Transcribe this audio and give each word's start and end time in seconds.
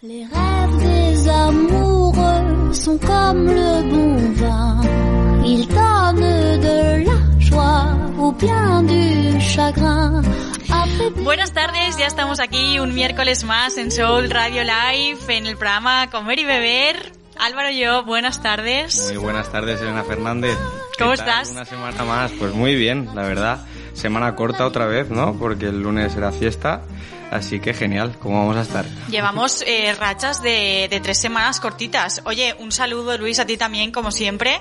Les 0.00 0.24
rêves 0.24 0.78
des 0.78 1.28
amoureux 1.28 2.72
sont 2.72 2.98
comme 2.98 3.46
le 3.46 3.90
bon 3.90 4.32
vin. 4.34 4.80
Ils 5.44 5.66
donnent 5.66 6.60
de 6.60 7.04
la 7.04 7.40
joie 7.40 7.96
ou 8.16 8.30
bien 8.30 8.84
du 8.84 9.40
chagrin. 9.40 10.22
Buenas 11.24 11.52
tardes, 11.52 11.96
ya 11.98 12.06
estamos 12.06 12.38
aquí 12.38 12.78
un 12.78 12.94
miércoles 12.94 13.42
más 13.42 13.76
en 13.76 13.90
Soul 13.90 14.30
Radio 14.30 14.62
Live, 14.62 15.18
en 15.30 15.46
el 15.46 15.56
programa 15.56 16.08
Comer 16.10 16.38
y 16.38 16.44
Beber. 16.44 17.12
Álvaro 17.36 17.70
y 17.70 17.80
yo, 17.80 18.04
buenas 18.04 18.40
tardes. 18.40 19.08
Muy 19.08 19.16
buenas 19.16 19.50
tardes, 19.50 19.80
Elena 19.80 20.04
Fernández. 20.04 20.56
¿Cómo 20.96 21.12
estás? 21.12 21.50
Una 21.50 21.64
semana 21.64 22.04
más, 22.04 22.30
pues 22.38 22.54
muy 22.54 22.76
bien, 22.76 23.08
la 23.16 23.22
verdad. 23.22 23.66
Semana 23.98 24.34
corta 24.36 24.64
otra 24.64 24.86
vez, 24.86 25.10
¿no? 25.10 25.36
Porque 25.36 25.66
el 25.66 25.82
lunes 25.82 26.14
era 26.14 26.30
fiesta. 26.30 26.82
Así 27.30 27.60
que 27.60 27.74
genial, 27.74 28.16
¿cómo 28.18 28.38
vamos 28.38 28.56
a 28.56 28.62
estar? 28.62 28.86
Llevamos 29.10 29.62
eh, 29.66 29.94
rachas 29.98 30.40
de, 30.40 30.86
de 30.88 31.00
tres 31.00 31.18
semanas 31.18 31.60
cortitas. 31.60 32.22
Oye, 32.24 32.54
un 32.58 32.72
saludo 32.72 33.18
Luis 33.18 33.38
a 33.38 33.44
ti 33.44 33.56
también, 33.58 33.92
como 33.92 34.10
siempre. 34.10 34.60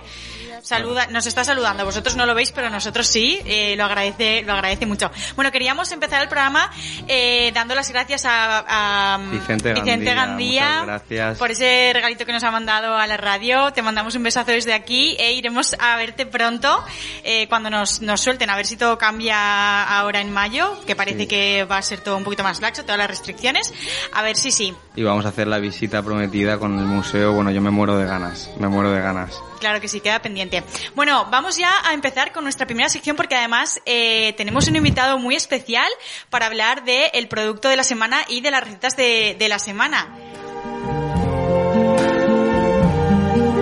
Saluda, 0.64 1.08
nos 1.08 1.26
está 1.26 1.44
saludando. 1.44 1.86
Vosotros 1.86 2.16
no 2.16 2.26
lo 2.26 2.34
veis, 2.36 2.52
pero 2.52 2.70
nosotros 2.70 3.08
sí. 3.08 3.40
Eh, 3.46 3.76
lo 3.78 3.86
agradece, 3.86 4.44
lo 4.44 4.54
agradece 4.54 4.86
mucho. 4.86 5.10
Bueno, 5.36 5.52
queríamos 5.52 5.92
empezar 5.92 6.22
el 6.22 6.28
programa 6.30 6.70
eh, 7.08 7.52
dando 7.54 7.76
las 7.76 7.90
gracias 7.92 8.26
a, 8.26 9.16
a 9.16 9.18
Vicente 9.32 9.74
Gandía, 9.74 10.14
Gandía 10.16 10.70
muchas 10.82 10.86
gracias. 10.86 11.38
por 11.38 11.52
ese 11.52 11.92
regalito 11.94 12.26
que 12.26 12.34
nos 12.34 12.44
ha 12.44 12.52
mandado 12.52 12.96
a 12.98 13.06
la 13.08 13.18
radio. 13.18 13.72
Te 13.74 13.82
mandamos 13.82 14.16
un 14.16 14.24
besazo 14.24 14.52
desde 14.52 14.74
aquí 14.74 15.16
e 15.20 15.34
iremos 15.34 15.76
a 15.80 15.96
verte 15.98 16.26
pronto 16.26 16.84
eh, 17.24 17.48
cuando 17.48 17.70
nos, 17.70 18.02
nos 18.02 18.22
suelten. 18.22 18.50
A 18.50 18.56
ver 18.56 18.66
si 18.66 18.78
todo 18.78 18.98
cambia 18.98 19.84
ahora 19.84 20.22
en 20.22 20.32
mayo, 20.32 20.80
que 20.86 20.96
parece 20.96 21.18
Sí. 21.18 21.28
que 21.28 21.64
va 21.64 21.78
a 21.78 21.82
ser 21.82 22.02
todo 22.02 22.16
un 22.18 22.24
poquito 22.24 22.44
más 22.44 22.62
laxo, 22.62 22.84
todas 22.84 22.98
las 23.00 23.08
restricciones. 23.10 23.74
A 24.14 24.22
ver 24.22 24.36
si 24.38 24.52
sí. 24.52 24.74
Y 24.96 25.04
vamos 25.04 25.26
a 25.26 25.30
hacer 25.30 25.48
la 25.48 25.58
visita 25.58 26.04
prometida 26.04 26.58
con 26.60 26.78
el 26.78 26.86
museo. 26.86 27.32
Bueno, 27.34 27.50
yo 27.52 27.62
me 27.62 27.72
muero 27.72 27.98
de 27.98 28.06
ganas, 28.06 28.50
me 28.60 28.68
muero 28.68 28.92
de 28.92 29.02
ganas. 29.02 29.42
Claro 29.60 29.82
que 29.82 29.88
sí, 29.88 30.02
queda 30.02 30.22
pendiente. 30.22 30.64
Bueno, 30.96 31.28
vamos 31.32 31.58
ya 31.58 31.72
a 31.84 31.94
empezar 31.94 32.32
con 32.32 32.44
nuestra 32.44 32.66
primera 32.66 32.90
sección 32.90 33.16
porque 33.16 33.36
además 33.36 33.82
eh, 33.86 34.34
tenemos 34.38 34.68
un 34.68 34.76
invitado 34.76 35.18
muy 35.18 35.36
especial 35.36 35.90
para 36.30 36.46
hablar 36.46 36.84
del 36.84 37.28
producto 37.28 37.70
de 37.70 37.76
la 37.76 37.84
semana 37.84 38.22
y 38.28 38.42
de 38.42 38.52
las 38.52 38.64
recetas 38.64 38.96
de, 38.96 39.36
de 39.38 39.50
la 39.50 39.60
semana. 39.60 40.08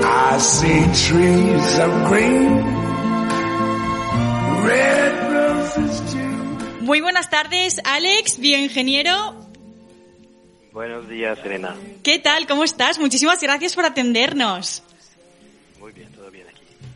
I 0.08 0.38
see 0.40 0.84
trees 0.94 1.80
of 1.80 2.10
green, 2.10 2.64
red 4.66 5.14
roses 5.32 6.12
too. 6.12 6.82
Muy 6.82 7.02
buenas 7.02 7.30
tardes, 7.30 7.82
Alex, 7.84 8.40
bioingeniero. 8.40 9.36
Buenos 10.72 11.08
días, 11.08 11.40
Elena. 11.46 11.76
¿Qué 12.04 12.20
tal? 12.20 12.48
¿Cómo 12.48 12.66
estás? 12.66 13.00
Muchísimas 13.00 13.42
gracias 13.42 13.76
por 13.76 13.86
atendernos. 13.86 14.84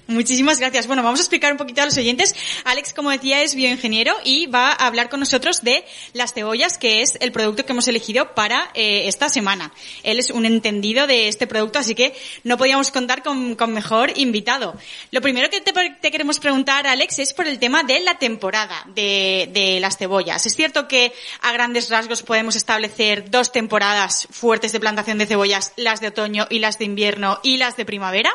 Muchísimas 0.09 0.57
gracias. 0.57 0.87
Bueno, 0.87 1.03
vamos 1.03 1.19
a 1.19 1.21
explicar 1.21 1.51
un 1.51 1.59
poquito 1.59 1.83
a 1.83 1.85
los 1.85 1.95
oyentes. 1.95 2.35
Alex, 2.63 2.95
como 2.95 3.11
decía, 3.11 3.43
es 3.43 3.53
bioingeniero 3.53 4.15
y 4.23 4.47
va 4.47 4.71
a 4.71 4.87
hablar 4.87 5.07
con 5.07 5.19
nosotros 5.19 5.61
de 5.61 5.85
las 6.13 6.33
cebollas, 6.33 6.79
que 6.79 7.03
es 7.03 7.19
el 7.21 7.31
producto 7.31 7.63
que 7.63 7.73
hemos 7.73 7.87
elegido 7.87 8.33
para 8.33 8.71
eh, 8.73 9.07
esta 9.07 9.29
semana. 9.29 9.71
Él 10.01 10.17
es 10.17 10.31
un 10.31 10.47
entendido 10.47 11.05
de 11.05 11.27
este 11.27 11.45
producto, 11.45 11.77
así 11.77 11.93
que 11.93 12.15
no 12.43 12.57
podíamos 12.57 12.89
contar 12.89 13.21
con, 13.21 13.53
con 13.53 13.71
mejor 13.71 14.11
invitado. 14.17 14.75
Lo 15.11 15.21
primero 15.21 15.47
que 15.51 15.61
te, 15.61 15.71
te 16.01 16.09
queremos 16.09 16.39
preguntar, 16.39 16.87
Alex, 16.87 17.19
es 17.19 17.33
por 17.35 17.45
el 17.45 17.59
tema 17.59 17.83
de 17.83 17.99
la 17.99 18.17
temporada 18.17 18.87
de, 18.87 19.47
de 19.53 19.79
las 19.79 19.99
cebollas. 19.99 20.43
¿Es 20.47 20.55
cierto 20.55 20.87
que 20.87 21.13
a 21.43 21.51
grandes 21.51 21.91
rasgos 21.91 22.23
podemos 22.23 22.55
establecer 22.55 23.29
dos 23.29 23.51
temporadas 23.51 24.27
fuertes 24.31 24.71
de 24.71 24.79
plantación 24.79 25.19
de 25.19 25.27
cebollas, 25.27 25.71
las 25.75 26.01
de 26.01 26.07
otoño 26.07 26.47
y 26.49 26.57
las 26.57 26.79
de 26.79 26.85
invierno 26.85 27.39
y 27.43 27.57
las 27.57 27.77
de 27.77 27.85
primavera? 27.85 28.33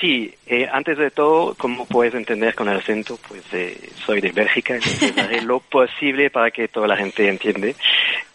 Sí, 0.00 0.32
eh, 0.46 0.66
antes 0.72 0.96
de 0.96 1.10
todo, 1.10 1.54
como 1.56 1.84
puedes 1.86 2.14
entender 2.14 2.54
con 2.54 2.68
el 2.68 2.78
acento, 2.78 3.18
pues 3.28 3.42
eh, 3.52 3.90
soy 4.06 4.20
de 4.22 4.32
Bélgica, 4.32 4.74
entonces 4.74 5.16
haré 5.18 5.42
lo 5.42 5.60
posible 5.60 6.30
para 6.30 6.50
que 6.50 6.68
toda 6.68 6.86
la 6.88 6.96
gente 6.96 7.28
entiende. 7.28 7.76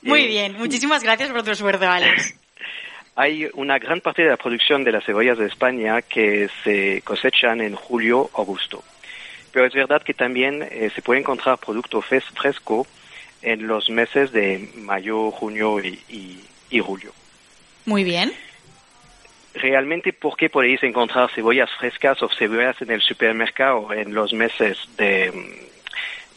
Muy 0.03 0.25
Eh, 0.25 0.27
bien, 0.27 0.53
muchísimas 0.59 1.01
gracias 1.03 1.29
por 1.31 1.43
tu 1.43 1.51
esfuerzo, 1.51 1.89
Alex. 1.89 2.35
Hay 3.17 3.47
una 3.53 3.79
gran 3.79 4.01
parte 4.01 4.23
de 4.23 4.29
la 4.29 4.37
producción 4.37 4.83
de 4.83 4.91
las 4.91 5.05
cebollas 5.05 5.37
de 5.37 5.45
España 5.47 6.01
que 6.01 6.49
se 6.63 7.01
cosechan 7.03 7.61
en 7.61 7.73
julio, 7.73 8.29
agosto. 8.37 8.83
Pero 9.53 9.65
es 9.65 9.73
verdad 9.73 10.03
que 10.03 10.13
también 10.13 10.61
eh, 10.69 10.91
se 10.93 11.01
puede 11.01 11.21
encontrar 11.21 11.57
producto 11.57 12.01
fresco 12.01 12.85
en 13.41 13.67
los 13.67 13.89
meses 13.89 14.31
de 14.33 14.69
mayo, 14.75 15.31
junio 15.31 15.79
y, 15.79 15.97
y- 16.09 16.43
y 16.69 16.79
julio. 16.81 17.13
Muy 17.85 18.03
bien. 18.03 18.33
Realmente, 19.55 20.11
¿por 20.11 20.35
qué 20.35 20.49
podéis 20.49 20.83
encontrar 20.83 21.31
cebollas 21.31 21.69
frescas 21.79 22.21
o 22.21 22.29
cebollas 22.29 22.81
en 22.81 22.91
el 22.91 23.01
supermercado 23.01 23.93
en 23.93 24.13
los 24.13 24.33
meses 24.33 24.77
de, 24.97 25.31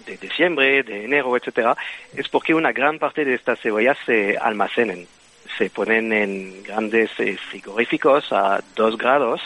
de 0.06 0.16
diciembre, 0.18 0.84
de 0.84 1.04
enero, 1.04 1.36
etcétera? 1.36 1.76
Es 2.14 2.28
porque 2.28 2.54
una 2.54 2.70
gran 2.70 2.98
parte 2.98 3.24
de 3.24 3.34
estas 3.34 3.60
cebollas 3.60 3.98
se 4.06 4.38
almacenan. 4.38 5.06
Se 5.56 5.68
ponen 5.68 6.12
en 6.12 6.62
grandes 6.62 7.10
eh, 7.18 7.36
frigoríficos 7.50 8.32
a 8.32 8.62
dos 8.76 8.96
grados 8.96 9.40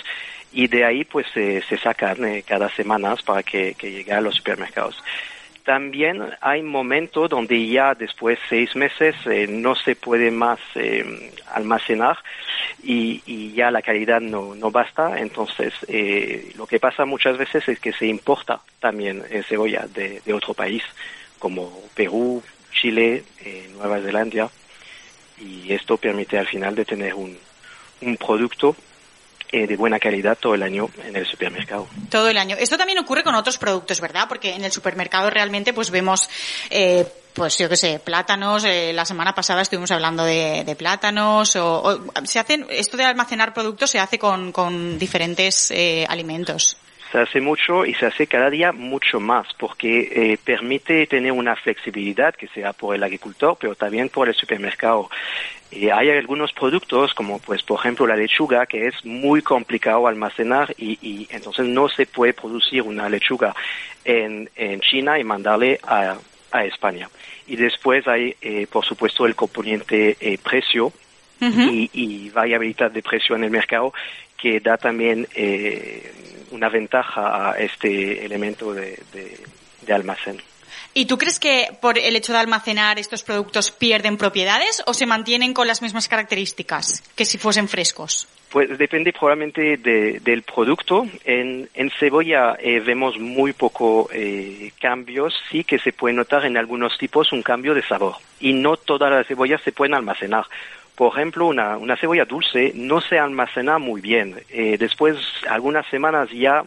y 0.52 0.66
de 0.66 0.84
ahí 0.84 1.04
pues 1.04 1.26
se, 1.32 1.62
se 1.62 1.78
sacan 1.78 2.24
eh, 2.26 2.44
cada 2.46 2.68
semana 2.68 3.16
para 3.24 3.42
que, 3.42 3.74
que 3.74 3.90
llegue 3.90 4.12
a 4.12 4.20
los 4.20 4.36
supermercados. 4.36 5.02
También 5.64 6.22
hay 6.40 6.62
momentos 6.62 7.30
donde 7.30 7.68
ya 7.68 7.94
después 7.94 8.38
de 8.40 8.48
seis 8.48 8.74
meses 8.74 9.14
eh, 9.26 9.46
no 9.48 9.76
se 9.76 9.94
puede 9.94 10.32
más 10.32 10.58
eh, 10.74 11.32
almacenar 11.52 12.18
y, 12.82 13.22
y 13.26 13.52
ya 13.52 13.70
la 13.70 13.80
calidad 13.80 14.20
no, 14.20 14.56
no 14.56 14.72
basta. 14.72 15.20
Entonces, 15.20 15.72
eh, 15.86 16.52
lo 16.56 16.66
que 16.66 16.80
pasa 16.80 17.04
muchas 17.04 17.38
veces 17.38 17.68
es 17.68 17.78
que 17.78 17.92
se 17.92 18.06
importa 18.06 18.60
también 18.80 19.22
eh, 19.30 19.44
cebolla 19.48 19.86
de, 19.86 20.20
de 20.24 20.32
otro 20.32 20.52
país, 20.52 20.82
como 21.38 21.72
Perú, 21.94 22.42
Chile, 22.72 23.22
eh, 23.44 23.70
Nueva 23.74 24.00
Zelanda. 24.00 24.50
Y 25.38 25.72
esto 25.72 25.96
permite 25.96 26.38
al 26.38 26.46
final 26.46 26.74
de 26.74 26.84
tener 26.84 27.14
un, 27.14 27.38
un 28.00 28.16
producto 28.16 28.74
eh, 29.52 29.66
de 29.66 29.76
buena 29.76 29.98
calidad 30.00 30.36
todo 30.40 30.54
el 30.54 30.62
año 30.62 30.88
en 31.04 31.14
el 31.14 31.26
supermercado. 31.26 31.86
Todo 32.10 32.28
el 32.28 32.38
año. 32.38 32.56
Esto 32.58 32.76
también 32.78 32.98
ocurre 32.98 33.22
con 33.22 33.34
otros 33.34 33.58
productos, 33.58 34.00
¿verdad? 34.00 34.26
Porque 34.28 34.54
en 34.54 34.64
el 34.64 34.72
supermercado 34.72 35.30
realmente 35.30 35.72
pues 35.72 35.90
vemos, 35.90 36.28
eh, 36.70 37.06
pues 37.34 37.56
yo 37.58 37.68
qué 37.68 37.76
sé, 37.76 37.98
plátanos. 37.98 38.64
eh, 38.64 38.92
la 38.92 39.04
semana 39.04 39.34
pasada 39.34 39.62
estuvimos 39.62 39.90
hablando 39.90 40.24
de, 40.24 40.64
de 40.64 40.74
plátanos. 40.76 41.54
O, 41.56 41.82
o- 41.82 42.26
se 42.26 42.38
hacen, 42.38 42.66
esto 42.70 42.96
de 42.96 43.04
almacenar 43.04 43.52
productos 43.54 43.90
se 43.90 43.98
hace 43.98 44.18
con, 44.18 44.52
con 44.52 44.98
diferentes 44.98 45.70
eh, 45.70 46.06
alimentos. 46.08 46.76
Se 47.12 47.18
hace 47.18 47.42
mucho 47.42 47.84
y 47.84 47.92
se 47.92 48.06
hace 48.06 48.26
cada 48.26 48.48
día 48.48 48.72
mucho 48.72 49.20
más 49.20 49.46
porque 49.58 50.08
eh, 50.10 50.38
permite 50.42 51.06
tener 51.06 51.30
una 51.32 51.54
flexibilidad 51.54 52.34
que 52.34 52.48
sea 52.48 52.72
por 52.72 52.94
el 52.94 53.02
agricultor, 53.02 53.58
pero 53.60 53.74
también 53.74 54.08
por 54.08 54.28
el 54.28 54.34
supermercado. 54.34 55.10
Eh, 55.70 55.92
hay 55.92 56.08
algunos 56.08 56.54
productos 56.54 57.12
como 57.12 57.38
pues 57.38 57.62
por 57.62 57.80
ejemplo 57.80 58.06
la 58.06 58.16
lechuga 58.16 58.64
que 58.64 58.86
es 58.86 59.04
muy 59.04 59.42
complicado 59.42 60.06
almacenar 60.06 60.74
y, 60.78 60.98
y 61.02 61.28
entonces 61.30 61.66
no 61.66 61.90
se 61.90 62.06
puede 62.06 62.32
producir 62.32 62.80
una 62.80 63.10
lechuga 63.10 63.54
en, 64.06 64.48
en 64.56 64.80
China 64.80 65.18
y 65.18 65.24
mandarle 65.24 65.80
a, 65.82 66.16
a 66.50 66.64
España. 66.64 67.10
Y 67.46 67.56
después 67.56 68.08
hay 68.08 68.34
eh, 68.40 68.66
por 68.72 68.86
supuesto 68.86 69.26
el 69.26 69.34
componente 69.34 70.16
eh, 70.18 70.38
precio 70.42 70.92
y, 71.40 71.90
y 71.92 72.30
variabilidad 72.30 72.92
de 72.92 73.02
precio 73.02 73.34
en 73.34 73.42
el 73.42 73.50
mercado 73.50 73.92
que 74.42 74.58
da 74.58 74.76
también 74.76 75.28
eh, 75.36 76.12
una 76.50 76.68
ventaja 76.68 77.50
a 77.52 77.58
este 77.58 78.24
elemento 78.26 78.74
de, 78.74 78.98
de- 79.12 79.38
de 79.86 79.92
almacén. 79.92 80.40
¿Y 80.94 81.06
tú 81.06 81.16
crees 81.16 81.38
que 81.40 81.68
por 81.80 81.98
el 81.98 82.16
hecho 82.16 82.32
de 82.32 82.38
almacenar 82.40 82.98
estos 82.98 83.22
productos 83.22 83.70
pierden 83.70 84.16
propiedades 84.18 84.82
o 84.86 84.92
se 84.94 85.06
mantienen 85.06 85.54
con 85.54 85.66
las 85.66 85.80
mismas 85.80 86.06
características 86.08 87.02
que 87.16 87.24
si 87.24 87.38
fuesen 87.38 87.68
frescos? 87.68 88.28
Pues 88.50 88.76
depende 88.76 89.12
probablemente 89.12 89.78
de- 89.78 90.20
del 90.20 90.42
producto. 90.42 91.06
En, 91.24 91.68
en 91.72 91.90
cebolla 91.98 92.56
eh, 92.60 92.80
vemos 92.80 93.18
muy 93.18 93.52
poco 93.54 94.10
eh, 94.12 94.70
cambios, 94.80 95.32
sí 95.50 95.64
que 95.64 95.78
se 95.78 95.92
puede 95.92 96.14
notar 96.14 96.44
en 96.44 96.58
algunos 96.58 96.98
tipos 96.98 97.32
un 97.32 97.42
cambio 97.42 97.72
de 97.74 97.82
sabor. 97.82 98.16
Y 98.40 98.52
no 98.52 98.76
todas 98.76 99.10
las 99.10 99.26
cebollas 99.26 99.62
se 99.62 99.72
pueden 99.72 99.94
almacenar, 99.94 100.44
por 100.94 101.12
ejemplo, 101.12 101.46
una, 101.46 101.76
una 101.78 101.96
cebolla 101.96 102.24
dulce 102.24 102.72
no 102.74 103.00
se 103.00 103.18
almacena 103.18 103.78
muy 103.78 104.00
bien. 104.00 104.36
Eh, 104.50 104.76
después, 104.78 105.16
algunas 105.48 105.86
semanas 105.86 106.30
ya 106.30 106.64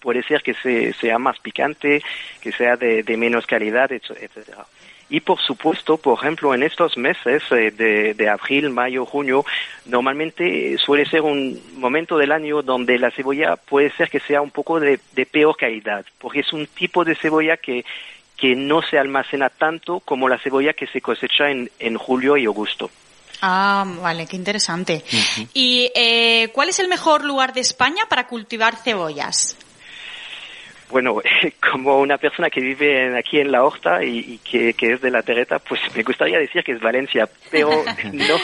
puede 0.00 0.22
ser 0.22 0.42
que 0.42 0.54
se, 0.54 0.92
sea 0.94 1.18
más 1.18 1.38
picante, 1.38 2.02
que 2.40 2.52
sea 2.52 2.76
de, 2.76 3.04
menos 3.16 3.46
calidad, 3.46 3.92
etcétera. 3.92 4.66
Y 5.10 5.20
por 5.20 5.40
supuesto, 5.40 5.96
por 5.96 6.18
ejemplo, 6.18 6.54
en 6.54 6.62
estos 6.62 6.96
meses 6.96 7.42
eh, 7.50 7.72
de, 7.72 8.14
de, 8.14 8.28
abril, 8.28 8.70
mayo, 8.70 9.04
junio, 9.04 9.44
normalmente 9.86 10.78
suele 10.78 11.04
ser 11.04 11.22
un 11.22 11.60
momento 11.74 12.16
del 12.16 12.30
año 12.30 12.62
donde 12.62 12.96
la 12.96 13.10
cebolla 13.10 13.56
puede 13.56 13.90
ser 13.90 14.08
que 14.08 14.20
sea 14.20 14.40
un 14.40 14.52
poco 14.52 14.78
de, 14.78 15.00
de 15.12 15.26
peor 15.26 15.56
calidad, 15.56 16.06
porque 16.18 16.40
es 16.40 16.52
un 16.52 16.66
tipo 16.68 17.04
de 17.04 17.16
cebolla 17.16 17.56
que, 17.56 17.84
que 18.36 18.54
no 18.54 18.82
se 18.82 18.98
almacena 18.98 19.48
tanto 19.50 19.98
como 19.98 20.28
la 20.28 20.38
cebolla 20.38 20.74
que 20.74 20.86
se 20.86 21.00
cosecha 21.00 21.50
en, 21.50 21.70
en 21.80 21.98
julio 21.98 22.36
y 22.36 22.46
agosto. 22.46 22.88
Ah, 23.42 23.84
vale, 24.02 24.26
qué 24.26 24.36
interesante. 24.36 25.04
¿Y 25.54 25.90
eh, 25.94 26.50
cuál 26.52 26.68
es 26.68 26.78
el 26.78 26.88
mejor 26.88 27.24
lugar 27.24 27.52
de 27.52 27.60
España 27.60 28.04
para 28.08 28.26
cultivar 28.26 28.76
cebollas? 28.76 29.56
Bueno, 30.90 31.22
como 31.72 32.00
una 32.00 32.18
persona 32.18 32.50
que 32.50 32.60
vive 32.60 33.16
aquí 33.16 33.38
en 33.38 33.52
la 33.52 33.64
Horta 33.64 34.02
y, 34.02 34.38
que, 34.38 34.74
es 34.78 35.00
de 35.00 35.10
la 35.10 35.22
Terreta, 35.22 35.58
pues 35.58 35.80
me 35.94 36.02
gustaría 36.02 36.38
decir 36.38 36.64
que 36.64 36.72
es 36.72 36.80
Valencia, 36.80 37.28
pero 37.50 37.70
no, 38.12 38.36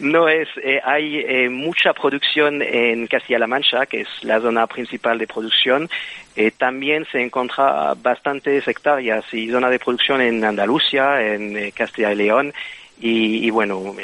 no 0.00 0.28
es. 0.28 0.48
Eh, 0.62 0.80
hay 0.82 1.18
eh, 1.18 1.48
mucha 1.48 1.92
producción 1.92 2.62
en 2.62 3.06
Castilla-La 3.06 3.46
Mancha, 3.46 3.86
que 3.86 4.02
es 4.02 4.08
la 4.22 4.40
zona 4.40 4.66
principal 4.66 5.18
de 5.18 5.26
producción. 5.26 5.88
Eh, 6.36 6.52
también 6.52 7.06
se 7.10 7.20
encuentra 7.20 7.94
bastantes 7.94 8.66
hectáreas 8.66 9.24
y 9.32 9.50
zona 9.50 9.68
de 9.68 9.78
producción 9.78 10.20
en 10.22 10.44
Andalucía, 10.44 11.20
en 11.20 11.70
Castilla 11.72 12.12
y 12.12 12.16
León. 12.16 12.54
Y, 13.00 13.48
bueno, 13.50 13.94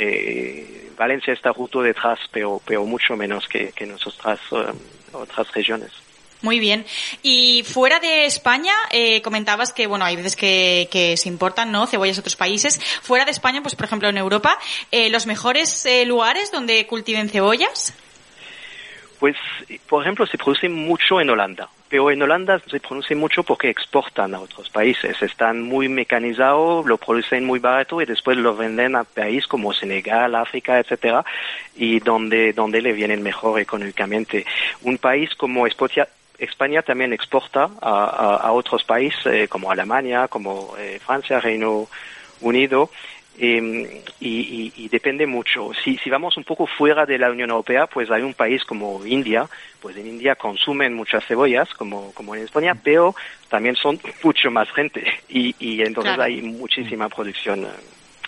Valencia 0.96 1.34
está 1.34 1.52
justo 1.52 1.82
detrás, 1.82 2.18
pero, 2.32 2.60
pero 2.64 2.84
mucho 2.86 3.14
menos 3.16 3.46
que, 3.46 3.72
que 3.72 3.84
nuestras 3.86 4.40
otras 5.12 5.52
regiones. 5.52 5.92
Muy 6.42 6.60
bien. 6.60 6.84
Y 7.22 7.64
fuera 7.64 7.98
de 7.98 8.26
España, 8.26 8.72
eh, 8.90 9.22
comentabas 9.22 9.72
que, 9.72 9.86
bueno, 9.86 10.04
hay 10.04 10.16
veces 10.16 10.36
que, 10.36 10.88
que, 10.90 11.16
se 11.16 11.28
importan, 11.28 11.72
¿no? 11.72 11.86
Cebollas 11.86 12.18
a 12.18 12.20
otros 12.20 12.36
países. 12.36 12.80
Fuera 13.02 13.24
de 13.24 13.30
España, 13.30 13.62
pues 13.62 13.74
por 13.74 13.86
ejemplo 13.86 14.08
en 14.08 14.18
Europa, 14.18 14.58
eh, 14.90 15.08
¿los 15.08 15.26
mejores 15.26 15.86
eh, 15.86 16.04
lugares 16.04 16.52
donde 16.52 16.86
cultiven 16.86 17.28
cebollas? 17.28 17.94
Pues, 19.18 19.34
por 19.88 20.02
ejemplo, 20.02 20.26
se 20.26 20.36
produce 20.36 20.68
mucho 20.68 21.20
en 21.20 21.30
Holanda, 21.30 21.70
pero 21.88 22.10
en 22.10 22.22
Holanda 22.22 22.60
se 22.66 22.80
produce 22.80 23.14
mucho 23.14 23.42
porque 23.42 23.70
exportan 23.70 24.34
a 24.34 24.40
otros 24.40 24.68
países. 24.70 25.20
Están 25.22 25.62
muy 25.62 25.88
mecanizados, 25.88 26.84
lo 26.86 26.98
producen 26.98 27.44
muy 27.44 27.58
barato 27.58 28.00
y 28.02 28.06
después 28.06 28.36
lo 28.36 28.56
venden 28.56 28.96
a 28.96 29.04
países 29.04 29.46
como 29.46 29.72
Senegal, 29.72 30.34
África, 30.34 30.78
etcétera, 30.78 31.24
y 31.76 32.00
donde, 32.00 32.52
donde 32.52 32.82
le 32.82 32.92
vienen 32.92 33.22
mejor 33.22 33.60
económicamente. 33.60 34.44
Un 34.82 34.98
país 34.98 35.34
como 35.36 35.66
España 35.66 36.82
también 36.82 37.12
exporta 37.12 37.70
a, 37.80 38.50
otros 38.52 38.82
países 38.84 39.24
eh, 39.26 39.48
como 39.48 39.70
Alemania, 39.70 40.28
como 40.28 40.74
eh, 40.78 40.98
Francia, 41.04 41.40
Reino 41.40 41.86
Unido, 42.40 42.90
em, 43.38 43.86
y, 44.20 44.88
depende 44.88 45.26
mucho. 45.26 45.70
Si, 45.84 45.96
si 45.98 46.10
vamos 46.10 46.36
un 46.36 46.44
poco 46.44 46.66
fuera 46.66 47.04
de 47.06 47.18
la 47.18 47.30
Unión 47.30 47.50
Europea, 47.50 47.86
pues 47.86 48.10
hay 48.10 48.22
un 48.22 48.34
país 48.34 48.64
como 48.64 49.04
India, 49.04 49.48
pues 49.80 49.96
en 49.96 50.06
India 50.06 50.34
consumen 50.36 50.94
muchas 50.94 51.24
cebollas, 51.26 51.68
como, 51.74 52.12
como 52.14 52.34
en 52.34 52.42
España, 52.42 52.74
pero 52.74 53.14
también 53.48 53.76
son 53.76 54.00
mucho 54.22 54.50
más 54.50 54.70
gente 54.72 55.04
y, 55.28 55.54
y 55.58 55.82
entonces 55.82 56.18
hay 56.18 56.42
muchísima 56.42 57.08
producción 57.08 57.64
eh, 57.64 57.68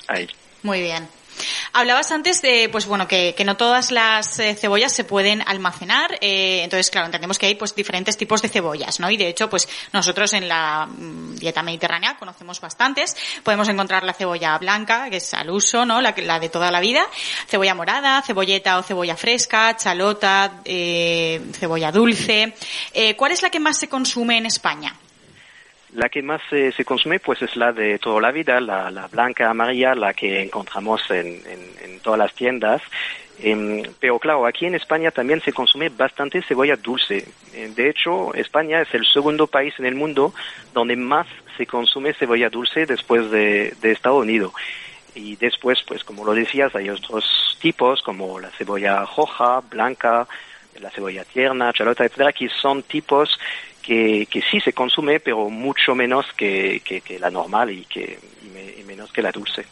ahí. 0.08 0.28
Muy 0.62 0.80
bien. 0.82 1.08
Hablabas 1.72 2.10
antes 2.12 2.42
de, 2.42 2.68
pues 2.70 2.86
bueno, 2.86 3.06
que, 3.06 3.34
no 3.44 3.56
todas 3.56 3.90
las 3.90 4.38
eh, 4.38 4.54
cebollas 4.54 4.92
se 4.92 5.04
pueden 5.04 5.42
almacenar, 5.46 6.18
eh, 6.20 6.62
entonces 6.64 6.90
claro, 6.90 7.06
entendemos 7.06 7.38
que 7.38 7.46
hay 7.46 7.54
pues 7.54 7.74
diferentes 7.74 8.16
tipos 8.16 8.42
de 8.42 8.48
cebollas, 8.48 9.00
¿no? 9.00 9.10
Y 9.10 9.16
de 9.16 9.28
hecho, 9.28 9.48
pues 9.48 9.68
nosotros 9.92 10.32
en 10.34 10.48
la 10.48 10.86
mm, 10.86 11.36
dieta 11.36 11.62
mediterránea 11.62 12.16
conocemos 12.18 12.60
bastantes, 12.60 13.16
podemos 13.42 13.68
encontrar 13.68 14.04
la 14.04 14.12
cebolla 14.12 14.58
blanca, 14.58 15.08
que 15.08 15.16
es 15.16 15.34
al 15.34 15.50
uso, 15.50 15.86
¿no? 15.86 16.00
La, 16.00 16.14
la 16.16 16.38
de 16.38 16.48
toda 16.48 16.70
la 16.70 16.80
vida, 16.80 17.06
cebolla 17.46 17.74
morada, 17.74 18.22
cebolleta 18.22 18.78
o 18.78 18.82
cebolla 18.82 19.16
fresca, 19.16 19.76
chalota, 19.76 20.60
eh, 20.64 21.40
cebolla 21.52 21.92
dulce. 21.92 22.54
Eh, 22.92 23.16
¿Cuál 23.16 23.32
es 23.32 23.42
la 23.42 23.50
que 23.50 23.60
más 23.60 23.78
se 23.78 23.88
consume 23.88 24.38
en 24.38 24.46
España? 24.46 24.94
La 25.94 26.08
que 26.08 26.22
más 26.22 26.40
se, 26.50 26.72
se, 26.72 26.84
consume 26.84 27.18
pues 27.18 27.40
es 27.42 27.56
la 27.56 27.72
de 27.72 27.98
toda 27.98 28.20
la 28.20 28.30
vida, 28.30 28.60
la, 28.60 28.90
la 28.90 29.08
blanca 29.08 29.48
amarilla, 29.48 29.94
la 29.94 30.12
que 30.12 30.42
encontramos 30.42 31.02
en, 31.10 31.26
en, 31.26 32.00
todas 32.00 32.18
las 32.18 32.34
tiendas. 32.34 32.82
Eh, 33.40 33.88
pero 33.98 34.18
claro, 34.18 34.46
aquí 34.46 34.66
en 34.66 34.74
España 34.74 35.10
también 35.10 35.40
se 35.40 35.52
consume 35.52 35.88
bastante 35.88 36.42
cebolla 36.42 36.76
dulce. 36.76 37.26
Eh, 37.54 37.72
de 37.74 37.88
hecho, 37.88 38.34
España 38.34 38.82
es 38.82 38.92
el 38.94 39.06
segundo 39.06 39.46
país 39.46 39.74
en 39.78 39.86
el 39.86 39.94
mundo 39.94 40.34
donde 40.74 40.96
más 40.96 41.26
se 41.56 41.66
consume 41.66 42.14
cebolla 42.14 42.50
dulce 42.50 42.86
después 42.86 43.30
de, 43.30 43.74
de 43.80 43.92
Estados 43.92 44.22
Unidos. 44.22 44.52
Y 45.14 45.36
después, 45.36 45.82
pues 45.86 46.04
como 46.04 46.24
lo 46.24 46.34
decías, 46.34 46.74
hay 46.74 46.90
otros 46.90 47.56
tipos 47.60 48.02
como 48.02 48.38
la 48.38 48.50
cebolla 48.50 49.04
roja, 49.16 49.60
blanca, 49.68 50.28
la 50.80 50.90
cebolla 50.90 51.24
tierna, 51.24 51.72
chalota, 51.72 52.04
etcétera, 52.04 52.32
que 52.32 52.48
son 52.48 52.82
tipos 52.82 53.38
que, 53.88 54.26
que 54.26 54.42
sí 54.42 54.60
se 54.60 54.74
consume, 54.74 55.18
pero 55.18 55.48
mucho 55.48 55.94
menos 55.94 56.26
que, 56.36 56.82
la 57.18 57.30
normal 57.30 57.70
y, 57.70 57.86
que, 57.86 58.18
y 58.78 58.82
menos 58.82 59.10
que 59.10 59.22
la 59.22 59.32
dulce. 59.32 59.64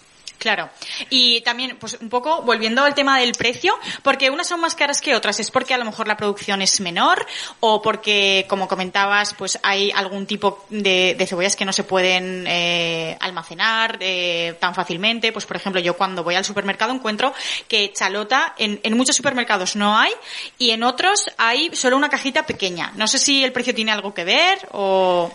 Claro. 0.46 0.70
Y 1.10 1.40
también, 1.40 1.76
pues 1.76 1.98
un 2.00 2.08
poco 2.08 2.43
volviendo 2.43 2.84
al 2.84 2.94
tema 2.94 3.19
del 3.19 3.32
precio, 3.32 3.76
porque 4.04 4.31
unas 4.31 4.46
son 4.46 4.60
más 4.60 4.76
caras 4.76 5.00
que 5.00 5.16
otras. 5.16 5.40
¿Es 5.40 5.50
porque 5.50 5.75
a 5.75 5.78
lo 5.78 5.84
mejor 5.84 6.06
la 6.06 6.16
producción 6.16 6.62
es 6.62 6.81
menor 6.81 7.26
o 7.58 7.82
porque, 7.82 8.46
como 8.48 8.69
comentabas, 8.69 9.34
pues 9.34 9.58
hay 9.64 9.90
algún 9.90 10.25
tipo 10.25 10.64
de, 10.70 11.16
cebollas 11.28 11.56
que 11.56 11.64
no 11.64 11.72
se 11.72 11.82
pueden 11.82 12.44
eh, 12.46 13.16
almacenar 13.19 13.98
eh, 13.98 14.54
tan 14.60 14.72
fácilmente? 14.72 15.32
Pues, 15.32 15.46
por 15.46 15.56
ejemplo, 15.56 15.81
yo 15.81 15.96
cuando 15.96 16.22
voy 16.22 16.37
al 16.37 16.44
supermercado 16.44 16.92
encuentro 16.92 17.34
que 17.66 17.92
chalota 17.92 18.54
en, 18.56 18.78
en 18.84 18.96
muchos 18.96 19.16
supermercados 19.16 19.75
no 19.75 19.99
hay 19.99 20.12
y 20.58 20.70
en 20.70 20.84
otros 20.84 21.28
hay 21.38 21.75
solo 21.75 21.96
una 21.96 22.08
cajita 22.08 22.46
pequeña. 22.46 22.92
No 22.94 23.08
sé 23.08 23.19
si 23.19 23.42
el 23.42 23.50
precio 23.50 23.75
tiene 23.75 23.90
algo 23.90 24.14
que 24.14 24.22
ver 24.22 24.60
o... 24.70 25.28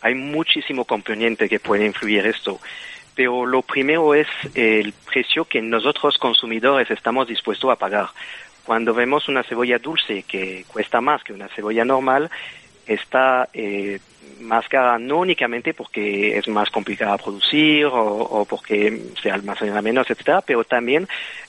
Hay 0.00 0.14
muchísimo 0.16 0.84
componente 0.84 1.48
que 1.48 1.60
puede 1.60 1.86
influir 1.86 2.26
esto 2.26 2.60
pero 3.16 3.46
lo 3.46 3.62
primero 3.62 4.14
es 4.14 4.28
el 4.54 4.92
precio 4.92 5.46
que 5.46 5.60
nosotros 5.62 6.18
consumidores 6.18 6.90
estamos 6.90 7.26
dispuestos 7.26 7.70
a 7.70 7.76
pagar. 7.76 8.10
Cuando 8.64 8.92
vemos 8.94 9.28
una 9.28 9.42
cebolla 9.42 9.78
dulce 9.78 10.22
que 10.22 10.64
cuesta 10.68 11.00
más 11.00 11.24
que 11.24 11.32
una 11.32 11.48
cebolla 11.48 11.84
normal, 11.84 12.30
está 12.86 13.48
eh, 13.54 13.98
más 14.40 14.68
cara 14.68 14.98
no 14.98 15.18
únicamente 15.18 15.72
porque 15.72 16.36
es 16.36 16.46
más 16.48 16.70
complicada 16.70 17.16
de 17.16 17.22
producir 17.22 17.86
o, 17.86 17.94
o 17.94 18.44
porque 18.44 19.02
se 19.22 19.30
almacena 19.30 19.80
menos, 19.80 20.10
etcétera, 20.10 20.42
pero 20.42 20.62
también 20.64 21.08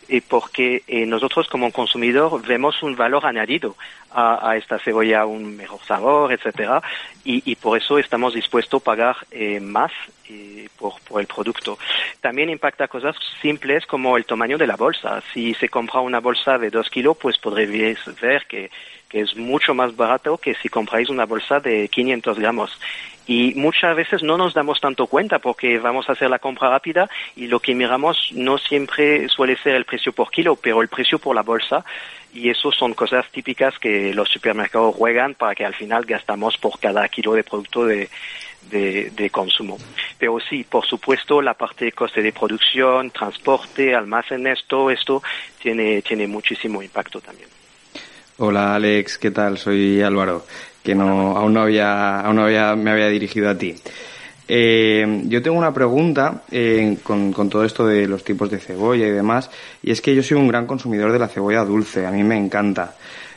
eh, 0.10 0.22
porque 0.28 0.84
eh, 0.88 1.06
nosotros 1.06 1.48
como 1.48 1.72
consumidor 1.72 2.42
vemos 2.46 2.82
un 2.84 2.96
valor 2.96 3.26
añadido 3.26 3.76
a, 4.12 4.56
esta 4.56 4.80
cebolla, 4.80 5.26
un 5.26 5.56
mejor 5.56 5.80
sabor, 5.86 6.32
etcétera, 6.32 6.82
y, 7.24 7.44
y 7.52 7.56
por 7.56 7.78
eso 7.78 8.00
estamos 8.00 8.34
dispuestos 8.34 8.82
a 8.82 8.84
pagar 8.84 9.18
eh, 9.32 9.60
más 9.60 9.92
eh, 10.30 10.68
por, 10.78 11.22
el 11.22 11.28
producto. 11.28 11.78
También 12.20 12.50
impacta 12.50 12.88
cosas 12.88 13.16
simples 13.42 13.86
como 13.86 14.18
el 14.18 14.26
tamaño 14.26 14.58
de 14.58 14.66
la 14.66 14.76
bolsa. 14.76 15.22
Si 15.34 15.54
se 15.54 15.70
compra 15.70 16.00
una 16.00 16.20
bolsa 16.20 16.58
de 16.58 16.70
dos 16.70 16.90
kilos, 16.90 17.18
pues 17.18 17.38
podréis 17.38 18.00
ver 18.20 18.48
que 18.48 18.72
es 19.12 19.36
mucho 19.36 19.74
más 19.74 19.96
barato 19.96 20.38
que 20.38 20.56
si 20.56 20.70
compráis 20.70 21.10
una 21.10 21.26
bolsa 21.26 21.60
de 21.60 21.88
500 21.88 22.40
gramos. 22.40 22.80
Y 23.28 23.54
muchas 23.56 23.96
veces 23.96 24.24
no 24.24 24.38
nos 24.38 24.54
damos 24.54 24.80
tanto 24.80 25.06
cuenta 25.08 25.40
porque 25.40 25.80
vamos 25.80 26.08
a 26.08 26.14
hacer 26.14 26.30
la 26.30 26.40
compra 26.40 26.70
rápida 26.70 27.10
y 27.36 27.48
lo 27.48 27.60
que 27.60 27.76
miramos 27.76 28.32
no 28.34 28.58
siempre 28.58 29.28
suele 29.28 29.58
ser 29.58 29.76
el 29.76 29.84
precio 29.84 30.14
por 30.14 30.32
kilo, 30.32 30.56
pero 30.56 30.82
el 30.82 30.88
precio 30.88 31.20
por 31.20 31.36
la 31.36 31.44
bolsa. 31.44 31.84
Y 32.34 32.50
eso 32.50 32.72
son 32.72 32.94
cosas 32.94 33.30
típicas 33.30 33.78
que 33.80 34.14
los 34.14 34.30
supermercados 34.30 34.96
juegan 34.96 35.36
para 35.36 35.56
que 35.56 35.66
al 35.66 35.74
final 35.74 36.06
gastamos 36.06 36.58
por 36.58 36.80
cada 36.80 37.08
kilo 37.10 37.34
de 37.34 37.44
producto 37.44 37.86
de, 37.86 38.10
consumo. 39.32 39.78
Pero 40.18 40.40
sí, 40.40 40.64
por 40.64 40.86
supuesto, 40.86 41.42
la 41.42 41.54
parte 41.54 41.86
de 41.86 41.92
coste 41.92 42.22
de 42.22 42.32
producción, 42.32 43.12
transporte, 43.12 43.94
almacenes, 43.94 44.64
todo 44.68 44.90
esto 44.90 45.22
tiene, 45.62 46.02
tiene 46.02 46.28
muchísimo 46.28 46.82
impacto 46.82 47.20
también. 47.20 47.50
Hola 48.40 48.76
Alex, 48.76 49.18
¿qué 49.18 49.32
tal? 49.32 49.58
Soy 49.58 50.02
Álvaro, 50.04 50.46
que 50.88 50.96
no, 50.96 51.36
aún 51.36 51.52
no 51.54 51.64
había, 51.64 52.22
aún 52.22 52.38
no 52.38 52.46
había, 52.46 52.74
me 52.78 52.92
había 52.92 53.10
dirigido 53.10 53.50
a 53.50 53.58
ti. 53.58 53.76
Eh, 54.48 55.24
yo 55.26 55.42
tengo 55.42 55.58
una 55.58 55.74
pregunta 55.74 56.44
eh, 56.50 57.00
con, 57.04 57.34
con, 57.34 57.50
todo 57.50 57.66
esto 57.66 57.86
de 57.86 58.08
los 58.08 58.24
tipos 58.24 58.50
de 58.50 58.58
cebolla 58.58 59.06
y 59.06 59.12
demás, 59.12 59.50
y 59.84 59.92
es 59.92 60.00
que 60.00 60.16
yo 60.16 60.24
soy 60.24 60.38
un 60.38 60.48
gran 60.48 60.66
consumidor 60.66 61.12
de 61.12 61.20
la 61.20 61.28
cebolla 61.28 61.66
dulce, 61.66 62.06
a 62.06 62.12
mí 62.12 62.24
me 62.24 62.38
encanta. 62.38 62.96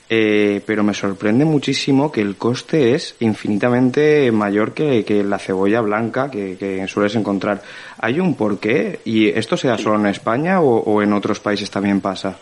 eh, 0.09 0.61
pero 0.65 0.85
me 0.85 0.95
sorprende 0.95 1.45
muchísimo 1.45 2.13
que 2.13 2.21
el 2.21 2.37
coste 2.37 2.95
es 2.95 3.17
infinitamente 3.19 4.31
mayor 4.31 4.73
que, 4.73 5.05
que 5.05 5.25
la 5.25 5.39
cebolla 5.41 5.81
blanca 5.81 6.31
que, 6.31 6.57
que, 6.57 6.87
sueles 6.87 7.17
encontrar. 7.17 7.63
¿Hay 7.99 8.21
un 8.21 8.37
porqué? 8.37 9.01
¿Y 9.05 9.29
esto 9.29 9.57
sea 9.57 9.77
solo 9.77 9.99
en 9.99 10.07
España 10.07 10.61
o, 10.61 10.79
o 10.79 11.03
en 11.03 11.13
otros 11.13 11.41
países 11.41 11.69
también 11.69 12.01
pasa? 12.01 12.37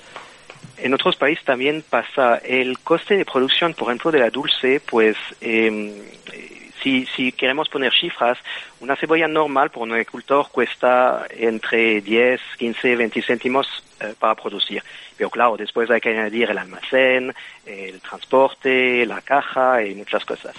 En 0.80 0.94
otros 0.94 1.16
países 1.16 1.44
también 1.44 1.84
pasa 1.88 2.36
el 2.36 2.78
coste 2.78 3.16
de 3.16 3.24
producción, 3.24 3.74
por 3.74 3.88
ejemplo, 3.88 4.10
de 4.10 4.20
la 4.20 4.30
dulce, 4.30 4.80
pues 4.80 5.16
si, 6.82 7.06
si 7.06 7.32
queremos 7.32 7.68
poner 7.68 7.92
cifras, 7.92 8.38
una 8.80 8.96
cebolla 8.96 9.28
normal 9.28 9.70
por 9.70 9.82
un 9.82 9.92
agricultor 9.92 10.48
cuesta 10.50 11.26
entre 11.30 12.00
10, 12.00 12.40
15, 12.58 12.96
20 12.96 13.22
céntimos 13.22 13.66
eh, 14.00 14.14
para 14.18 14.34
producir. 14.34 14.82
Pero 15.16 15.30
claro, 15.30 15.56
después 15.56 15.90
hay 15.90 16.00
que 16.00 16.10
añadir 16.10 16.50
el 16.50 16.58
almacén, 16.58 17.34
el 17.66 18.00
transporte, 18.00 19.04
la 19.06 19.20
caja 19.20 19.82
y 19.82 19.94
muchas 19.94 20.24
cosas. 20.24 20.54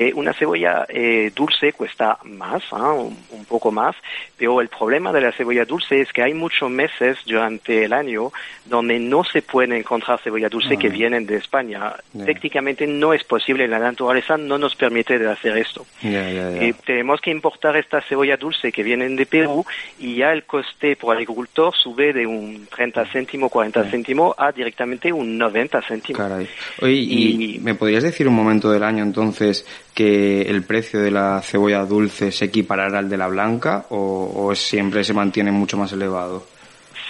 Eh, 0.00 0.12
una 0.14 0.32
cebolla 0.32 0.86
eh, 0.88 1.32
dulce 1.34 1.72
cuesta 1.72 2.18
más, 2.22 2.62
¿eh? 2.70 2.76
un, 2.76 3.18
un, 3.32 3.44
poco 3.46 3.72
más, 3.72 3.96
pero 4.36 4.60
el 4.60 4.68
problema 4.68 5.12
de 5.12 5.20
la 5.20 5.32
cebolla 5.32 5.64
dulce 5.64 6.00
es 6.00 6.12
que 6.12 6.22
hay 6.22 6.34
muchos 6.34 6.70
meses 6.70 7.18
durante 7.26 7.84
el 7.84 7.92
año 7.92 8.30
donde 8.64 9.00
no 9.00 9.24
se 9.24 9.42
puede 9.42 9.76
encontrar 9.76 10.20
cebolla 10.22 10.48
dulce 10.48 10.76
que 10.76 10.88
vienen 10.88 11.26
de 11.26 11.36
España. 11.38 11.94
Yeah. 12.12 12.26
Técnicamente 12.26 12.86
no 12.86 13.12
es 13.12 13.24
posible, 13.24 13.66
la 13.66 13.80
naturaleza 13.80 14.36
no 14.36 14.56
nos 14.56 14.76
permite 14.76 15.18
de 15.18 15.28
hacer 15.32 15.58
esto. 15.58 15.84
Ya, 16.00 16.30
ya, 16.30 16.50
ya. 16.52 16.64
Y 16.64 16.72
tenemos 16.74 17.20
que 17.20 17.32
importar 17.32 17.76
esta 17.76 18.00
cebolla 18.00 18.36
dulce 18.36 18.70
que 18.70 18.84
vienen 18.84 19.16
de 19.16 19.26
Perú 19.26 19.66
y 19.98 20.14
ya 20.14 20.32
el 20.32 20.44
coste 20.44 20.94
por 20.94 21.16
agricultor 21.16 21.74
sube 21.74 22.12
de 22.12 22.24
un 22.24 22.68
30 22.68 23.04
céntimo, 23.06 23.48
40 23.48 23.82
Sí. 23.82 23.90
céntimo 23.90 24.32
a 24.38 24.52
directamente 24.52 25.12
un 25.12 25.36
90 25.36 25.82
céntimo. 25.82 26.16
Caray. 26.18 26.48
Oye, 26.82 26.92
¿y, 26.92 27.54
Y- 27.56 27.58
me 27.58 27.74
podrías 27.74 28.04
decir 28.04 28.28
un 28.28 28.34
momento 28.34 28.70
del 28.70 28.84
año 28.84 29.02
entonces 29.02 29.66
que 29.98 30.42
el 30.42 30.62
precio 30.62 31.00
de 31.00 31.10
la 31.10 31.42
cebolla 31.42 31.84
dulce 31.84 32.30
se 32.30 32.44
equiparará 32.44 33.00
al 33.00 33.08
de 33.08 33.16
la 33.16 33.26
blanca 33.26 33.86
o, 33.90 34.54
siempre 34.54 35.02
se 35.02 35.12
mantiene 35.12 35.50
mucho 35.50 35.76
más 35.76 35.92
elevado? 35.92 36.46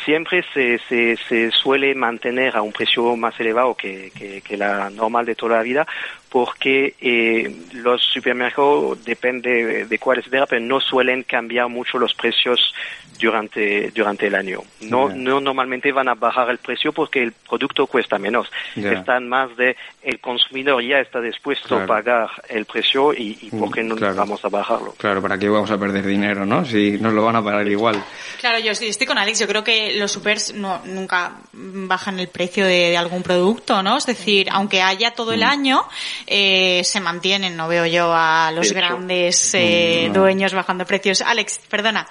siempre 0.07 0.43
se, 0.55 0.79
se, 0.89 1.51
suele 1.51 1.95
mantener 1.95 2.57
a 2.57 2.63
un 2.63 2.73
precio 2.73 3.15
más 3.15 3.39
elevado 3.39 3.75
que 3.75 4.43
la 4.57 4.89
normal 4.89 5.27
de 5.27 5.35
toda 5.35 5.59
la 5.59 5.63
vida 5.63 5.87
porque 6.31 6.95
eh, 7.01 7.55
los 7.73 8.03
supermercados 8.03 9.05
depende 9.05 9.87
de, 9.87 9.99
cuál 9.99 10.19
etcétera, 10.19 10.47
pero 10.47 10.61
no 10.61 10.81
suelen 10.81 11.23
cambiar 11.23 11.69
mucho 11.69 11.99
los 11.99 12.15
precios 12.15 12.75
durante 13.19 13.91
durante 13.91 14.27
el 14.29 14.35
año. 14.35 14.61
No 14.83 15.09
no 15.09 15.41
normalmente 15.41 15.91
van 15.91 16.09
a 16.09 16.15
bajar 16.15 16.51
el 16.51 16.59
precio 16.59 16.93
porque 16.93 17.23
el 17.23 17.33
producto 17.33 17.87
cuesta 17.87 18.19
menos. 18.19 18.49
Están 18.77 19.29
más 19.29 19.57
de 19.57 19.77
el 20.03 20.21
consumidor 20.21 20.83
ya 20.83 20.99
está 21.01 21.21
dispuesto 21.21 21.69
Claro. 21.69 21.85
a 21.85 21.87
pagar 21.87 22.29
el 22.49 22.65
precio 22.65 23.13
y, 23.13 23.37
y 23.43 23.51
por 23.51 23.71
qué 23.73 23.83
no 23.83 23.97
Claro. 23.97 24.15
vamos 24.15 24.45
a 24.45 24.49
bajarlo. 24.49 24.95
Claro, 24.99 25.21
¿para 25.21 25.37
qué 25.39 25.49
vamos 25.49 25.71
a 25.71 25.79
perder 25.79 26.07
dinero, 26.07 26.47
no? 26.47 26.65
Si 26.65 26.93
nos 27.01 27.13
lo 27.13 27.25
van 27.25 27.37
a 27.37 27.43
pagar 27.43 27.67
igual. 27.67 28.03
Claro, 28.41 28.59
yo 28.61 28.71
estoy, 28.71 28.89
estoy 28.89 29.07
con 29.07 29.19
Alex. 29.19 29.41
Yo 29.41 29.49
creo 29.49 29.65
que 29.65 29.97
los 29.99 30.13
supers 30.13 30.55
no, 30.55 30.81
nunca 30.85 31.33
bajan 31.53 32.21
el 32.21 32.29
precio 32.29 32.65
de, 32.65 32.91
de 32.91 32.97
algún 32.97 33.23
producto, 33.23 33.83
¿no? 33.83 33.97
Es 33.97 34.07
decir, 34.07 34.47
aunque 34.53 34.81
haya 34.83 35.11
todo 35.13 35.29
Mm. 35.33 35.35
el 35.35 35.43
año, 35.43 35.83
eh, 36.27 36.83
se 36.85 37.01
mantienen. 37.01 37.57
No 37.57 37.69
veo 37.69 37.87
yo 37.87 38.13
a 38.15 38.51
los 38.53 38.73
grandes 38.73 39.55
eh, 39.55 40.07
Mm, 40.09 40.13
dueños 40.13 40.53
bajando 40.55 40.85
precios. 40.85 41.23
Alex, 41.23 41.61
perdona. 41.71 42.07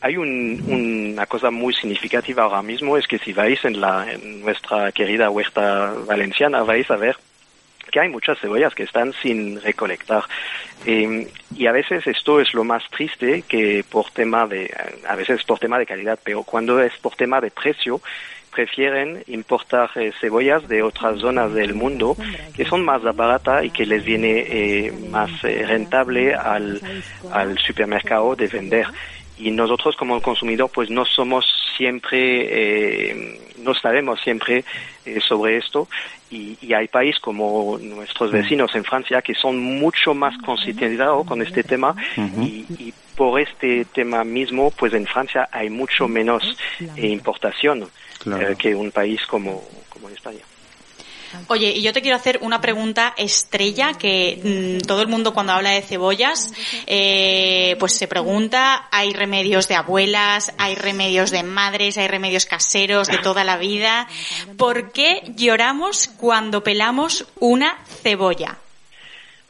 Hay 0.00 0.16
un- 0.16 1.10
una 1.14 1.26
cosa 1.26 1.50
muy 1.50 1.74
significativa 1.74 2.44
ahora 2.44 2.62
mismo, 2.62 2.96
es 2.96 3.06
que 3.06 3.18
si 3.18 3.32
vais 3.32 3.64
en, 3.64 3.80
la, 3.80 4.06
en 4.12 4.40
nuestra 4.42 4.92
querida 4.92 5.30
huerta 5.30 5.94
valenciana, 6.06 6.62
vais 6.62 6.88
a 6.90 6.96
ver 6.96 7.16
que 7.90 8.00
hay 8.00 8.08
muchas 8.08 8.38
cebollas 8.40 8.74
que 8.74 8.82
están 8.82 9.14
sin 9.22 9.60
recolectar. 9.62 10.24
Eh, 10.84 11.28
y 11.56 11.66
a 11.66 11.72
veces 11.72 12.06
esto 12.06 12.40
es 12.40 12.52
lo 12.52 12.62
más 12.64 12.82
triste 12.90 13.42
que 13.48 13.84
por 13.88 14.10
tema 14.10 14.46
de, 14.46 14.72
a 15.08 15.14
veces 15.16 15.42
por 15.44 15.58
tema 15.58 15.78
de 15.78 15.86
calidad, 15.86 16.18
pero 16.22 16.42
cuando 16.42 16.80
es 16.82 16.92
por 16.98 17.14
tema 17.14 17.40
de 17.40 17.50
precio, 17.50 18.00
prefieren 18.56 19.22
importar 19.26 19.90
eh, 19.96 20.12
cebollas 20.18 20.66
de 20.66 20.82
otras 20.82 21.20
zonas 21.20 21.52
del 21.52 21.74
mundo 21.74 22.16
que 22.54 22.64
son 22.64 22.82
más 22.86 23.02
baratas 23.02 23.66
y 23.66 23.70
que 23.70 23.84
les 23.84 24.02
viene 24.02 24.46
eh, 24.48 24.92
más 25.10 25.30
eh, 25.44 25.62
rentable 25.66 26.34
al, 26.34 26.80
al 27.30 27.58
supermercado 27.58 28.34
de 28.34 28.46
vender. 28.46 28.86
Y 29.38 29.50
nosotros 29.50 29.96
como 29.96 30.20
consumidor 30.22 30.70
pues 30.72 30.88
no 30.90 31.04
somos 31.04 31.44
siempre, 31.76 33.10
eh, 33.10 33.40
no 33.58 33.74
sabemos 33.74 34.20
siempre 34.20 34.64
eh, 35.04 35.20
sobre 35.20 35.58
esto. 35.58 35.88
Y, 36.30 36.56
y 36.60 36.72
hay 36.72 36.88
países 36.88 37.20
como 37.20 37.78
nuestros 37.78 38.32
vecinos 38.32 38.74
en 38.74 38.82
Francia 38.84 39.22
que 39.22 39.34
son 39.34 39.58
mucho 39.62 40.14
más 40.14 40.36
concientizados 40.38 41.26
con 41.26 41.42
este 41.42 41.62
tema. 41.62 41.94
Y, 42.16 42.64
y 42.78 42.94
por 43.16 43.40
este 43.40 43.84
tema 43.86 44.24
mismo 44.24 44.70
pues 44.70 44.92
en 44.94 45.06
Francia 45.06 45.48
hay 45.52 45.70
mucho 45.70 46.08
menos 46.08 46.42
eh, 46.80 47.06
importación 47.08 47.86
Claro. 48.18 48.50
eh, 48.50 48.56
que 48.56 48.74
un 48.74 48.90
país 48.90 49.24
como, 49.26 49.62
como 49.88 50.08
España. 50.08 50.40
Oye, 51.48 51.70
y 51.70 51.82
yo 51.82 51.92
te 51.92 52.02
quiero 52.02 52.16
hacer 52.16 52.38
una 52.42 52.60
pregunta 52.60 53.14
estrella 53.16 53.94
que 53.94 54.78
mm, 54.82 54.86
todo 54.86 55.02
el 55.02 55.08
mundo 55.08 55.34
cuando 55.34 55.52
habla 55.52 55.70
de 55.70 55.82
cebollas, 55.82 56.52
eh, 56.86 57.76
pues 57.78 57.92
se 57.92 58.08
pregunta, 58.08 58.88
hay 58.90 59.12
remedios 59.12 59.68
de 59.68 59.74
abuelas, 59.74 60.52
hay 60.58 60.74
remedios 60.74 61.30
de 61.30 61.42
madres, 61.42 61.98
hay 61.98 62.08
remedios 62.08 62.46
caseros 62.46 63.08
de 63.08 63.18
toda 63.18 63.44
la 63.44 63.56
vida. 63.56 64.08
¿Por 64.56 64.92
qué 64.92 65.22
lloramos 65.36 66.08
cuando 66.16 66.62
pelamos 66.62 67.26
una 67.40 67.78
cebolla? 68.02 68.58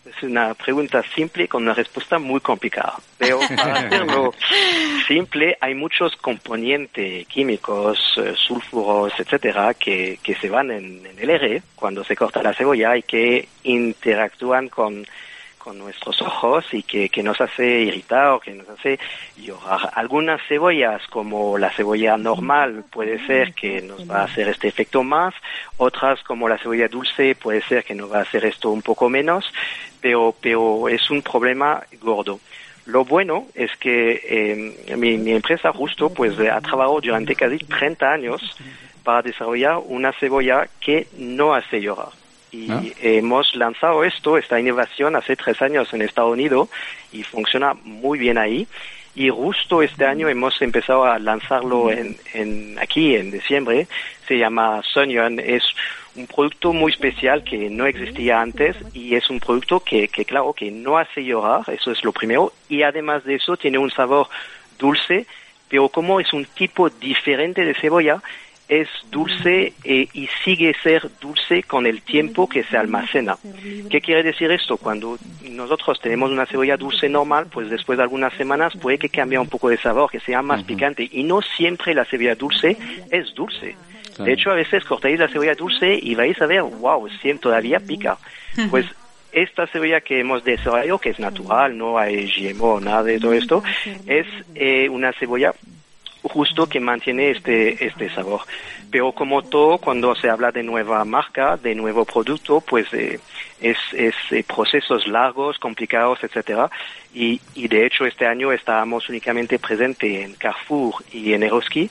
Es 0.07 0.23
una 0.23 0.55
pregunta 0.55 1.03
simple 1.15 1.49
con 1.49 1.65
una 1.65 1.75
respuesta 1.75 2.19
muy 2.19 2.41
complicada. 2.41 2.95
Pero 3.19 3.41
para 3.57 3.75
hacerlo 3.87 4.33
simple, 5.09 5.59
hay 5.61 5.75
muchos 5.75 6.15
componentes 6.17 7.27
químicos, 7.27 7.99
eh, 8.17 8.35
sulfuros, 8.37 9.13
etcétera, 9.19 9.75
que, 9.75 10.19
que 10.23 10.35
se 10.37 10.49
van 10.49 10.71
en, 10.71 11.05
en 11.05 11.19
el 11.19 11.31
aire 11.31 11.63
cuando 11.75 12.05
se 12.05 12.15
corta 12.15 12.43
la 12.43 12.55
cebolla 12.55 12.97
y 12.97 13.03
que 13.03 13.49
interactúan 13.65 14.69
con, 14.69 15.05
con 15.67 15.79
nuestros 15.79 16.23
ojos 16.23 16.65
y 16.71 16.85
que, 16.85 17.09
que 17.09 17.25
nos 17.25 17.41
hace 17.41 17.81
irritar 17.81 18.29
o 18.29 18.39
que 18.39 18.53
nos 18.53 18.69
hace 18.69 19.01
llorar. 19.37 19.91
Algunas 19.95 20.41
cebollas, 20.47 21.05
como 21.09 21.59
la 21.59 21.73
cebolla 21.73 22.17
normal, 22.17 22.85
puede 22.89 23.19
ser 23.27 23.53
que 23.53 23.83
nos 23.83 24.09
va 24.09 24.21
a 24.21 24.25
hacer 24.27 24.47
este 24.47 24.69
efecto 24.69 25.03
más, 25.03 25.35
otras 25.77 26.23
como 26.23 26.49
la 26.49 26.57
cebolla 26.59 26.87
dulce 26.87 27.35
puede 27.35 27.63
ser 27.63 27.83
que 27.83 27.97
nos 27.97 28.13
va 28.13 28.19
a 28.19 28.23
hacer 28.23 28.45
esto 28.45 28.71
un 28.71 28.81
poco 28.81 29.09
menos, 29.09 29.53
pero, 30.07 30.33
pero 30.41 30.89
es 30.89 31.11
un 31.11 31.21
problema 31.21 31.83
gordo. 32.01 32.39
Lo 32.85 33.05
bueno 33.05 33.47
es 33.57 33.73
que 33.79 34.21
eh, 34.25 34.97
mi, 34.97 35.19
mi 35.19 35.33
empresa 35.33 35.73
justo 35.73 36.11
pues 36.11 36.39
ha 36.39 36.61
trabajado 36.61 37.01
durante 37.01 37.35
casi 37.35 37.59
30 37.59 38.13
años 38.13 38.41
para 39.03 39.23
desarrollar 39.23 39.79
una 39.85 40.13
cebolla 40.13 40.69
que 40.81 41.09
no 41.19 41.55
hace 41.55 41.81
llorar. 41.81 42.11
Y 42.53 42.71
Ah. 42.71 42.81
hemos 43.03 43.53
lanzado 43.57 44.05
esto, 44.05 44.39
esta 44.39 44.61
innovación 44.61 45.17
hace 45.17 45.35
tres 45.35 45.61
años 45.61 45.93
en 45.93 46.03
Estados 46.03 46.33
Unidos 46.33 46.69
y 47.13 47.25
funciona 47.25 47.75
muy 47.83 48.17
bien 48.21 48.39
ahí. 48.39 48.69
Y 49.17 49.31
justo 49.31 49.83
este 49.83 50.05
año 50.07 50.29
hemos 50.29 50.63
empezado 50.63 51.05
a 51.05 51.19
lanzarlo 51.19 51.91
en, 51.91 52.17
en 52.35 52.79
aquí 52.79 53.17
en 53.17 53.33
diciembre. 53.33 53.89
Se 54.29 54.39
llama 54.39 54.81
Sonion. 54.85 55.41
Es 55.41 55.65
un 56.17 56.27
producto 56.27 56.73
muy 56.73 56.93
especial 56.93 57.45
que 57.45 57.71
no 57.71 57.87
existía 57.87 58.41
antes 58.41 58.77
y 58.95 59.15
es 59.15 59.29
un 59.31 59.41
producto 59.41 59.81
que, 59.81 60.09
que 60.09 60.25
claro, 60.25 60.53
que 60.53 60.71
no 60.71 60.99
hace 60.99 61.25
llorar. 61.25 61.63
Eso 61.69 61.91
es 61.91 62.05
lo 62.05 62.13
primero. 62.13 62.53
Y 62.69 62.83
además 62.83 63.25
de 63.25 63.35
eso 63.37 63.57
tiene 63.57 63.79
un 63.79 63.91
sabor 63.91 64.29
dulce, 64.79 65.27
pero 65.69 65.89
como 65.89 66.21
es 66.21 66.33
un 66.33 66.45
tipo 66.45 66.89
diferente 66.91 67.65
de 67.65 67.75
cebolla, 67.75 68.23
es 68.69 68.89
dulce 69.11 69.73
eh, 69.85 70.09
y 70.13 70.29
sigue 70.45 70.75
ser 70.83 71.09
dulce 71.21 71.63
con 71.63 71.87
el 71.87 72.03
tiempo 72.03 72.49
que 72.49 72.65
se 72.65 72.77
almacena. 72.77 73.39
¿Qué 73.89 74.01
quiere 74.01 74.23
decir 74.25 74.51
esto? 74.51 74.77
Cuando 74.77 75.19
nosotros 75.49 76.01
tenemos 76.01 76.31
una 76.31 76.47
cebolla 76.47 76.77
dulce 76.77 77.09
normal, 77.09 77.47
pues 77.51 77.71
después 77.71 77.97
de 77.97 78.03
algunas 78.03 78.35
semanas 78.35 78.73
puede 78.77 78.99
que 78.99 79.09
cambie 79.09 79.39
un 79.39 79.49
poco 79.49 79.69
de 79.69 79.79
sabor, 79.79 80.11
que 80.11 80.21
sea 80.21 80.43
más 80.43 80.65
picante. 80.65 81.09
Y 81.11 81.23
no 81.23 81.43
siempre 81.43 81.95
la 81.95 82.05
cebolla 82.05 82.35
dulce 82.35 82.77
es 83.11 83.33
dulce. 83.35 83.77
Claro. 84.17 84.25
De 84.25 84.33
hecho, 84.33 84.51
a 84.51 84.55
veces 84.55 84.85
cortáis 84.85 85.19
la 85.19 85.29
cebolla 85.29 85.55
dulce 85.55 85.99
y 86.01 86.15
vais 86.15 86.41
a 86.41 86.47
ver, 86.47 86.63
wow, 86.63 87.09
todavía 87.41 87.79
pica. 87.81 88.17
Pues 88.71 88.87
esta 89.33 89.67
cebolla 89.67 90.01
que 90.01 90.21
hemos 90.21 90.43
desarrollado, 90.45 90.99
que 90.99 91.11
es 91.11 91.19
natural, 91.19 91.77
no 91.77 91.99
hay 91.99 92.27
GMO, 92.27 92.81
nada 92.81 93.03
de 93.03 93.21
todo 93.21 93.35
esto, 93.35 93.63
es 94.07 94.27
eh, 94.55 94.89
una 94.89 95.13
cebolla 95.13 95.55
justo 96.23 96.67
que 96.67 96.81
mantiene 96.81 97.31
este, 97.31 97.85
este 97.85 98.09
sabor. 98.11 98.41
Pero 98.91 99.13
como 99.13 99.43
todo, 99.43 99.79
cuando 99.79 100.15
se 100.15 100.31
habla 100.31 100.53
de 100.53 100.63
nueva 100.63 101.05
marca, 101.05 101.57
de 101.57 101.75
nuevo 101.75 102.05
producto, 102.05 102.61
pues 102.61 102.93
eh, 102.95 103.21
es, 103.61 103.77
es 103.93 104.15
eh, 104.31 104.45
procesos 104.45 105.07
largos, 105.07 105.59
complicados, 105.59 106.23
etcétera. 106.23 106.71
Y, 107.13 107.41
y 107.55 107.69
de 107.69 107.87
hecho 107.87 108.07
este 108.07 108.27
año 108.27 108.53
estábamos 108.53 109.09
únicamente 109.09 109.59
presentes 109.59 110.25
en 110.25 110.35
Carrefour 110.35 110.95
y 111.13 111.33
en 111.33 111.43
Eroski 111.43 111.91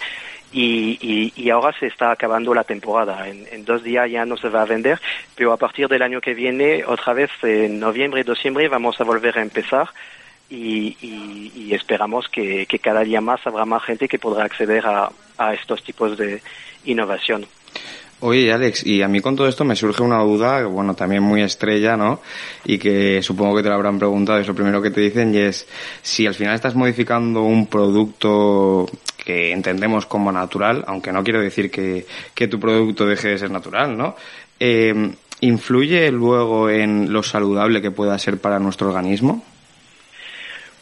y, 0.56 0.98
y, 1.02 1.34
y 1.36 1.50
ahora 1.50 1.78
se 1.78 1.88
está 1.88 2.12
acabando 2.12 2.54
la 2.54 2.64
temporada. 2.64 3.28
En, 3.28 3.66
dos 3.66 3.84
días 3.84 4.10
ya 4.10 4.26
no 4.26 4.38
se 4.38 4.48
va 4.48 4.62
a 4.62 4.66
vender, 4.66 5.02
pero 5.36 5.52
a 5.52 5.58
partir 5.58 5.90
del 5.90 6.02
año 6.02 6.22
que 6.22 6.34
viene, 6.34 6.86
otra 6.86 7.12
vez 7.12 7.30
en 7.44 7.78
noviembre 7.78 8.22
y 8.22 8.24
diciembre, 8.24 8.70
vamos 8.70 9.00
a 9.02 9.04
volver 9.04 9.38
a 9.38 9.42
empezar. 9.42 9.90
Y, 10.50 10.96
y, 11.02 11.52
y 11.56 11.74
esperamos 11.74 12.30
que, 12.30 12.68
que, 12.68 12.80
cada 12.80 13.02
día 13.02 13.20
más 13.20 13.46
habrá 13.46 13.66
más 13.66 13.84
gente 13.84 14.08
que 14.08 14.20
podrá 14.20 14.46
acceder 14.46 14.86
a, 14.86 15.10
a 15.38 15.54
estos 15.54 15.84
tipos 15.84 16.18
de 16.18 16.42
innovación. 16.86 17.46
Oye, 18.22 18.54
Alex, 18.54 18.86
y 18.86 19.02
a 19.02 19.10
mí 19.10 19.20
con 19.20 19.36
todo 19.36 19.50
esto 19.50 19.66
me 19.66 19.76
surge 19.76 20.04
una 20.04 20.20
duda, 20.20 20.66
bueno, 20.68 20.94
también 20.94 21.22
muy 21.22 21.42
estrella, 21.42 21.98
¿no? 21.98 22.22
Y 22.64 22.78
que 22.78 23.22
supongo 23.22 23.58
que 23.58 23.64
te 23.64 23.70
lo 23.70 23.76
habrán 23.76 24.00
preguntado, 24.00 24.40
es 24.40 24.48
lo 24.48 24.56
primero 24.56 24.82
que 24.82 24.92
te 24.92 25.02
dicen, 25.02 25.36
y 25.36 25.40
es 25.40 25.68
si 26.02 26.26
al 26.26 26.34
final 26.34 26.56
estás 26.56 26.76
modificando 26.76 27.42
un 27.42 27.68
producto 27.68 28.86
que 29.26 29.52
entendemos 29.52 30.06
como 30.06 30.32
natural, 30.32 30.86
aunque 30.88 31.12
no 31.12 31.24
quiero 31.24 31.42
decir 31.42 31.72
que, 31.72 32.06
que 32.34 32.48
tu 32.48 32.60
producto 32.60 33.06
deje 33.06 33.30
de 33.30 33.40
ser 33.40 33.52
natural, 33.52 33.98
¿no? 33.98 34.16
Eh, 34.60 35.12
¿Influye 35.42 36.12
luego 36.12 36.70
en 36.70 37.12
lo 37.12 37.22
saludable 37.22 37.82
que 37.82 37.92
pueda 37.92 38.18
ser 38.18 38.38
para 38.40 38.60
nuestro 38.60 38.88
organismo? 38.88 39.44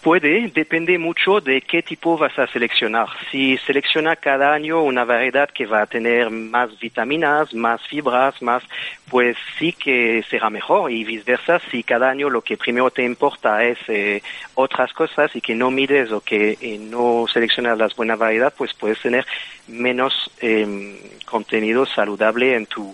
Puede, 0.04 0.50
depende 0.50 0.98
mucho 0.98 1.40
de 1.40 1.62
qué 1.62 1.82
tipo 1.82 2.18
vas 2.18 2.38
a 2.38 2.46
seleccionar. 2.48 3.08
Si 3.32 3.58
selecciona 3.60 4.18
cada 4.18 4.54
año 4.54 4.84
una 4.84 5.06
variedad 5.06 5.50
que 5.50 5.66
va 5.66 5.84
a 5.84 5.86
tener 5.86 6.30
más 6.30 6.78
vitaminas, 6.78 7.54
más 7.54 7.82
fibras, 7.88 8.42
más, 8.42 8.64
pues 9.10 9.38
sí 9.58 9.72
que 9.72 10.22
será 10.30 10.50
mejor 10.50 10.92
y 10.92 11.06
viceversa. 11.06 11.62
Si 11.72 11.84
cada 11.84 12.10
año 12.10 12.30
lo 12.30 12.42
que 12.42 12.58
primero 12.58 12.92
te 12.92 13.06
importa 13.06 13.64
es 13.64 13.78
eh, 13.88 14.22
otras 14.56 14.92
cosas 14.92 15.34
y 15.38 15.40
que 15.40 15.56
no 15.56 15.72
mides 15.72 16.12
o 16.12 16.20
que 16.20 16.58
eh, 16.60 16.78
no 16.78 17.26
seleccionas 17.32 17.78
las 17.78 17.96
buenas 17.96 18.20
variedades, 18.20 18.56
pues 18.58 18.74
puedes 18.74 19.00
tener 19.00 19.26
menos 19.70 20.30
eh, 20.42 21.00
contenido 21.26 21.86
saludable 21.86 22.56
en 22.56 22.66
tu 22.66 22.94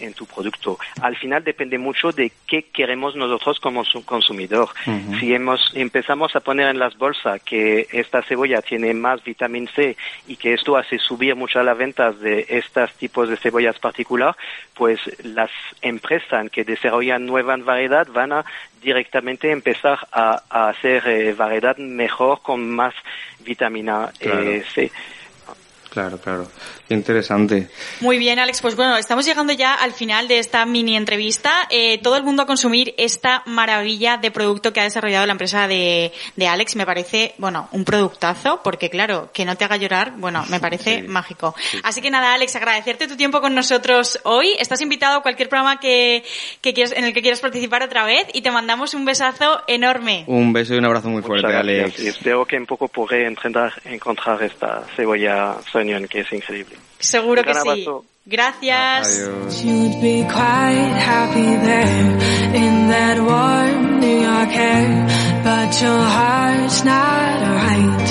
en 0.00 0.14
tu 0.14 0.26
producto. 0.26 0.78
Al 1.00 1.16
final 1.16 1.44
depende 1.44 1.78
mucho 1.78 2.12
de 2.12 2.32
qué 2.46 2.62
queremos 2.62 3.16
nosotros 3.16 3.60
como 3.60 3.84
consumidor. 4.04 4.68
Uh 4.86 4.90
-huh. 4.90 5.20
Si 5.20 5.34
hemos, 5.34 5.72
empezamos 5.74 6.34
a 6.36 6.40
poner 6.40 6.68
en 6.68 6.78
las 6.78 6.96
bolsas 6.96 7.42
que 7.42 7.86
esta 7.92 8.22
cebolla 8.22 8.62
tiene 8.62 8.94
más 8.94 9.22
vitamina 9.24 9.70
C 9.74 9.96
y 10.26 10.36
que 10.36 10.54
esto 10.54 10.76
hace 10.76 10.98
subir 10.98 11.34
mucho 11.34 11.62
las 11.62 11.76
ventas 11.76 12.20
de 12.20 12.46
estos 12.48 12.92
tipos 12.94 13.28
de 13.28 13.36
cebollas 13.36 13.78
particular, 13.78 14.36
pues 14.74 15.00
las 15.24 15.50
empresas 15.82 16.50
que 16.50 16.64
desarrollan 16.64 17.26
nuevas 17.26 17.64
variedades 17.64 18.12
van 18.12 18.32
a 18.32 18.44
directamente 18.82 19.50
empezar 19.50 19.98
a, 20.12 20.42
a 20.48 20.68
hacer 20.68 21.06
eh, 21.06 21.32
variedad 21.32 21.76
mejor 21.78 22.40
con 22.42 22.68
más 22.70 22.94
vitamina 23.40 24.10
claro. 24.18 24.42
eh, 24.42 24.64
C. 24.74 24.90
Claro, 25.98 26.18
claro. 26.18 26.46
Qué 26.86 26.94
interesante. 26.94 27.68
Muy 28.00 28.18
bien, 28.18 28.38
Alex. 28.38 28.60
Pues 28.62 28.76
bueno, 28.76 28.96
estamos 28.96 29.26
llegando 29.26 29.52
ya 29.52 29.74
al 29.74 29.92
final 29.92 30.28
de 30.28 30.38
esta 30.38 30.64
mini 30.64 30.96
entrevista. 30.96 31.52
Eh, 31.70 31.98
todo 32.00 32.16
el 32.16 32.22
mundo 32.22 32.44
a 32.44 32.46
consumir 32.46 32.94
esta 32.98 33.42
maravilla 33.46 34.16
de 34.16 34.30
producto 34.30 34.72
que 34.72 34.78
ha 34.78 34.84
desarrollado 34.84 35.26
la 35.26 35.32
empresa 35.32 35.66
de, 35.66 36.12
de 36.36 36.46
Alex. 36.46 36.76
Me 36.76 36.86
parece, 36.86 37.34
bueno, 37.38 37.68
un 37.72 37.84
productazo, 37.84 38.60
porque 38.62 38.90
claro, 38.90 39.30
que 39.32 39.44
no 39.44 39.56
te 39.56 39.64
haga 39.64 39.76
llorar, 39.76 40.12
bueno, 40.18 40.44
me 40.50 40.60
parece 40.60 41.00
Sí. 41.00 41.08
mágico. 41.08 41.56
Así 41.82 42.00
que 42.00 42.10
nada, 42.12 42.32
Alex, 42.34 42.54
agradecerte 42.54 43.08
tu 43.08 43.16
tiempo 43.16 43.40
con 43.40 43.56
nosotros 43.56 44.20
hoy. 44.22 44.54
Estás 44.60 44.80
invitado 44.80 45.18
a 45.18 45.22
cualquier 45.22 45.48
programa 45.48 45.80
que, 45.80 46.22
que 46.60 46.72
quieras, 46.74 46.92
en 46.92 47.04
el 47.06 47.12
que 47.12 47.22
quieras 47.22 47.40
participar 47.40 47.82
otra 47.82 48.04
vez 48.04 48.28
y 48.34 48.42
te 48.42 48.52
mandamos 48.52 48.94
un 48.94 49.04
besazo 49.04 49.62
enorme. 49.66 50.22
Un 50.28 50.52
beso 50.52 50.74
y 50.74 50.78
un 50.78 50.84
abrazo 50.84 51.08
muy 51.08 51.22
fuerte, 51.22 51.46
Muchas 51.48 51.60
Alex. 51.60 51.78
gracias. 51.80 52.04
Y 52.04 52.08
espero 52.08 52.44
que 52.46 52.56
un 52.56 52.66
poco 52.66 52.86
podré 52.86 53.26
encontrar, 53.26 53.72
encontrar 53.84 54.42
esta 54.44 54.84
cebolla 54.94 55.56
Soñón, 55.88 56.06
que 56.08 56.20
es 56.20 56.32
increíble. 56.32 56.76
Seguro 56.98 57.42
que 57.42 57.54
sí. 57.54 57.60
abrazo. 57.60 58.04
Gracias. 58.26 59.18
Adiós. 59.18 59.64
You'd 59.64 60.00
be 60.02 60.22
quite 60.24 60.94
happy 60.98 61.56
there 61.64 62.18
in 62.54 62.88
that 62.88 63.18
warm 63.18 64.00
New 64.00 64.20
York 64.20 64.50
air, 64.54 65.06
but 65.42 65.80
your 65.80 66.02
heart's 66.02 66.84
not 66.84 67.40
right. 67.40 68.08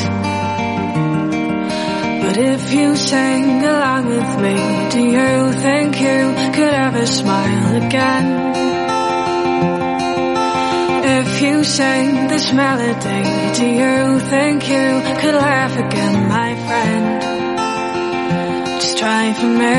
But 2.24 2.38
if 2.38 2.74
you 2.74 2.96
sang 2.96 3.63
along 3.63 4.07
with 4.07 4.39
me, 4.41 4.89
do 4.89 5.01
you 5.01 5.53
think 5.62 6.01
you 6.01 6.51
could 6.53 6.74
ever 6.74 7.05
smile 7.05 7.86
again? 7.86 8.47
If 11.19 11.41
you 11.41 11.63
sang 11.63 12.28
this 12.28 12.51
melody, 12.54 13.54
do 13.56 13.65
you 13.65 14.19
think 14.19 14.67
you 14.67 15.01
could 15.21 15.36
laugh 15.36 15.78
again, 15.78 16.28
my 16.28 16.56
friend? 16.65 17.07
Just 18.97 19.03
try 19.03 19.33
for 19.33 19.45
me. 19.45 19.77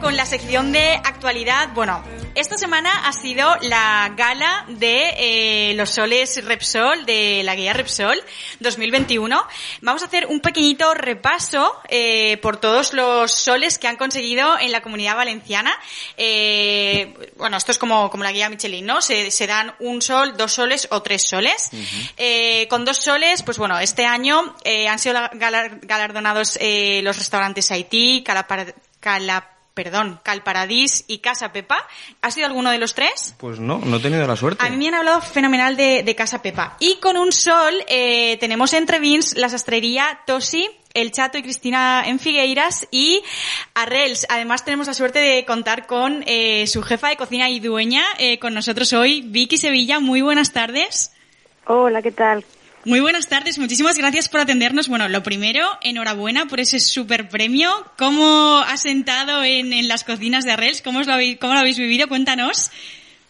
Con 0.00 0.16
la 0.16 0.26
sección 0.26 0.72
de 0.72 0.94
actualidad. 0.94 1.68
Bueno, 1.74 2.02
esta 2.34 2.56
semana 2.56 3.06
ha 3.06 3.12
sido 3.12 3.56
la 3.60 4.12
gala 4.16 4.64
de 4.68 5.70
eh, 5.70 5.74
los 5.74 5.90
soles 5.90 6.42
Repsol, 6.44 7.04
de 7.04 7.42
la 7.44 7.54
guía 7.54 7.72
Repsol 7.74 8.18
2021. 8.60 9.46
Vamos 9.82 10.02
a 10.02 10.06
hacer 10.06 10.26
un 10.26 10.40
pequeñito 10.40 10.94
repaso 10.94 11.78
eh, 11.88 12.38
por 12.38 12.56
todos 12.56 12.94
los 12.94 13.32
soles 13.32 13.78
que 13.78 13.86
han 13.88 13.96
conseguido 13.96 14.58
en 14.58 14.72
la 14.72 14.80
comunidad 14.82 15.16
valenciana. 15.16 15.78
Eh, 16.16 17.32
bueno, 17.36 17.56
esto 17.58 17.70
es 17.72 17.78
como, 17.78 18.10
como 18.10 18.24
la 18.24 18.32
guía 18.32 18.48
Michelin, 18.48 18.86
¿no? 18.86 19.02
Se, 19.02 19.30
se 19.30 19.46
dan 19.46 19.74
un 19.80 20.00
sol, 20.00 20.36
dos 20.36 20.52
soles 20.52 20.88
o 20.90 21.02
tres 21.02 21.28
soles. 21.28 21.70
Con 22.68 22.84
dos 22.84 22.96
soles, 22.96 23.42
pues 23.42 23.58
bueno, 23.58 23.78
este 23.78 24.06
año 24.06 24.56
han 24.88 24.98
sido 24.98 25.14
galar- 25.34 25.80
galardonados 25.82 26.58
los 27.02 27.18
restaurantes 27.18 27.70
Haití, 27.70 28.24
Calapar- 28.26 28.74
Cala- 29.00 29.48
perdón, 29.74 30.20
Calparadís 30.22 31.04
y 31.06 31.18
Casa 31.18 31.52
Pepa. 31.52 31.86
¿Ha 32.20 32.30
sido 32.30 32.46
alguno 32.46 32.70
de 32.70 32.78
los 32.78 32.94
tres? 32.94 33.34
Pues 33.38 33.58
no, 33.58 33.78
no 33.78 33.96
he 33.96 34.00
tenido 34.00 34.26
la 34.26 34.36
suerte. 34.36 34.64
A 34.64 34.70
mí 34.70 34.76
me 34.76 34.88
han 34.88 34.94
hablado 34.94 35.20
fenomenal 35.20 35.76
de, 35.76 36.02
de 36.02 36.14
Casa 36.14 36.42
Pepa. 36.42 36.76
Y 36.78 36.96
con 36.96 37.16
un 37.16 37.32
sol 37.32 37.74
eh, 37.88 38.36
tenemos 38.38 38.72
entre 38.72 38.98
vins 38.98 39.36
la 39.36 39.48
sastrería 39.48 40.20
Tosi, 40.26 40.68
El 40.94 41.10
Chato 41.12 41.38
y 41.38 41.42
Cristina 41.42 42.02
en 42.06 42.18
Figueiras 42.18 42.86
y 42.90 43.22
Arrels. 43.74 44.26
Además 44.28 44.64
tenemos 44.64 44.86
la 44.86 44.94
suerte 44.94 45.18
de 45.18 45.44
contar 45.44 45.86
con 45.86 46.22
eh, 46.26 46.66
su 46.66 46.82
jefa 46.82 47.08
de 47.08 47.16
cocina 47.16 47.48
y 47.48 47.60
dueña 47.60 48.04
eh, 48.18 48.38
con 48.38 48.54
nosotros 48.54 48.92
hoy, 48.92 49.22
Vicky 49.22 49.56
Sevilla. 49.56 50.00
Muy 50.00 50.20
buenas 50.20 50.52
tardes. 50.52 51.12
Hola, 51.66 52.02
¿qué 52.02 52.12
tal? 52.12 52.44
Muy 52.84 52.98
buenas 52.98 53.28
tardes, 53.28 53.60
muchísimas 53.60 53.96
gracias 53.96 54.28
por 54.28 54.40
atendernos. 54.40 54.88
Bueno, 54.88 55.08
lo 55.08 55.22
primero, 55.22 55.64
enhorabuena 55.82 56.46
por 56.46 56.58
ese 56.58 56.80
super 56.80 57.28
premio. 57.28 57.70
¿Cómo 57.96 58.58
ha 58.58 58.76
sentado 58.76 59.44
en, 59.44 59.72
en 59.72 59.86
las 59.86 60.02
cocinas 60.02 60.44
de 60.44 60.50
Arrels? 60.50 60.82
¿Cómo, 60.82 61.00
lo 61.00 61.12
habéis, 61.12 61.38
¿Cómo 61.38 61.52
lo 61.52 61.60
habéis 61.60 61.78
vivido? 61.78 62.08
Cuéntanos. 62.08 62.72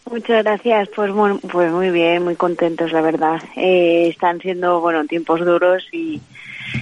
Muchas 0.09 0.43
gracias. 0.43 0.89
Pues 0.95 1.11
muy, 1.11 1.37
pues 1.37 1.71
muy 1.71 1.91
bien, 1.91 2.23
muy 2.23 2.35
contentos, 2.35 2.91
la 2.91 3.01
verdad. 3.01 3.43
Eh, 3.55 4.07
están 4.09 4.39
siendo, 4.39 4.81
bueno, 4.81 5.05
tiempos 5.05 5.41
duros 5.41 5.83
y, 5.91 6.19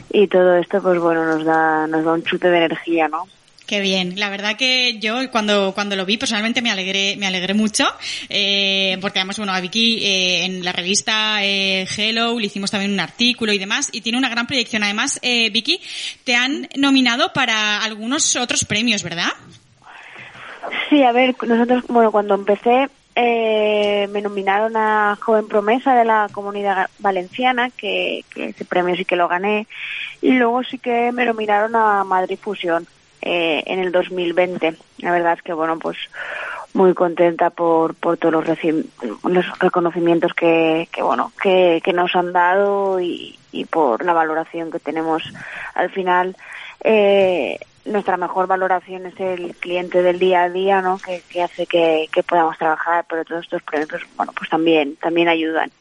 y 0.10 0.28
todo 0.28 0.56
esto, 0.56 0.82
pues 0.82 0.98
bueno, 0.98 1.26
nos 1.26 1.44
da, 1.44 1.88
nos 1.88 2.06
da 2.06 2.14
un 2.14 2.24
chute 2.24 2.50
de 2.50 2.58
energía, 2.58 3.10
¿no? 3.10 3.28
Qué 3.72 3.80
bien. 3.80 4.20
La 4.20 4.30
verdad 4.30 4.58
que 4.58 5.00
yo 5.00 5.32
cuando, 5.32 5.74
cuando 5.74 5.96
lo 5.96 6.06
vi 6.06 6.18
personalmente 6.18 6.62
me 6.62 6.72
alegré, 6.72 7.16
me 7.16 7.26
alegré 7.26 7.54
mucho, 7.54 7.86
eh, 8.28 8.98
porque 9.00 9.20
además, 9.20 9.38
bueno, 9.38 9.54
a 9.54 9.62
Vicky 9.62 10.04
eh, 10.04 10.44
en 10.44 10.66
la 10.66 10.74
revista 10.74 11.42
eh, 11.42 11.88
Hello 11.96 12.38
le 12.38 12.48
hicimos 12.48 12.70
también 12.70 12.92
un 12.92 13.00
artículo 13.00 13.54
y 13.54 13.58
demás, 13.58 13.88
y 13.94 14.02
tiene 14.02 14.18
una 14.18 14.28
gran 14.28 14.46
proyección. 14.46 14.84
Además, 14.84 15.20
eh, 15.22 15.50
Vicky, 15.52 15.80
te 16.26 16.36
han 16.36 16.68
nominado 16.76 17.32
para 17.32 17.82
algunos 17.82 18.36
otros 18.36 18.66
premios, 18.66 19.04
¿verdad? 19.04 19.30
Sí, 20.90 21.02
a 21.04 21.14
ver, 21.14 21.34
nosotros, 21.42 21.86
bueno, 21.88 22.12
cuando 22.12 22.36
empecé, 22.36 22.90
eh, 23.16 24.06
me 24.12 24.22
nominaron 24.22 24.76
a 24.76 25.18
Joven 25.18 25.48
Promesa 25.48 25.96
de 25.96 26.04
la 26.04 26.28
Comunidad 26.34 26.90
Valenciana, 27.00 27.70
que, 27.70 28.26
que 28.32 28.48
ese 28.48 28.66
premio 28.66 28.98
sí 28.98 29.06
que 29.06 29.16
lo 29.16 29.30
gané, 29.30 29.66
y 30.22 30.32
luego 30.32 30.62
sí 30.62 30.78
que 30.78 31.14
me 31.14 31.24
nominaron 31.24 31.74
a 31.78 32.04
Madrid 32.04 32.38
Fusión 32.38 32.86
eh, 33.22 33.64
en 33.66 33.80
el 33.80 33.92
2020. 33.92 34.76
La 35.00 35.12
verdad 35.12 35.34
es 35.34 35.42
que, 35.42 35.54
bueno, 35.54 35.78
pues 35.80 35.98
muy 36.74 36.94
contenta 36.94 37.50
por, 37.50 37.96
por 37.96 38.18
todos 38.18 38.34
los, 38.48 38.58
los 39.24 39.60
reconocimientos 39.60 40.34
que, 40.34 40.88
que 40.92 41.04
bueno, 41.04 41.32
que, 41.42 41.82
que 41.84 41.94
nos 41.94 42.16
han 42.16 42.32
dado 42.32 43.00
y, 43.02 43.38
y 43.52 43.66
por 43.66 44.06
la 44.06 44.14
valoración 44.14 44.72
que 44.72 44.80
tenemos 44.80 45.24
al 45.76 45.90
final. 45.92 46.36
Eh, 46.84 47.60
nuestra 47.86 48.18
mejor 48.18 48.48
valoración 48.48 49.08
es 49.08 49.20
el 49.20 49.56
cliente 49.56 50.02
del 50.02 50.20
día 50.20 50.44
a 50.44 50.50
día, 50.50 50.82
¿no? 50.82 50.98
Que, 51.00 51.24
que 51.30 51.42
hace 51.42 51.66
que, 51.66 52.08
que 52.12 52.24
podamos 52.24 52.58
trabajar, 52.58 53.06
pero 53.10 53.26
todos 53.26 53.44
estos 53.44 53.62
pues, 53.64 53.88
bueno, 54.16 54.32
pues 54.38 54.50
también, 54.50 54.96
también 54.98 55.28
ayudan. 55.28 55.72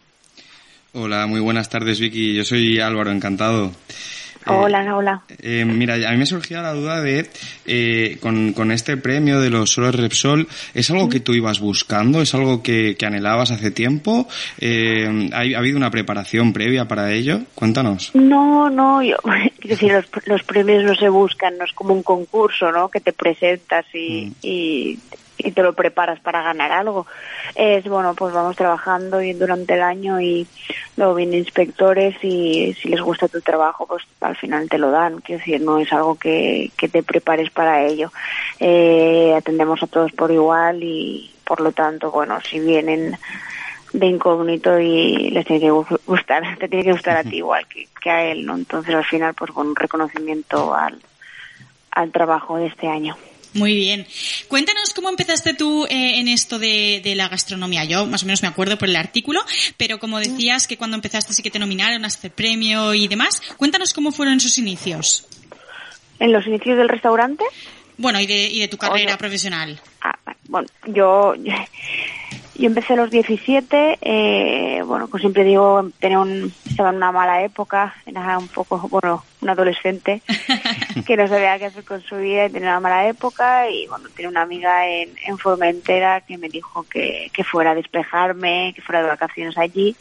Hola, 0.92 1.26
muy 1.26 1.40
buenas 1.40 1.68
tardes 1.68 2.00
Vicky, 2.00 2.34
yo 2.34 2.44
soy 2.44 2.80
Álvaro, 2.80 3.10
encantado. 3.10 3.70
Hola, 4.46 4.96
hola. 4.96 5.22
Eh, 5.38 5.64
mira, 5.64 5.94
a 5.94 6.12
mí 6.12 6.16
me 6.16 6.26
surgía 6.26 6.62
la 6.62 6.72
duda 6.72 7.00
de, 7.00 7.28
eh, 7.66 8.16
con, 8.20 8.52
con 8.52 8.72
este 8.72 8.96
premio 8.96 9.40
de 9.40 9.50
los 9.50 9.70
Soles 9.70 9.94
Repsol, 9.94 10.48
¿es 10.74 10.90
algo 10.90 11.08
que 11.08 11.20
tú 11.20 11.34
ibas 11.34 11.60
buscando? 11.60 12.22
¿Es 12.22 12.34
algo 12.34 12.62
que, 12.62 12.96
que 12.96 13.06
anhelabas 13.06 13.50
hace 13.50 13.70
tiempo? 13.70 14.26
Eh, 14.58 15.30
¿ha, 15.32 15.38
¿Ha 15.38 15.58
habido 15.58 15.76
una 15.76 15.90
preparación 15.90 16.52
previa 16.52 16.86
para 16.86 17.12
ello? 17.12 17.40
Cuéntanos. 17.54 18.12
No, 18.14 18.70
no, 18.70 19.02
yo, 19.02 19.16
quiero 19.60 19.76
decir, 19.76 19.92
los, 19.92 20.06
los 20.26 20.42
premios 20.42 20.84
no 20.84 20.94
se 20.94 21.08
buscan, 21.08 21.58
no 21.58 21.64
es 21.64 21.72
como 21.72 21.92
un 21.92 22.02
concurso, 22.02 22.72
¿no? 22.72 22.88
Que 22.88 23.00
te 23.00 23.12
presentas 23.12 23.84
y, 23.94 24.32
y, 24.42 24.98
y 25.44 25.52
te 25.52 25.62
lo 25.62 25.72
preparas 25.74 26.20
para 26.20 26.42
ganar 26.42 26.72
algo. 26.72 27.06
Es, 27.54 27.84
bueno, 27.84 28.14
pues 28.14 28.32
vamos 28.32 28.56
trabajando 28.56 29.20
y 29.22 29.32
durante 29.34 29.74
el 29.74 29.82
año 29.82 30.20
y 30.20 30.48
luego 30.96 31.14
vienen 31.14 31.40
inspectores 31.40 32.14
y 32.22 32.74
si 32.80 32.88
les 32.88 33.00
gusta 33.00 33.28
tu 33.28 33.40
trabajo, 33.40 33.86
pues 33.86 34.02
al 34.20 34.36
final 34.36 34.68
te 34.68 34.78
lo 34.78 34.90
dan. 34.90 35.20
Quiero 35.20 35.38
decir, 35.40 35.60
no 35.60 35.78
es 35.78 35.92
algo 35.92 36.16
que, 36.16 36.72
que 36.76 36.88
te 36.88 37.02
prepares 37.02 37.50
para 37.50 37.82
ello. 37.84 38.12
Eh, 38.58 39.34
atendemos 39.36 39.82
a 39.82 39.86
todos 39.86 40.12
por 40.12 40.30
igual 40.30 40.82
y 40.82 41.34
por 41.44 41.60
lo 41.60 41.72
tanto, 41.72 42.10
bueno, 42.10 42.38
si 42.42 42.60
vienen 42.60 43.18
de 43.92 44.06
incógnito 44.06 44.78
y 44.78 45.30
les 45.30 45.44
tiene 45.46 45.60
que 45.62 45.72
gu- 45.72 46.00
gustar, 46.06 46.42
te 46.58 46.68
tiene 46.68 46.84
que 46.84 46.92
gustar 46.92 47.16
a 47.16 47.24
ti 47.24 47.36
igual 47.38 47.66
que, 47.66 47.88
que 48.00 48.10
a 48.10 48.24
él, 48.24 48.44
¿no? 48.46 48.54
Entonces 48.54 48.94
al 48.94 49.04
final, 49.04 49.34
pues 49.34 49.50
con 49.50 49.68
un 49.68 49.74
reconocimiento 49.76 50.74
al, 50.74 51.00
al 51.90 52.12
trabajo 52.12 52.56
de 52.56 52.66
este 52.66 52.86
año. 52.88 53.16
Muy 53.52 53.74
bien. 53.74 54.06
Cuéntanos 54.48 54.94
cómo 54.94 55.08
empezaste 55.08 55.54
tú 55.54 55.84
eh, 55.86 56.20
en 56.20 56.28
esto 56.28 56.58
de, 56.58 57.00
de 57.02 57.14
la 57.16 57.28
gastronomía. 57.28 57.84
Yo 57.84 58.06
más 58.06 58.22
o 58.22 58.26
menos 58.26 58.42
me 58.42 58.48
acuerdo 58.48 58.78
por 58.78 58.88
el 58.88 58.94
artículo, 58.96 59.40
pero 59.76 59.98
como 59.98 60.20
decías 60.20 60.68
que 60.68 60.76
cuando 60.76 60.94
empezaste 60.96 61.32
sí 61.34 61.42
que 61.42 61.50
te 61.50 61.58
nominaron 61.58 62.04
a 62.04 62.08
este 62.08 62.30
premio 62.30 62.94
y 62.94 63.08
demás, 63.08 63.42
cuéntanos 63.56 63.92
cómo 63.92 64.12
fueron 64.12 64.36
esos 64.36 64.56
inicios. 64.58 65.26
En 66.20 66.32
los 66.32 66.46
inicios 66.46 66.76
del 66.78 66.88
restaurante, 66.88 67.44
Bueno, 67.96 68.20
y 68.20 68.26
de, 68.26 68.46
y 68.48 68.60
de 68.60 68.68
tu 68.68 68.76
carrera 68.76 69.12
Oye. 69.12 69.16
profesional. 69.18 69.80
Ah, 70.02 70.14
bueno, 70.48 70.68
yo, 70.86 71.34
yo 72.60 72.66
empecé 72.66 72.92
a 72.92 72.96
los 72.96 73.10
17, 73.10 73.98
eh, 74.00 74.82
bueno, 74.84 75.08
como 75.08 75.18
siempre 75.18 75.44
digo, 75.44 75.90
tenía 75.98 76.18
un, 76.20 76.52
estaba 76.68 76.90
en 76.90 76.96
una 76.96 77.10
mala 77.10 77.42
época, 77.42 77.94
era 78.04 78.38
un 78.38 78.48
poco, 78.48 78.86
bueno, 78.88 79.24
un 79.40 79.48
adolescente 79.48 80.22
que 81.06 81.16
no 81.16 81.26
sabía 81.26 81.58
qué 81.58 81.66
hacer 81.66 81.84
con 81.84 82.02
su 82.02 82.16
vida 82.16 82.46
y 82.46 82.50
tenía 82.50 82.70
una 82.70 82.80
mala 82.80 83.08
época 83.08 83.68
y 83.70 83.86
bueno, 83.86 84.08
tenía 84.14 84.28
una 84.28 84.42
amiga 84.42 84.86
en, 84.86 85.10
en 85.26 85.38
Formentera 85.38 86.20
que 86.20 86.36
me 86.36 86.48
dijo 86.48 86.84
que, 86.84 87.30
que 87.32 87.44
fuera 87.44 87.70
a 87.70 87.74
despejarme, 87.74 88.72
que 88.76 88.82
fuera 88.82 89.02
de 89.02 89.08
vacaciones 89.08 89.56
allí 89.56 89.96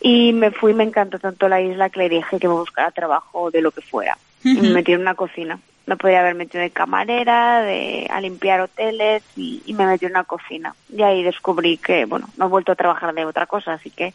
y 0.00 0.32
me 0.32 0.50
fui, 0.50 0.72
me 0.72 0.84
encantó 0.84 1.18
tanto 1.18 1.48
la 1.48 1.60
isla 1.60 1.90
que 1.90 2.00
le 2.00 2.08
dije 2.08 2.38
que 2.38 2.48
me 2.48 2.54
buscara 2.54 2.90
trabajo 2.90 3.50
de 3.50 3.60
lo 3.60 3.70
que 3.70 3.82
fuera. 3.82 4.16
Y 4.42 4.54
me 4.54 4.70
metí 4.70 4.92
en 4.92 5.02
una 5.02 5.14
cocina. 5.14 5.58
Me 5.90 5.96
podía 5.96 6.20
haber 6.20 6.36
metido 6.36 6.62
de 6.62 6.70
camarera, 6.70 7.62
de 7.62 8.06
a 8.08 8.20
limpiar 8.20 8.60
hoteles 8.60 9.24
y, 9.34 9.74
me 9.74 9.86
metí 9.86 10.04
en 10.06 10.12
una 10.12 10.22
cocina. 10.22 10.72
Y 10.88 11.02
ahí 11.02 11.24
descubrí 11.24 11.78
que, 11.78 12.04
bueno, 12.04 12.28
no 12.36 12.44
he 12.46 12.48
vuelto 12.48 12.70
a 12.70 12.76
trabajar 12.76 13.12
de 13.12 13.24
otra 13.24 13.46
cosa, 13.46 13.72
así 13.72 13.90
que 13.90 14.14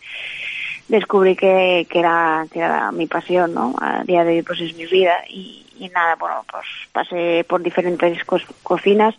descubrí 0.88 1.36
que, 1.36 1.86
que, 1.90 2.00
era, 2.00 2.46
que 2.50 2.60
era 2.60 2.94
mi 2.94 3.08
pasión, 3.08 3.54
¿no? 3.54 3.76
A 3.82 4.06
día 4.06 4.24
de 4.24 4.38
hoy 4.38 4.42
pues 4.42 4.62
es 4.62 4.74
mi 4.74 4.86
vida 4.86 5.16
y, 5.28 5.66
nada, 5.94 6.16
bueno, 6.16 6.46
pues 6.50 6.66
pasé 6.94 7.46
por 7.46 7.62
diferentes 7.62 8.24
co- 8.24 8.40
cocinas. 8.64 9.14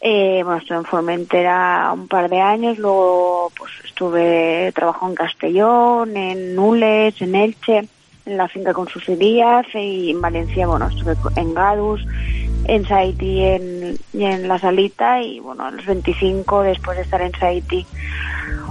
Eh, 0.00 0.40
bueno, 0.42 0.58
estuve 0.58 0.78
en 0.78 0.84
Formentera 0.86 1.92
un 1.92 2.08
par 2.08 2.28
de 2.28 2.40
años, 2.40 2.76
luego 2.76 3.52
pues 3.56 3.70
estuve, 3.84 4.72
trabajó 4.74 5.06
en 5.08 5.14
Castellón, 5.14 6.16
en 6.16 6.56
Nules, 6.56 7.22
en 7.22 7.36
Elche, 7.36 7.88
en 8.26 8.36
la 8.36 8.48
finca 8.48 8.72
con 8.72 8.88
sus 8.88 9.06
Díaz 9.18 9.66
y 9.74 10.10
en 10.10 10.20
Valencia, 10.20 10.66
bueno, 10.66 10.88
estuve 10.88 11.14
en 11.36 11.54
Gadus, 11.54 12.06
en 12.66 12.86
Saiti 12.86 13.26
y 13.26 13.42
en, 13.44 13.98
y 14.14 14.24
en 14.24 14.48
La 14.48 14.58
Salita 14.58 15.20
y 15.20 15.40
bueno, 15.40 15.66
a 15.66 15.70
los 15.70 15.84
25 15.84 16.62
después 16.62 16.96
de 16.96 17.02
estar 17.04 17.20
en 17.20 17.32
Saiti 17.32 17.84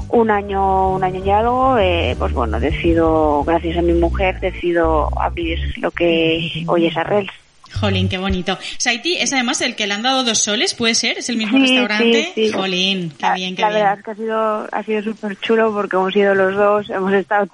un 0.09 0.31
año, 0.31 0.91
un 0.93 1.03
año 1.03 1.23
y 1.23 1.29
algo, 1.29 1.77
eh, 1.77 2.15
pues 2.17 2.33
bueno, 2.33 2.59
decido, 2.59 3.43
gracias 3.43 3.77
a 3.77 3.81
mi 3.81 3.93
mujer, 3.93 4.39
decido 4.39 5.09
abrir 5.19 5.59
lo 5.77 5.91
que 5.91 6.63
hoy 6.67 6.87
es 6.87 6.97
Arrels. 6.97 7.31
Jolín, 7.79 8.07
qué 8.07 8.19
bonito. 8.19 8.55
Saiti 8.77 9.15
es 9.17 9.33
además 9.33 9.59
el 9.61 9.75
que 9.75 9.87
le 9.87 9.95
han 9.95 10.03
dado 10.03 10.23
dos 10.23 10.37
soles, 10.37 10.75
¿puede 10.75 10.93
ser? 10.93 11.17
¿Es 11.17 11.29
el 11.29 11.37
mismo 11.37 11.57
Sí, 11.57 11.63
restaurante? 11.63 12.31
sí, 12.35 12.47
sí. 12.47 12.53
Jolín, 12.53 13.09
qué 13.17 13.25
La- 13.25 13.33
bien, 13.33 13.55
qué 13.55 13.61
la 13.63 13.69
bien. 13.69 13.79
verdad 13.81 13.97
es 13.99 14.05
que 14.05 14.11
ha 14.11 14.15
sido, 14.15 14.67
ha 14.71 14.83
sido 14.83 15.01
súper 15.03 15.39
chulo 15.39 15.73
porque 15.73 15.95
hemos 15.95 16.15
ido 16.15 16.35
los 16.35 16.55
dos, 16.55 16.89
hemos 16.91 17.13
estado 17.13 17.47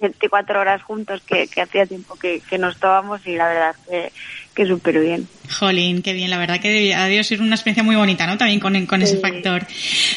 24 0.00 0.60
horas 0.60 0.82
juntos 0.82 1.22
que, 1.26 1.46
que 1.48 1.60
hacía 1.60 1.86
tiempo 1.86 2.16
que, 2.16 2.40
que 2.40 2.58
no 2.58 2.68
estábamos 2.68 3.26
y 3.26 3.36
la 3.36 3.48
verdad 3.48 3.76
que, 3.88 4.12
que 4.54 4.66
súper 4.66 5.00
bien. 5.00 5.28
Jolín, 5.58 6.02
qué 6.02 6.12
bien, 6.12 6.30
la 6.30 6.38
verdad 6.38 6.60
que 6.60 6.94
ha 6.94 7.04
debido 7.04 7.22
ser 7.24 7.40
una 7.40 7.54
experiencia 7.54 7.82
muy 7.82 7.96
bonita, 7.96 8.26
¿no? 8.26 8.38
También 8.38 8.60
con, 8.60 8.86
con 8.86 9.02
ese 9.02 9.18
factor. 9.18 9.66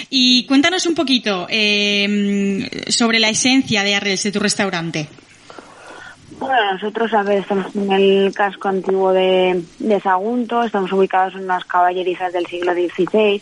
Y 0.09 0.45
cuéntanos 0.45 0.85
un 0.85 0.95
poquito 0.95 1.47
eh, 1.49 2.69
sobre 2.87 3.19
la 3.19 3.29
esencia 3.29 3.83
de 3.83 3.95
Arrels, 3.95 4.23
de 4.23 4.31
tu 4.31 4.39
restaurante. 4.39 5.07
Bueno, 6.39 6.73
nosotros, 6.73 7.13
a 7.13 7.23
ver, 7.23 7.39
estamos 7.39 7.75
en 7.75 7.91
el 7.91 8.33
casco 8.33 8.67
antiguo 8.67 9.13
de, 9.13 9.63
de 9.79 9.99
Sagunto, 10.01 10.63
estamos 10.63 10.91
ubicados 10.91 11.35
en 11.35 11.43
unas 11.43 11.63
caballerizas 11.65 12.33
del 12.33 12.45
siglo 12.47 12.73
XVI 12.73 13.41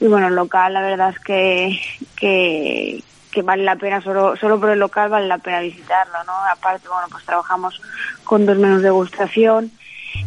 y 0.00 0.06
bueno, 0.06 0.28
el 0.28 0.34
local 0.34 0.72
la 0.72 0.80
verdad 0.80 1.10
es 1.10 1.18
que, 1.18 1.80
que, 2.16 3.02
que 3.30 3.42
vale 3.42 3.64
la 3.64 3.76
pena, 3.76 4.00
solo, 4.00 4.36
solo 4.36 4.58
por 4.58 4.70
el 4.70 4.78
local 4.78 5.08
vale 5.08 5.26
la 5.26 5.38
pena 5.38 5.60
visitarlo, 5.60 6.24
¿no? 6.26 6.32
Aparte, 6.52 6.88
bueno, 6.88 7.06
pues 7.10 7.24
trabajamos 7.24 7.80
con 8.24 8.46
dos 8.46 8.58
menús 8.58 8.78
de 8.78 8.88
degustación 8.88 9.70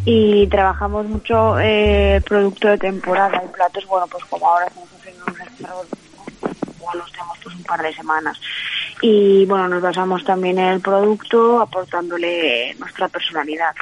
y 0.06 0.48
trabajamos 0.48 1.06
mucho 1.06 1.60
eh, 1.60 2.22
producto 2.26 2.70
de 2.70 2.78
temporada 2.78 3.44
y 3.46 3.50
platos, 3.50 3.86
bueno, 3.88 4.08
pues 4.08 4.24
como 4.26 4.48
ahora 4.48 4.68
estamos 4.68 4.89
haciendo 4.94 5.26
un 5.28 5.36
restaurante 5.36 5.98
igual 6.84 6.98
los 6.98 7.12
tenemos 7.12 7.38
pues 7.42 7.56
un 7.56 7.63
par 7.63 7.82
de 7.82 7.94
semanas. 7.94 8.39
Y 9.02 9.46
bueno, 9.46 9.68
nos 9.68 9.82
basamos 9.82 10.24
también 10.24 10.60
en 10.60 10.66
el 10.66 10.82
producto 10.82 11.62
aportándole 11.62 12.76
nuestra 12.76 13.08
personalidad. 13.08 13.74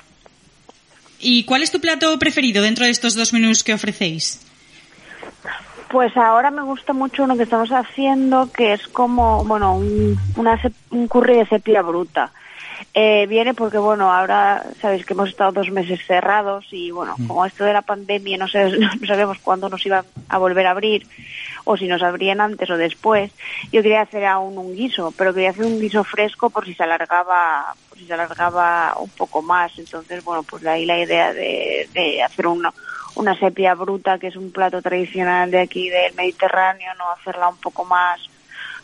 ¿Y 1.20 1.44
cuál 1.46 1.62
es 1.62 1.72
tu 1.72 1.80
plato 1.80 2.18
preferido 2.18 2.64
dentro 2.64 2.86
de 2.86 2.92
estos 2.92 3.16
dos 3.16 3.34
menús 3.34 3.64
que 3.64 3.74
ofrecéis? 3.74 4.51
Pues 5.92 6.16
ahora 6.16 6.52
me 6.52 6.62
gusta 6.62 6.94
mucho 6.94 7.26
uno 7.26 7.36
que 7.36 7.44
estamos 7.44 7.70
haciendo, 7.70 8.50
que 8.54 8.72
es 8.72 8.88
como, 8.88 9.44
bueno, 9.44 9.76
un, 9.76 10.18
una, 10.38 10.58
un 10.90 11.08
curry 11.10 11.36
de 11.36 11.46
sepia 11.48 11.82
bruta. 11.82 12.32
Eh, 12.94 13.26
viene 13.28 13.54
porque, 13.54 13.78
bueno, 13.78 14.10
ahora 14.10 14.64
sabéis 14.82 15.06
que 15.06 15.14
hemos 15.14 15.30
estado 15.30 15.52
dos 15.52 15.70
meses 15.70 16.00
cerrados 16.08 16.66
y, 16.72 16.92
bueno, 16.92 17.18
como 17.28 17.46
esto 17.46 17.66
de 17.66 17.74
la 17.74 17.82
pandemia 17.82 18.38
no, 18.38 18.48
sé, 18.48 18.70
no 19.02 19.06
sabemos 19.06 19.40
cuándo 19.40 19.68
nos 19.68 19.86
iban 19.86 20.06
a 20.30 20.38
volver 20.38 20.66
a 20.66 20.72
abrir 20.72 21.06
o 21.66 21.76
si 21.76 21.88
nos 21.88 22.02
abrían 22.04 22.40
antes 22.40 22.70
o 22.70 22.78
después. 22.78 23.30
Yo 23.74 23.82
quería 23.82 24.02
hacer 24.02 24.26
aún 24.26 24.58
un 24.58 24.74
guiso, 24.74 25.14
pero 25.18 25.34
quería 25.34 25.50
hacer 25.50 25.66
un 25.66 25.82
guiso 25.82 26.06
fresco 26.06 26.50
por 26.50 26.66
si 26.66 26.74
se 26.74 26.84
alargaba, 26.84 27.76
por 27.90 27.98
si 27.98 28.06
se 28.06 28.14
alargaba 28.14 28.96
un 28.98 29.10
poco 29.10 29.42
más. 29.42 29.78
Entonces, 29.78 30.24
bueno, 30.24 30.44
pues 30.44 30.64
de 30.64 30.70
ahí 30.70 30.86
la 30.86 31.00
idea 31.00 31.34
de, 31.34 31.90
de 31.94 32.24
hacer 32.24 32.48
una, 32.48 32.74
una 33.16 33.38
sepia 33.38 33.76
bruta, 33.76 34.20
que 34.20 34.28
es 34.28 34.36
un 34.36 34.52
plato 34.52 34.82
tradicional 34.82 35.52
de 35.52 35.62
aquí 35.62 35.90
del 35.90 36.14
Mediterráneo, 36.16 36.94
no 36.98 37.12
hacerla 37.12 37.50
un 37.50 37.58
poco 37.58 37.86
más 37.86 38.20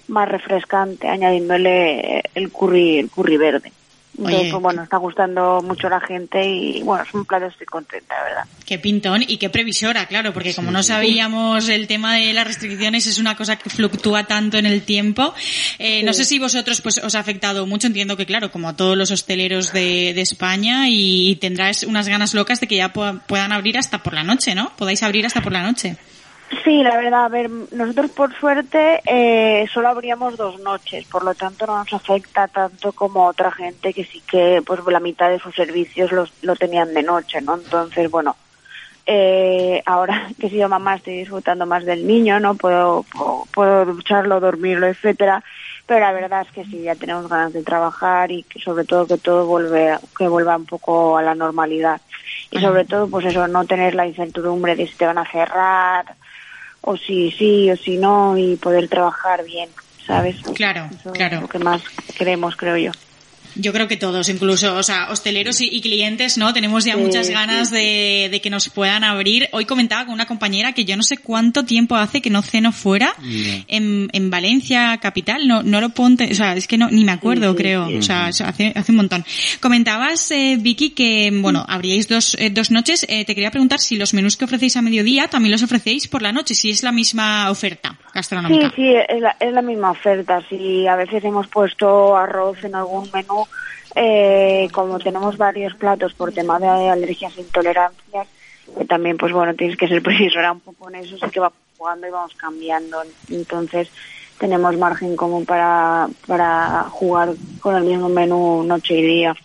más 0.07 0.29
refrescante, 0.29 1.07
añadiéndole 1.07 2.23
el 2.33 2.51
curry, 2.51 2.99
el 2.99 3.09
curry 3.09 3.37
verde. 3.37 3.71
Oye, 4.19 4.49
pues, 4.49 4.61
bueno, 4.63 4.81
está 4.83 4.97
gustando 4.97 5.61
mucho 5.61 5.87
a 5.87 5.91
la 5.91 5.99
gente 6.01 6.43
y 6.43 6.81
bueno, 6.81 7.03
es 7.03 7.13
un 7.13 7.23
plato, 7.25 7.45
estoy 7.45 7.67
contenta, 7.67 8.15
la 8.17 8.23
verdad. 8.23 8.43
Qué 8.65 8.79
pintón 8.79 9.23
y 9.27 9.37
qué 9.37 9.49
previsora, 9.49 10.07
claro, 10.07 10.33
porque 10.33 10.55
como 10.55 10.71
no 10.71 10.81
sabíamos 10.83 11.69
el 11.69 11.85
tema 11.87 12.15
de 12.15 12.33
las 12.33 12.47
restricciones 12.47 13.05
es 13.05 13.19
una 13.19 13.35
cosa 13.37 13.57
que 13.57 13.69
fluctúa 13.69 14.23
tanto 14.23 14.57
en 14.57 14.65
el 14.65 14.81
tiempo. 14.81 15.33
Eh, 15.77 16.01
No 16.03 16.13
sé 16.13 16.25
si 16.25 16.39
vosotros 16.39 16.81
pues 16.81 16.97
os 16.97 17.13
ha 17.13 17.19
afectado 17.19 17.67
mucho, 17.67 17.87
entiendo 17.87 18.17
que 18.17 18.25
claro, 18.25 18.51
como 18.51 18.69
a 18.69 18.75
todos 18.75 18.97
los 18.97 19.11
hosteleros 19.11 19.71
de, 19.71 20.13
de 20.15 20.21
España 20.21 20.89
y, 20.89 21.35
tendrás 21.35 21.83
unas 21.83 22.07
ganas 22.07 22.33
locas 22.33 22.59
de 22.59 22.67
que 22.67 22.77
ya 22.77 22.91
pu- 22.91 23.21
puedan 23.27 23.51
abrir 23.51 23.77
hasta 23.77 24.01
por 24.01 24.13
la 24.13 24.23
noche, 24.23 24.55
¿no? 24.55 24.71
Podáis 24.77 25.03
abrir 25.03 25.25
hasta 25.27 25.41
por 25.41 25.51
la 25.51 25.61
noche. 25.61 25.95
Sí, 26.63 26.81
la 26.81 26.95
verdad, 26.95 27.25
a 27.25 27.29
ver, 27.29 27.49
nosotros 27.49 28.11
por 28.11 28.33
suerte 28.33 29.01
eh, 29.05 29.67
solo 29.73 29.89
abríamos 29.89 30.37
dos 30.37 30.59
noches, 30.61 31.05
por 31.07 31.23
lo 31.23 31.35
tanto 31.35 31.65
no 31.65 31.77
nos 31.77 31.93
afecta 31.93 32.47
tanto 32.47 32.93
como 32.93 33.25
otra 33.25 33.51
gente 33.51 33.93
que 33.93 34.05
sí 34.05 34.21
que 34.21 34.61
pues 34.65 34.79
la 34.87 35.01
mitad 35.01 35.29
de 35.29 35.39
sus 35.39 35.53
servicios 35.53 36.11
los, 36.13 36.31
lo 36.41 36.55
tenían 36.55 36.93
de 36.93 37.03
noche, 37.03 37.41
¿no? 37.41 37.55
Entonces, 37.55 38.09
bueno, 38.09 38.37
eh, 39.05 39.83
ahora 39.85 40.29
que 40.39 40.47
he 40.47 40.49
sido 40.49 40.69
mamá 40.69 40.95
estoy 40.95 41.17
disfrutando 41.17 41.65
más 41.65 41.83
del 41.83 42.07
niño, 42.07 42.39
¿no? 42.39 42.55
Puedo, 42.55 43.03
puedo, 43.03 43.43
puedo 43.53 43.85
ducharlo, 43.85 44.39
dormirlo, 44.39 44.87
etcétera, 44.87 45.43
pero 45.85 46.01
la 46.01 46.13
verdad 46.13 46.41
es 46.41 46.51
que 46.51 46.63
sí, 46.65 46.83
ya 46.83 46.95
tenemos 46.95 47.27
ganas 47.27 47.51
de 47.51 47.63
trabajar 47.63 48.31
y 48.31 48.43
que 48.43 48.59
sobre 48.59 48.85
todo 48.85 49.05
que 49.05 49.17
todo 49.17 49.45
vuelve, 49.45 49.97
que 50.17 50.27
vuelva 50.29 50.55
un 50.55 50.65
poco 50.65 51.17
a 51.17 51.23
la 51.23 51.35
normalidad. 51.35 51.99
Y 52.51 52.59
sobre 52.59 52.85
todo, 52.85 53.09
pues 53.09 53.25
eso, 53.25 53.47
no 53.47 53.65
tener 53.65 53.95
la 53.95 54.07
incertidumbre 54.07 54.75
de 54.75 54.87
si 54.87 54.95
te 54.95 55.05
van 55.05 55.17
a 55.17 55.29
cerrar, 55.29 56.15
o 56.89 56.95
si 56.95 57.31
sí, 57.31 57.69
o 57.69 57.75
si 57.75 57.97
no, 57.97 58.37
y 58.37 58.55
poder 58.55 58.87
trabajar 58.87 59.43
bien, 59.43 59.69
¿sabes? 60.05 60.37
Claro, 60.55 60.89
Eso 60.97 61.11
claro. 61.11 61.35
Es 61.35 61.41
lo 61.41 61.49
que 61.49 61.59
más 61.59 61.81
queremos, 62.17 62.55
creo 62.55 62.77
yo. 62.77 62.91
Yo 63.59 63.73
creo 63.73 63.87
que 63.87 63.97
todos, 63.97 64.29
incluso, 64.29 64.75
o 64.75 64.83
sea, 64.83 65.09
hosteleros 65.11 65.61
y, 65.61 65.67
y 65.71 65.81
clientes, 65.81 66.37
¿no? 66.37 66.53
Tenemos 66.53 66.85
ya 66.85 66.93
Sí, 66.95 66.99
muchas 66.99 67.27
sí, 67.27 67.33
ganas 67.33 67.71
de, 67.71 68.29
de 68.31 68.41
que 68.41 68.49
nos 68.49 68.69
puedan 68.69 69.03
abrir. 69.03 69.49
Hoy 69.51 69.65
comentaba 69.65 70.05
con 70.05 70.13
una 70.13 70.25
compañera 70.25 70.73
que 70.73 70.85
yo 70.85 70.95
no 70.97 71.03
sé 71.03 71.17
cuánto 71.17 71.63
tiempo 71.65 71.95
hace 71.95 72.21
que 72.21 72.29
no 72.29 72.41
ceno 72.41 72.71
fuera 72.71 73.13
en, 73.67 74.09
en 74.13 74.29
Valencia 74.29 74.97
capital. 75.01 75.47
No, 75.47 75.63
no 75.63 75.81
lo 75.81 75.89
ponte, 75.89 76.29
o 76.31 76.35
sea, 76.35 76.55
es 76.55 76.67
que 76.67 76.77
no, 76.77 76.89
ni 76.89 77.03
me 77.03 77.11
acuerdo, 77.11 77.51
Sí, 77.51 77.57
creo. 77.57 77.87
sí. 77.89 77.95
O 77.97 78.01
sea, 78.01 78.27
hace, 78.27 78.71
hace 78.75 78.91
un 78.91 78.95
montón. 78.97 79.25
Comentabas, 79.59 80.31
eh, 80.31 80.57
Vicky, 80.59 80.91
que, 80.91 81.31
bueno, 81.33 81.65
abríais 81.67 82.07
dos, 82.07 82.35
eh, 82.39 82.49
dos 82.49 82.71
noches. 82.71 83.05
Eh, 83.09 83.25
te 83.25 83.33
quería 83.35 83.51
preguntar 83.51 83.79
si 83.79 83.95
los 83.95 84.13
menús 84.13 84.37
que 84.37 84.45
ofrecéis 84.45 84.75
a 84.77 84.81
mediodía 84.81 85.27
también 85.27 85.51
los 85.51 85.63
ofrecéis 85.63 86.07
por 86.07 86.21
la 86.21 86.31
noche, 86.31 86.53
si 86.55 86.69
es 86.69 86.83
la 86.83 86.91
misma 86.91 87.49
oferta 87.49 87.97
gastronómica. 88.17 88.71
sí, 88.75 88.95
es 88.95 89.21
la, 89.21 89.35
es 89.39 89.53
la 89.53 89.61
misma 89.61 89.91
oferta. 89.91 90.41
Si 90.49 90.87
a 90.87 90.95
veces 90.95 91.23
hemos 91.23 91.47
puesto 91.47 92.17
arroz 92.17 92.63
en 92.63 92.73
algún 92.73 93.09
menú, 93.13 93.45
eh, 93.95 94.67
como 94.73 94.97
tenemos 94.97 95.37
varios 95.37 95.75
platos 95.75 96.13
por 96.15 96.31
tema 96.31 96.59
de 96.59 96.89
alergias 96.89 97.37
e 97.37 97.41
intolerancias, 97.41 98.27
que 98.77 98.85
también, 98.85 99.17
pues 99.17 99.31
bueno, 99.31 99.53
tienes 99.53 99.77
que 99.77 99.87
ser 99.87 100.01
previsora 100.07 100.51
un 100.51 100.61
poco 100.61 100.89
en 100.89 100.95
eso, 100.95 101.15
sí 101.17 101.29
que 101.31 101.39
va 101.39 101.51
jugando 101.77 102.07
y 102.07 102.09
vamos 102.09 102.33
cambiando. 102.35 103.03
Entonces, 103.29 103.89
tenemos 104.39 104.75
margen 104.77 105.15
común 105.15 105.45
para, 105.45 106.07
para 106.25 106.85
jugar 106.89 107.35
con 107.59 107.75
el 107.75 107.83
mismo 107.83 108.09
menú 108.09 108.63
noche 108.63 108.95
y 108.95 109.03
día. 109.03 109.35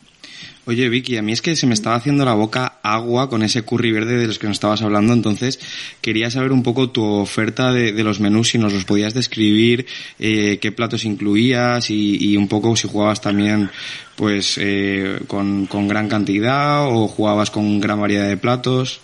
Oye, 0.65 0.89
Vicky, 0.89 1.17
a 1.17 1.23
mí 1.23 1.33
es 1.33 1.43
que 1.43 1.57
se 1.57 1.67
me 1.67 1.75
estaba 1.75 1.97
haciendo 1.97 2.25
la 2.25 2.35
boca 2.35 2.75
agua 2.85 3.29
con 3.29 3.43
ese 3.43 3.65
curry 3.65 3.91
verde 3.91 4.17
de 4.17 4.29
los 4.29 4.39
que 4.39 4.47
nos 4.47 4.55
estabas 4.55 4.81
hablando, 4.83 5.13
entonces 5.13 5.59
quería 6.01 6.31
saber 6.31 6.53
un 6.53 6.63
poco 6.63 6.89
tu 6.91 7.05
oferta 7.05 7.73
de, 7.73 7.91
de 7.93 8.05
los 8.05 8.21
menús, 8.21 8.51
si 8.51 8.59
nos 8.59 8.73
los 8.73 8.85
podías 8.85 9.13
describir, 9.13 9.87
eh, 10.21 10.59
qué 10.63 10.71
platos 10.71 11.05
incluías 11.05 11.91
y, 11.91 12.17
y 12.33 12.37
un 12.37 12.47
poco 12.47 12.77
si 12.77 12.87
jugabas 12.87 13.21
también 13.21 13.71
pues 14.15 14.57
eh, 14.61 15.19
con, 15.27 15.67
con 15.67 15.89
gran 15.89 16.09
cantidad 16.09 16.87
o 16.87 17.09
jugabas 17.09 17.51
con 17.51 17.81
gran 17.81 18.01
variedad 18.01 18.29
de 18.29 18.37
platos. 18.37 19.01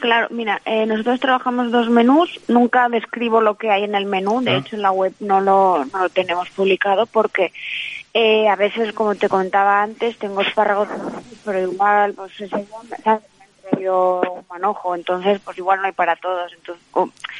Claro, 0.00 0.28
mira, 0.30 0.60
eh, 0.64 0.84
nosotros 0.86 1.20
trabajamos 1.20 1.70
dos 1.70 1.90
menús, 1.90 2.40
nunca 2.48 2.88
describo 2.88 3.40
lo 3.40 3.54
que 3.56 3.70
hay 3.70 3.84
en 3.84 3.94
el 3.94 4.06
menú, 4.06 4.40
de 4.40 4.50
Ah. 4.52 4.56
hecho 4.56 4.74
en 4.74 4.82
la 4.82 4.90
web 4.90 5.12
no 5.20 5.40
lo, 5.42 5.84
no 5.92 5.98
lo 6.00 6.08
tenemos 6.08 6.48
publicado 6.50 7.06
porque 7.06 7.52
eh, 8.14 8.48
a 8.48 8.56
veces, 8.56 8.92
como 8.94 9.16
te 9.16 9.28
contaba 9.28 9.82
antes, 9.82 10.18
tengo 10.18 10.40
espárragos, 10.42 10.88
pero 11.44 11.60
igual, 11.60 12.14
pues 12.14 12.32
ese 12.40 12.68
me 13.78 13.84
¿sabes? 13.84 13.90
me 13.90 13.94
han 13.94 14.18
traído 14.20 14.20
un 14.20 14.44
manojo, 14.50 14.94
entonces 14.94 15.40
pues 15.44 15.58
igual 15.58 15.80
no 15.80 15.86
hay 15.86 15.92
para 15.92 16.16
todos, 16.16 16.52
entonces 16.52 16.84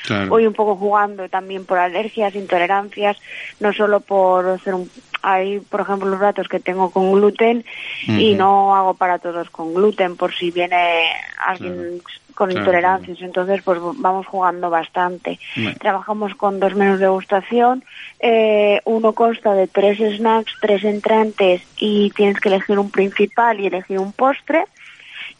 Claro. 0.06 0.28
voy 0.28 0.46
un 0.46 0.54
poco 0.54 0.76
jugando 0.76 1.28
también 1.28 1.66
por 1.66 1.78
alergias, 1.78 2.34
intolerancias, 2.34 3.16
no 3.60 3.72
solo 3.72 4.00
por 4.00 4.48
hacer 4.48 4.74
un... 4.74 4.90
Hay, 5.22 5.60
por 5.60 5.82
ejemplo, 5.82 6.08
los 6.08 6.18
platos 6.18 6.48
que 6.48 6.60
tengo 6.60 6.90
con 6.90 7.12
gluten 7.12 7.64
y 8.06 8.34
no 8.34 8.74
hago 8.74 8.94
para 8.94 9.18
todos 9.18 9.50
con 9.50 9.74
gluten 9.74 10.16
por 10.16 10.34
si 10.34 10.50
viene 10.50 11.04
alguien 11.46 11.74
Claro. 11.74 11.98
con 12.34 12.48
Claro, 12.48 12.60
intolerancias, 12.60 13.20
entonces 13.20 13.60
pues 13.62 13.78
vamos 13.96 14.26
jugando 14.26 14.70
bastante. 14.70 15.38
Bueno. 15.56 15.76
Trabajamos 15.78 16.34
con 16.36 16.58
dos 16.58 16.74
menús 16.74 16.98
de 16.98 17.04
degustación, 17.04 17.84
eh, 18.20 18.80
uno 18.86 19.12
consta 19.12 19.52
de 19.52 19.66
tres 19.66 19.98
snacks, 19.98 20.54
tres 20.60 20.84
entrantes 20.84 21.60
y 21.76 22.10
tienes 22.10 22.40
que 22.40 22.48
elegir 22.48 22.78
un 22.78 22.90
principal 22.90 23.60
y 23.60 23.66
elegir 23.66 23.98
un 23.98 24.12
postre 24.12 24.64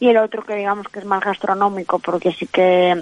y 0.01 0.09
el 0.09 0.17
otro 0.17 0.41
que 0.41 0.55
digamos 0.55 0.87
que 0.87 0.99
es 0.99 1.05
más 1.05 1.23
gastronómico 1.23 1.99
porque 1.99 2.31
sí 2.31 2.47
que 2.47 3.01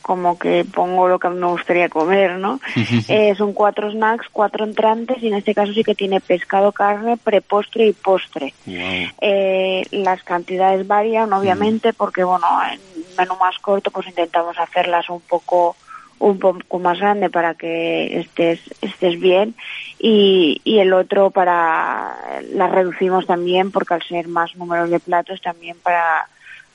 como 0.00 0.38
que 0.38 0.64
pongo 0.64 1.08
lo 1.08 1.18
que 1.18 1.26
a 1.26 1.30
mí 1.30 1.38
me 1.38 1.48
gustaría 1.48 1.88
comer, 1.88 2.38
¿no? 2.38 2.60
Eh, 3.08 3.34
son 3.36 3.52
cuatro 3.52 3.90
snacks, 3.90 4.28
cuatro 4.32 4.64
entrantes 4.64 5.22
y 5.22 5.28
en 5.28 5.34
este 5.34 5.54
caso 5.54 5.72
sí 5.72 5.82
que 5.82 5.94
tiene 5.94 6.20
pescado, 6.20 6.70
carne, 6.72 7.16
prepostre 7.16 7.88
y 7.88 7.92
postre. 7.92 8.54
Wow. 8.66 8.76
Eh, 9.20 9.82
las 9.90 10.22
cantidades 10.22 10.86
varían, 10.86 11.32
obviamente, 11.32 11.92
porque, 11.92 12.22
bueno, 12.22 12.46
en 12.72 12.80
menú 13.18 13.34
más 13.36 13.58
corto, 13.58 13.90
pues 13.90 14.06
intentamos 14.06 14.56
hacerlas 14.58 15.10
un 15.10 15.20
poco 15.20 15.76
un 16.20 16.38
poco 16.38 16.78
más 16.78 17.00
grande 17.00 17.30
para 17.30 17.54
que 17.54 18.20
estés 18.20 18.60
estés 18.82 19.18
bien 19.18 19.54
y, 19.98 20.60
y 20.64 20.78
el 20.78 20.92
otro 20.92 21.30
para 21.30 22.14
las 22.52 22.70
reducimos 22.70 23.26
también 23.26 23.72
porque 23.72 23.94
al 23.94 24.02
ser 24.02 24.28
más 24.28 24.54
números 24.54 24.90
de 24.90 25.00
platos 25.00 25.40
también 25.40 25.76
para 25.82 26.28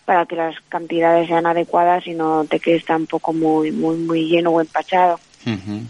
para 0.04 0.26
que 0.26 0.36
las 0.36 0.56
cantidades 0.70 1.28
sean 1.28 1.46
adecuadas 1.46 2.06
y 2.08 2.14
no 2.14 2.46
te 2.46 2.60
quedes 2.60 2.86
tampoco 2.86 3.34
muy 3.34 3.72
muy 3.72 3.98
muy 3.98 4.26
lleno 4.28 4.52
o 4.52 4.62
empachado. 4.62 5.20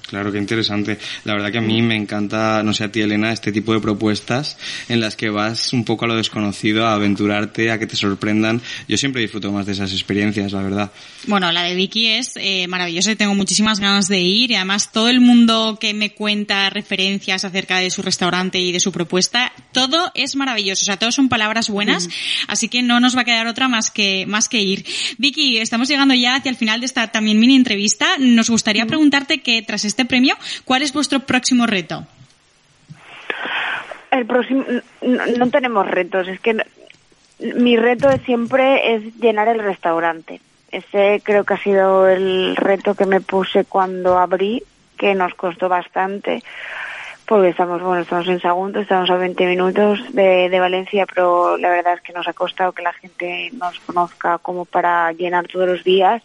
Claro, 0.07 0.31
qué 0.31 0.37
interesante. 0.37 0.97
La 1.23 1.33
verdad 1.33 1.51
que 1.51 1.59
a 1.59 1.61
mí 1.61 1.81
me 1.81 1.95
encanta, 1.95 2.61
no 2.63 2.73
sé 2.73 2.83
a 2.83 2.91
ti 2.91 3.01
Elena, 3.01 3.31
este 3.31 3.51
tipo 3.51 3.73
de 3.73 3.79
propuestas 3.79 4.57
en 4.89 4.99
las 4.99 5.15
que 5.15 5.29
vas 5.29 5.71
un 5.73 5.85
poco 5.85 6.05
a 6.05 6.07
lo 6.09 6.15
desconocido, 6.15 6.85
a 6.85 6.93
aventurarte, 6.93 7.71
a 7.71 7.79
que 7.79 7.87
te 7.87 7.95
sorprendan. 7.95 8.61
Yo 8.87 8.97
siempre 8.97 9.21
disfruto 9.21 9.51
más 9.51 9.65
de 9.65 9.71
esas 9.71 9.91
experiencias, 9.93 10.51
la 10.51 10.61
verdad. 10.61 10.91
Bueno, 11.27 11.51
la 11.51 11.63
de 11.63 11.75
Vicky 11.75 12.07
es 12.07 12.33
eh, 12.35 12.67
maravillosa 12.67 13.11
y 13.11 13.15
tengo 13.15 13.33
muchísimas 13.33 13.79
ganas 13.79 14.07
de 14.07 14.19
ir 14.19 14.51
y 14.51 14.55
además 14.55 14.91
todo 14.91 15.09
el 15.09 15.21
mundo 15.21 15.77
que 15.79 15.93
me 15.93 16.11
cuenta 16.11 16.69
referencias 16.69 17.45
acerca 17.45 17.79
de 17.79 17.89
su 17.89 18.01
restaurante 18.01 18.59
y 18.59 18.71
de 18.71 18.79
su 18.79 18.91
propuesta, 18.91 19.53
todo 19.71 20.11
es 20.15 20.35
maravilloso, 20.35 20.83
o 20.83 20.85
sea, 20.85 20.97
todo 20.97 21.11
son 21.11 21.29
palabras 21.29 21.69
buenas, 21.69 22.09
así 22.47 22.67
que 22.67 22.81
no 22.81 22.99
nos 22.99 23.15
va 23.15 23.21
a 23.21 23.25
quedar 23.25 23.47
otra 23.47 23.67
más 23.67 23.89
que 23.89 24.25
más 24.27 24.49
que 24.49 24.61
ir. 24.61 24.85
Vicky, 25.17 25.57
estamos 25.57 25.87
llegando 25.87 26.13
ya 26.13 26.35
hacia 26.35 26.49
el 26.49 26.57
final 26.57 26.79
de 26.81 26.85
esta 26.85 27.07
también 27.07 27.39
mini 27.39 27.55
entrevista. 27.55 28.17
Nos 28.19 28.49
gustaría 28.49 28.85
preguntarte 28.85 29.41
que 29.45 29.61
tras 29.61 29.85
este 29.85 30.03
premio, 30.03 30.35
¿cuál 30.65 30.81
es 30.81 30.91
vuestro 30.91 31.21
próximo 31.21 31.67
reto? 31.67 32.05
El 34.11 34.25
próximo 34.25 34.65
no, 35.01 35.25
no 35.25 35.49
tenemos 35.49 35.87
retos, 35.87 36.27
es 36.27 36.39
que 36.39 36.57
mi 37.39 37.77
reto 37.77 38.09
de 38.09 38.19
siempre 38.19 38.95
es 38.95 39.15
llenar 39.19 39.47
el 39.47 39.59
restaurante. 39.59 40.41
Ese 40.71 41.21
creo 41.23 41.43
que 41.43 41.53
ha 41.53 41.63
sido 41.63 42.07
el 42.07 42.55
reto 42.55 42.95
que 42.95 43.05
me 43.05 43.21
puse 43.21 43.65
cuando 43.65 44.17
abrí, 44.17 44.63
que 44.97 45.13
nos 45.13 45.33
costó 45.35 45.69
bastante, 45.69 46.41
porque 47.27 47.49
estamos, 47.49 47.81
bueno, 47.81 48.01
estamos 48.01 48.27
en 48.27 48.39
Sagunto, 48.39 48.79
estamos 48.79 49.09
a 49.09 49.17
20 49.17 49.45
minutos 49.45 49.99
de, 50.13 50.49
de 50.49 50.59
Valencia, 50.59 51.05
pero 51.05 51.57
la 51.57 51.69
verdad 51.69 51.95
es 51.95 52.01
que 52.01 52.13
nos 52.13 52.27
ha 52.27 52.33
costado 52.33 52.71
que 52.71 52.83
la 52.83 52.93
gente 52.93 53.49
nos 53.53 53.79
conozca 53.79 54.37
como 54.37 54.65
para 54.65 55.11
llenar 55.11 55.47
todos 55.47 55.67
los 55.67 55.83
días 55.83 56.21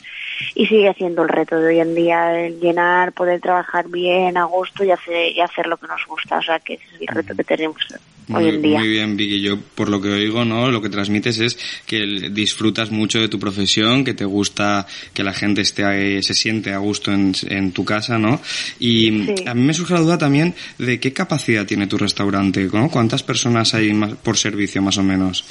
y 0.55 0.67
sigue 0.67 0.93
siendo 0.95 1.23
el 1.23 1.29
reto 1.29 1.59
de 1.59 1.69
hoy 1.69 1.81
en 1.81 1.95
día, 1.95 2.39
el 2.39 2.61
llenar, 2.61 3.13
poder 3.13 3.41
trabajar 3.41 3.89
bien, 3.89 4.37
a 4.37 4.45
gusto 4.45 4.85
y 4.85 4.91
hacer, 4.91 5.33
y 5.33 5.41
hacer 5.41 5.67
lo 5.67 5.77
que 5.79 5.87
nos 5.87 6.05
gusta, 6.07 6.39
o 6.39 6.43
sea 6.43 6.59
que 6.59 6.75
ese 6.75 6.85
es 6.97 7.01
el 7.01 7.09
reto 7.09 7.35
que 7.35 7.45
tenemos 7.45 7.87
hoy 8.33 8.45
Muy, 8.45 8.49
en 8.55 8.63
día. 8.63 8.79
muy 8.79 8.89
bien, 8.89 9.17
Vicky. 9.17 9.41
Yo, 9.41 9.59
por 9.75 9.89
lo 9.89 10.01
que 10.01 10.09
oigo, 10.09 10.45
¿no? 10.45 10.71
Lo 10.71 10.81
que 10.81 10.89
transmites 10.89 11.39
es 11.41 11.59
que 11.87 12.29
disfrutas 12.31 12.91
mucho 12.91 13.21
de 13.21 13.29
tu 13.29 13.39
profesión, 13.39 14.05
que 14.05 14.15
te 14.15 14.25
gusta 14.25 14.87
que 15.15 15.23
la 15.25 15.33
gente 15.33 15.61
esté, 15.63 15.85
ahí, 15.85 16.23
se 16.23 16.35
siente 16.35 16.73
a 16.73 16.79
gusto 16.79 17.13
en, 17.13 17.33
en 17.49 17.73
tu 17.73 17.85
casa, 17.85 18.19
¿no? 18.19 18.41
Y 18.79 19.11
Sí. 19.11 19.35
a 19.47 19.55
mí 19.55 19.63
me 19.63 19.75
surge 19.75 19.95
la 19.95 20.01
duda 20.01 20.19
también 20.19 20.55
de 20.79 20.99
qué 21.01 21.13
capacidad 21.13 21.67
tiene 21.67 21.87
tu 21.87 21.99
restaurante, 21.99 22.69
¿no? 22.73 22.89
¿Cuántas 22.91 23.23
personas 23.23 23.75
hay 23.75 23.93
más- 23.93 24.15
por 24.15 24.37
servicio, 24.37 24.81
más 24.83 24.99
o 24.99 25.03
menos? 25.03 25.45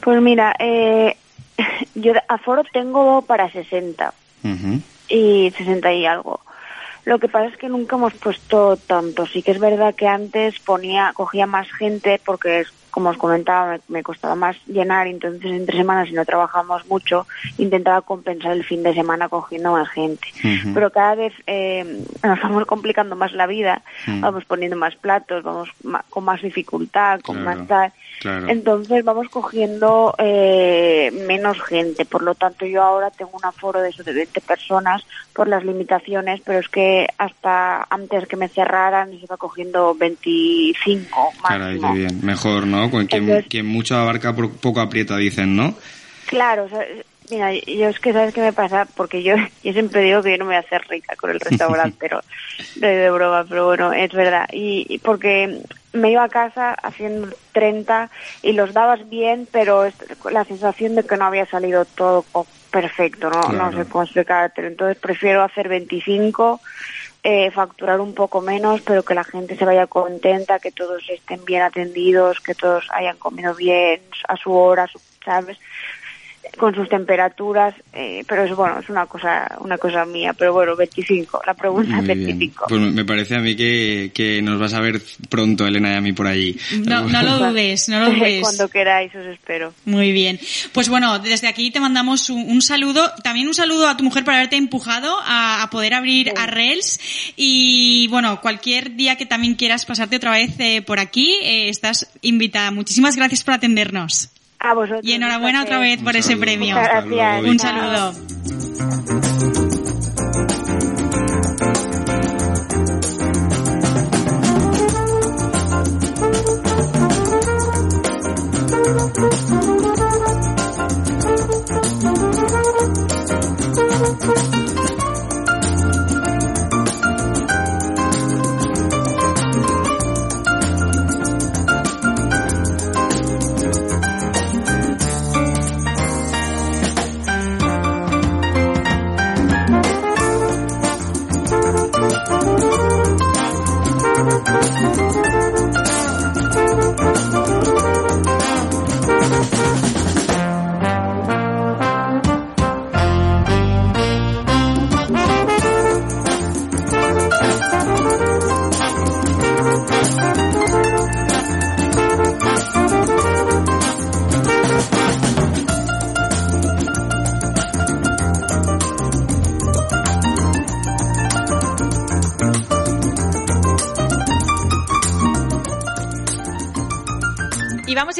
Pues 0.00 0.20
mira, 0.22 0.54
eh, 0.58 1.16
yo 1.94 2.12
aforo 2.28 2.62
tengo 2.72 3.22
para 3.22 3.50
60 3.50 4.12
Ujú. 4.44 4.80
y 5.08 5.50
60 5.56 5.92
y 5.92 6.06
algo. 6.06 6.40
Lo 7.08 7.18
que 7.18 7.26
pasa 7.26 7.46
es 7.46 7.56
que 7.56 7.70
nunca 7.70 7.96
hemos 7.96 8.12
puesto 8.12 8.76
tanto. 8.76 9.24
Sí 9.24 9.42
que 9.42 9.52
es 9.52 9.58
verdad 9.58 9.94
que 9.94 10.06
antes 10.06 10.60
ponía, 10.60 11.14
cogía 11.14 11.46
más 11.46 11.66
gente 11.72 12.20
porque, 12.22 12.64
como 12.98 13.10
os 13.10 13.16
comentaba, 13.16 13.74
me, 13.74 13.80
me 13.88 14.02
costaba 14.02 14.34
más 14.34 14.56
llenar. 14.66 15.06
Entonces, 15.06 15.44
entre 15.52 15.76
semanas, 15.76 16.08
si 16.08 16.14
no 16.14 16.24
trabajamos 16.24 16.84
mucho, 16.88 17.28
intentaba 17.56 18.00
compensar 18.02 18.50
el 18.50 18.64
fin 18.64 18.82
de 18.82 18.92
semana 18.92 19.28
cogiendo 19.28 19.70
más 19.70 19.88
gente. 19.90 20.26
Pero 20.74 20.90
cada 20.90 21.14
vez 21.14 21.32
eh, 21.46 22.02
nos 22.24 22.42
vamos 22.42 22.66
complicando 22.66 23.14
más 23.14 23.32
la 23.32 23.46
vida, 23.46 23.82
Mm. 24.08 24.20
vamos 24.20 24.44
poniendo 24.46 24.76
más 24.76 24.96
platos, 24.96 25.44
vamos 25.44 25.68
ma- 25.84 26.04
con 26.10 26.24
más 26.24 26.42
dificultad, 26.42 27.20
con 27.20 27.36
Claro, 27.36 27.58
más 27.60 27.68
tal. 27.68 27.92
claro. 28.20 28.48
Entonces 28.48 29.04
vamos 29.04 29.28
cogiendo 29.28 30.14
eh, 30.18 31.10
menos 31.28 31.60
gente. 31.62 32.04
Por 32.04 32.22
lo 32.22 32.34
tanto, 32.34 32.66
yo 32.66 32.82
ahora 32.82 33.10
tengo 33.10 33.30
un 33.34 33.44
aforo 33.44 33.80
de 33.80 33.90
eso 33.90 34.02
de 34.02 34.12
20 34.12 34.40
personas 34.40 35.04
por 35.32 35.46
las 35.46 35.64
limitaciones, 35.64 36.40
pero 36.44 36.58
es 36.58 36.68
que 36.68 37.06
hasta 37.18 37.86
antes 37.90 38.26
que 38.26 38.36
me 38.36 38.48
cerraran 38.48 39.10
se 39.10 39.16
iba 39.24 39.36
cogiendo 39.36 39.94
25 39.94 41.32
Caray, 41.46 41.78
máximo. 41.78 41.92
qué 41.92 41.98
bien. 41.98 42.20
Mejor, 42.24 42.66
¿no? 42.66 42.87
Quien, 42.90 43.02
Entonces- 43.24 43.46
quien 43.48 43.66
mucho 43.66 43.96
abarca, 43.96 44.34
poco 44.34 44.80
aprieta, 44.80 45.16
dicen, 45.16 45.56
¿no? 45.56 45.74
Claro, 46.26 46.64
o 46.64 46.68
sea, 46.68 46.84
Mira, 47.30 47.52
yo 47.52 47.88
es 47.88 47.98
que 48.00 48.12
sabes 48.12 48.32
qué 48.32 48.40
me 48.40 48.52
pasa, 48.52 48.86
porque 48.96 49.22
yo, 49.22 49.34
yo 49.62 49.72
siempre 49.72 50.02
digo 50.02 50.22
que 50.22 50.32
yo 50.32 50.38
no 50.38 50.44
me 50.44 50.50
voy 50.50 50.56
a 50.56 50.66
hacer 50.66 50.82
rica 50.88 51.14
con 51.16 51.30
el 51.30 51.40
restaurante, 51.40 51.96
pero 52.00 52.22
de, 52.76 52.88
de 52.88 53.10
broma, 53.10 53.44
pero 53.48 53.66
bueno, 53.66 53.92
es 53.92 54.12
verdad. 54.12 54.48
Y, 54.52 54.86
y 54.88 54.98
porque 54.98 55.60
me 55.92 56.10
iba 56.10 56.24
a 56.24 56.28
casa 56.28 56.72
haciendo 56.72 57.28
30 57.52 58.10
y 58.42 58.52
los 58.52 58.72
dabas 58.72 59.08
bien, 59.08 59.48
pero 59.50 59.84
es 59.84 59.94
la 60.30 60.44
sensación 60.44 60.94
de 60.94 61.04
que 61.04 61.16
no 61.16 61.26
había 61.26 61.46
salido 61.46 61.84
todo 61.84 62.24
perfecto, 62.70 63.30
no, 63.30 63.48
no 63.52 63.72
sé 63.72 63.88
cómo 63.88 64.04
explicártelo. 64.04 64.68
Entonces 64.68 64.98
prefiero 64.98 65.42
hacer 65.42 65.68
25, 65.68 66.60
eh, 67.22 67.50
facturar 67.50 68.00
un 68.00 68.14
poco 68.14 68.40
menos, 68.40 68.80
pero 68.82 69.02
que 69.02 69.14
la 69.14 69.24
gente 69.24 69.56
se 69.56 69.64
vaya 69.64 69.86
contenta, 69.86 70.58
que 70.60 70.72
todos 70.72 71.02
estén 71.10 71.44
bien 71.44 71.62
atendidos, 71.62 72.40
que 72.40 72.54
todos 72.54 72.86
hayan 72.92 73.16
comido 73.18 73.54
bien, 73.54 74.00
a 74.28 74.36
su 74.36 74.52
hora, 74.52 74.86
su- 74.86 75.00
¿sabes? 75.24 75.58
Con 76.56 76.74
sus 76.74 76.88
temperaturas, 76.88 77.74
eh, 77.92 78.24
pero 78.28 78.44
es 78.44 78.54
bueno, 78.54 78.78
es 78.78 78.88
una 78.88 79.06
cosa, 79.06 79.56
una 79.60 79.78
cosa 79.78 80.04
mía, 80.04 80.32
pero 80.32 80.52
bueno, 80.52 80.76
25, 80.76 81.42
la 81.46 81.54
pregunta 81.54 81.98
es 81.98 82.04
Muy 82.04 82.14
bien. 82.14 82.38
25. 82.38 82.66
Pues 82.68 82.80
me 82.80 83.04
parece 83.04 83.36
a 83.36 83.40
mí 83.40 83.56
que, 83.56 84.10
que 84.14 84.40
nos 84.42 84.58
vas 84.58 84.74
a 84.74 84.80
ver 84.80 85.00
pronto, 85.28 85.66
Elena 85.66 85.92
y 85.92 85.96
a 85.96 86.00
mí 86.00 86.12
por 86.12 86.26
allí. 86.26 86.56
No, 86.84 87.08
no 87.08 87.22
lo 87.22 87.38
dudes, 87.50 87.88
no 87.88 88.00
lo 88.00 88.10
dudes. 88.14 88.42
Cuando 88.42 88.68
queráis 88.68 89.14
os 89.14 89.26
espero. 89.26 89.72
Muy 89.84 90.12
bien. 90.12 90.38
Pues 90.72 90.88
bueno, 90.88 91.18
desde 91.18 91.48
aquí 91.48 91.70
te 91.70 91.80
mandamos 91.80 92.30
un, 92.30 92.50
un 92.50 92.62
saludo. 92.62 93.10
También 93.22 93.48
un 93.48 93.54
saludo 93.54 93.88
a 93.88 93.96
tu 93.96 94.04
mujer 94.04 94.24
por 94.24 94.34
haberte 94.34 94.56
empujado 94.56 95.16
a, 95.24 95.62
a 95.62 95.70
poder 95.70 95.94
abrir 95.94 96.32
a 96.36 96.46
Rails. 96.46 97.00
Y 97.36 98.08
bueno, 98.08 98.40
cualquier 98.40 98.96
día 98.96 99.16
que 99.16 99.26
también 99.26 99.54
quieras 99.54 99.86
pasarte 99.86 100.16
otra 100.16 100.32
vez 100.32 100.58
eh, 100.58 100.82
por 100.82 100.98
aquí, 100.98 101.34
eh, 101.42 101.68
estás 101.68 102.08
invitada. 102.22 102.70
Muchísimas 102.70 103.16
gracias 103.16 103.44
por 103.44 103.54
atendernos. 103.54 104.30
A 104.58 104.74
vosotros. 104.74 105.00
Y 105.04 105.12
enhorabuena 105.12 105.62
otra 105.62 105.78
vez 105.78 106.02
por 106.02 106.16
ese 106.16 106.36
premio. 106.36 106.76
Muchas 106.76 107.06
gracias. 107.06 107.44
Un 107.44 107.58
saludo. 107.58 108.12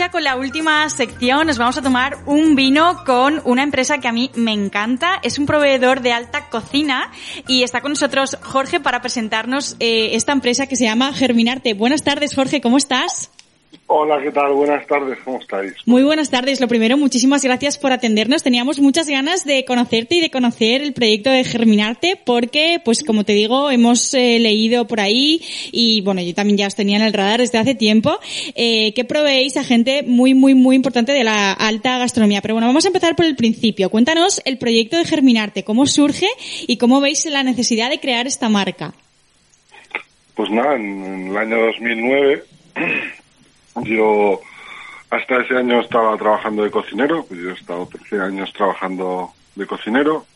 Con 0.08 0.22
la 0.22 0.36
última 0.36 0.88
sección. 0.90 1.48
Nos 1.48 1.58
vamos 1.58 1.76
a 1.76 1.82
tomar 1.82 2.18
un 2.24 2.54
vino 2.54 3.02
con 3.04 3.42
una 3.44 3.64
empresa 3.64 3.98
que 3.98 4.06
a 4.06 4.12
mí 4.12 4.30
me 4.36 4.52
encanta. 4.52 5.18
Es 5.24 5.40
un 5.40 5.46
proveedor 5.46 6.02
de 6.02 6.12
alta 6.12 6.48
cocina 6.48 7.10
y 7.48 7.64
está 7.64 7.80
con 7.80 7.90
nosotros 7.90 8.38
Jorge 8.40 8.78
para 8.78 9.00
presentarnos 9.00 9.74
eh, 9.80 10.10
esta 10.12 10.30
empresa 10.32 10.68
que 10.68 10.76
se 10.76 10.84
llama 10.84 11.12
Germinarte. 11.12 11.74
Buenas 11.74 12.04
tardes, 12.04 12.32
Jorge. 12.34 12.60
¿Cómo 12.60 12.78
estás? 12.78 13.30
Hola, 13.90 14.20
¿qué 14.22 14.30
tal? 14.30 14.52
Buenas 14.52 14.86
tardes, 14.86 15.18
¿cómo 15.24 15.40
estáis? 15.40 15.72
Muy 15.86 16.02
buenas 16.02 16.28
tardes. 16.28 16.60
Lo 16.60 16.68
primero, 16.68 16.98
muchísimas 16.98 17.42
gracias 17.42 17.78
por 17.78 17.90
atendernos. 17.90 18.42
Teníamos 18.42 18.80
muchas 18.80 19.08
ganas 19.08 19.46
de 19.46 19.64
conocerte 19.64 20.16
y 20.16 20.20
de 20.20 20.30
conocer 20.30 20.82
el 20.82 20.92
proyecto 20.92 21.30
de 21.30 21.42
Germinarte 21.42 22.20
porque, 22.22 22.82
pues 22.84 23.02
como 23.02 23.24
te 23.24 23.32
digo, 23.32 23.70
hemos 23.70 24.12
eh, 24.12 24.38
leído 24.40 24.86
por 24.86 25.00
ahí 25.00 25.40
y 25.72 26.02
bueno, 26.02 26.20
yo 26.20 26.34
también 26.34 26.58
ya 26.58 26.66
os 26.66 26.74
tenía 26.74 26.98
en 26.98 27.02
el 27.02 27.14
radar 27.14 27.40
desde 27.40 27.56
hace 27.56 27.74
tiempo 27.74 28.18
eh, 28.54 28.92
que 28.92 29.06
proveéis 29.06 29.56
a 29.56 29.64
gente 29.64 30.02
muy, 30.02 30.34
muy, 30.34 30.54
muy 30.54 30.76
importante 30.76 31.12
de 31.12 31.24
la 31.24 31.54
alta 31.54 31.96
gastronomía. 31.96 32.42
Pero 32.42 32.56
bueno, 32.56 32.66
vamos 32.66 32.84
a 32.84 32.88
empezar 32.88 33.16
por 33.16 33.24
el 33.24 33.36
principio. 33.36 33.88
Cuéntanos 33.88 34.42
el 34.44 34.58
proyecto 34.58 34.98
de 34.98 35.06
Germinarte, 35.06 35.64
cómo 35.64 35.86
surge 35.86 36.28
y 36.66 36.76
cómo 36.76 37.00
veis 37.00 37.24
la 37.24 37.42
necesidad 37.42 37.88
de 37.88 38.00
crear 38.00 38.26
esta 38.26 38.50
marca. 38.50 38.92
Pues 40.34 40.50
nada, 40.50 40.76
en, 40.76 41.02
en 41.02 41.28
el 41.28 41.36
año 41.38 41.56
2009 41.68 42.44
yo 43.84 44.40
hasta 45.10 45.40
ese 45.42 45.56
año 45.56 45.80
estaba 45.80 46.16
trabajando 46.16 46.64
de 46.64 46.70
cocinero, 46.70 47.24
pues 47.24 47.40
yo 47.40 47.50
he 47.50 47.54
estado 47.54 47.86
13 47.86 48.20
años 48.20 48.52
trabajando 48.52 49.30
de 49.54 49.66
cocinero 49.66 50.26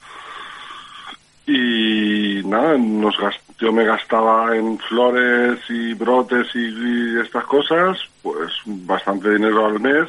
y 1.46 2.42
nada, 2.44 2.78
nos 2.78 3.16
yo 3.59 3.72
me 3.72 3.85
gastaba 3.85 4.57
en 4.57 4.78
flores 4.78 5.59
y 5.68 5.94
brotes 5.94 6.48
y, 6.55 6.59
y 6.59 7.20
estas 7.20 7.44
cosas, 7.44 7.98
pues 8.22 8.52
bastante 8.64 9.35
dinero 9.35 9.66
al 9.66 9.78
mes 9.81 10.09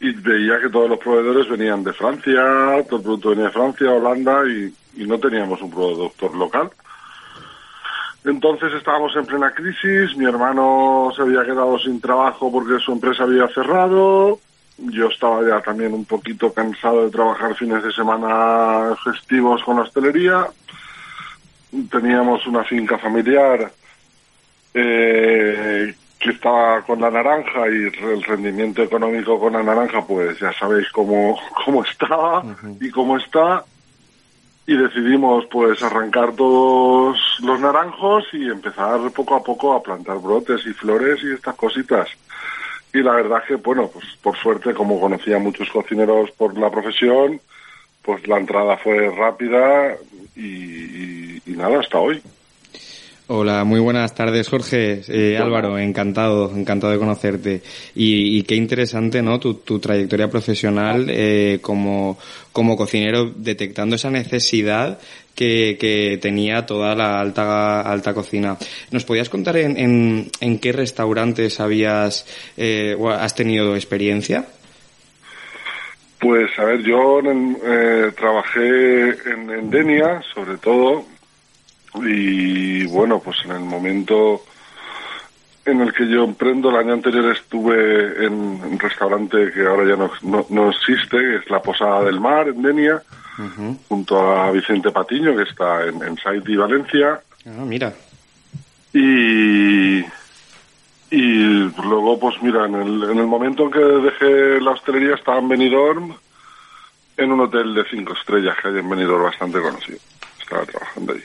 y 0.00 0.12
veía 0.12 0.60
que 0.60 0.68
todos 0.68 0.90
los 0.90 0.98
proveedores 0.98 1.48
venían 1.48 1.82
de 1.82 1.92
Francia, 1.92 2.42
todo 2.88 2.98
el 2.98 3.02
producto 3.02 3.30
venía 3.30 3.46
de 3.46 3.50
Francia, 3.50 3.90
Holanda 3.90 4.42
y, 4.46 5.02
y 5.02 5.06
no 5.06 5.18
teníamos 5.18 5.60
un 5.62 5.70
productor 5.70 6.34
local. 6.34 6.70
Entonces 8.26 8.72
estábamos 8.72 9.14
en 9.14 9.24
plena 9.24 9.52
crisis, 9.52 10.16
mi 10.16 10.24
hermano 10.24 11.12
se 11.14 11.22
había 11.22 11.44
quedado 11.44 11.78
sin 11.78 12.00
trabajo 12.00 12.50
porque 12.50 12.82
su 12.84 12.90
empresa 12.90 13.22
había 13.22 13.46
cerrado, 13.46 14.40
yo 14.78 15.06
estaba 15.06 15.46
ya 15.48 15.60
también 15.60 15.94
un 15.94 16.04
poquito 16.04 16.52
cansado 16.52 17.04
de 17.04 17.12
trabajar 17.12 17.54
fines 17.54 17.84
de 17.84 17.92
semana 17.92 18.96
festivos 19.04 19.62
con 19.62 19.76
la 19.76 19.82
hostelería, 19.82 20.44
teníamos 21.88 22.44
una 22.48 22.64
finca 22.64 22.98
familiar 22.98 23.70
eh, 24.74 25.94
que 26.18 26.30
estaba 26.30 26.82
con 26.82 27.00
la 27.00 27.12
naranja 27.12 27.68
y 27.68 27.92
el 28.06 28.24
rendimiento 28.24 28.82
económico 28.82 29.38
con 29.38 29.52
la 29.52 29.62
naranja 29.62 30.04
pues 30.04 30.36
ya 30.40 30.52
sabéis 30.52 30.90
cómo, 30.90 31.38
cómo 31.64 31.84
estaba 31.84 32.42
y 32.80 32.90
cómo 32.90 33.18
está 33.18 33.64
y 34.66 34.76
decidimos 34.76 35.46
pues 35.46 35.82
arrancar 35.82 36.32
todos 36.34 37.18
los 37.42 37.60
naranjos 37.60 38.24
y 38.32 38.48
empezar 38.48 38.98
poco 39.12 39.36
a 39.36 39.42
poco 39.42 39.74
a 39.74 39.82
plantar 39.82 40.18
brotes 40.18 40.66
y 40.66 40.72
flores 40.72 41.20
y 41.22 41.32
estas 41.32 41.54
cositas. 41.54 42.08
Y 42.92 43.00
la 43.02 43.12
verdad 43.12 43.42
que, 43.46 43.56
bueno, 43.56 43.88
pues 43.92 44.04
por 44.22 44.36
suerte, 44.36 44.74
como 44.74 45.00
conocía 45.00 45.38
muchos 45.38 45.68
cocineros 45.70 46.30
por 46.32 46.56
la 46.58 46.70
profesión, 46.70 47.40
pues 48.02 48.26
la 48.26 48.38
entrada 48.38 48.76
fue 48.78 49.10
rápida 49.10 49.96
y- 50.34 51.36
y 51.46 51.56
nada, 51.56 51.80
hasta 51.80 51.98
hoy. 51.98 52.20
Hola, 53.28 53.64
muy 53.64 53.80
buenas 53.80 54.14
tardes, 54.14 54.48
Jorge. 54.48 55.00
Eh, 55.08 55.36
Álvaro, 55.36 55.76
encantado, 55.78 56.52
encantado 56.56 56.92
de 56.92 56.98
conocerte. 57.00 57.60
Y, 57.96 58.38
y 58.38 58.42
qué 58.44 58.54
interesante, 58.54 59.20
¿no? 59.20 59.40
Tu, 59.40 59.54
tu 59.54 59.80
trayectoria 59.80 60.30
profesional 60.30 61.06
eh, 61.10 61.58
como, 61.60 62.16
como 62.52 62.76
cocinero, 62.76 63.32
detectando 63.34 63.96
esa 63.96 64.10
necesidad 64.12 65.00
que, 65.34 65.76
que 65.80 66.18
tenía 66.22 66.66
toda 66.66 66.94
la 66.94 67.18
alta, 67.20 67.80
alta 67.80 68.14
cocina. 68.14 68.56
¿Nos 68.92 69.04
podías 69.04 69.28
contar 69.28 69.56
en, 69.56 69.76
en, 69.76 70.30
en 70.40 70.58
qué 70.60 70.70
restaurantes 70.70 71.58
habías, 71.58 72.26
eh, 72.56 72.94
o 72.96 73.10
has 73.10 73.34
tenido 73.34 73.74
experiencia? 73.74 74.46
Pues 76.20 76.48
a 76.58 76.64
ver, 76.64 76.80
yo 76.84 77.18
en- 77.18 77.58
eh, 77.64 78.12
trabajé 78.16 79.08
en, 79.30 79.50
en 79.50 79.68
Denia, 79.70 80.22
sobre 80.32 80.56
todo, 80.58 81.04
y 82.04 82.86
bueno, 82.86 83.20
pues 83.20 83.38
en 83.44 83.52
el 83.52 83.60
momento 83.60 84.42
en 85.64 85.80
el 85.80 85.92
que 85.92 86.06
yo 86.08 86.24
emprendo, 86.24 86.70
el 86.70 86.76
año 86.76 86.92
anterior 86.92 87.32
estuve 87.34 88.24
en 88.24 88.32
un 88.34 88.78
restaurante 88.78 89.50
que 89.52 89.66
ahora 89.66 89.84
ya 89.88 89.96
no, 89.96 90.10
no, 90.22 90.46
no 90.48 90.70
existe, 90.70 91.16
que 91.18 91.36
es 91.36 91.50
la 91.50 91.60
Posada 91.60 92.04
del 92.04 92.20
Mar, 92.20 92.48
en 92.48 92.62
Denia, 92.62 93.02
junto 93.88 94.18
a 94.36 94.50
Vicente 94.52 94.90
Patiño, 94.92 95.36
que 95.36 95.42
está 95.42 95.84
en, 95.84 96.02
en 96.02 96.16
Saiti, 96.18 96.56
Valencia, 96.56 97.20
Ah, 97.46 97.64
mira. 97.64 97.92
y, 98.92 99.98
y 101.10 101.70
luego, 101.84 102.18
pues 102.18 102.36
mira, 102.42 102.66
en 102.66 102.74
el, 102.76 103.02
en 103.10 103.18
el 103.18 103.26
momento 103.26 103.64
en 103.64 103.70
que 103.70 103.78
dejé 103.78 104.60
la 104.60 104.72
hostelería 104.72 105.14
estaba 105.14 105.38
en 105.38 105.48
Benidorm 105.48 106.14
En 107.16 107.32
un 107.32 107.40
hotel 107.40 107.74
de 107.74 107.84
cinco 107.90 108.12
estrellas 108.14 108.56
que 108.60 108.68
hay 108.68 108.78
en 108.78 108.88
Benidorm 108.90 109.22
bastante 109.24 109.60
conocido. 109.60 109.98
Estaba 110.40 110.64
trabajando 110.64 111.12
allí. 111.12 111.22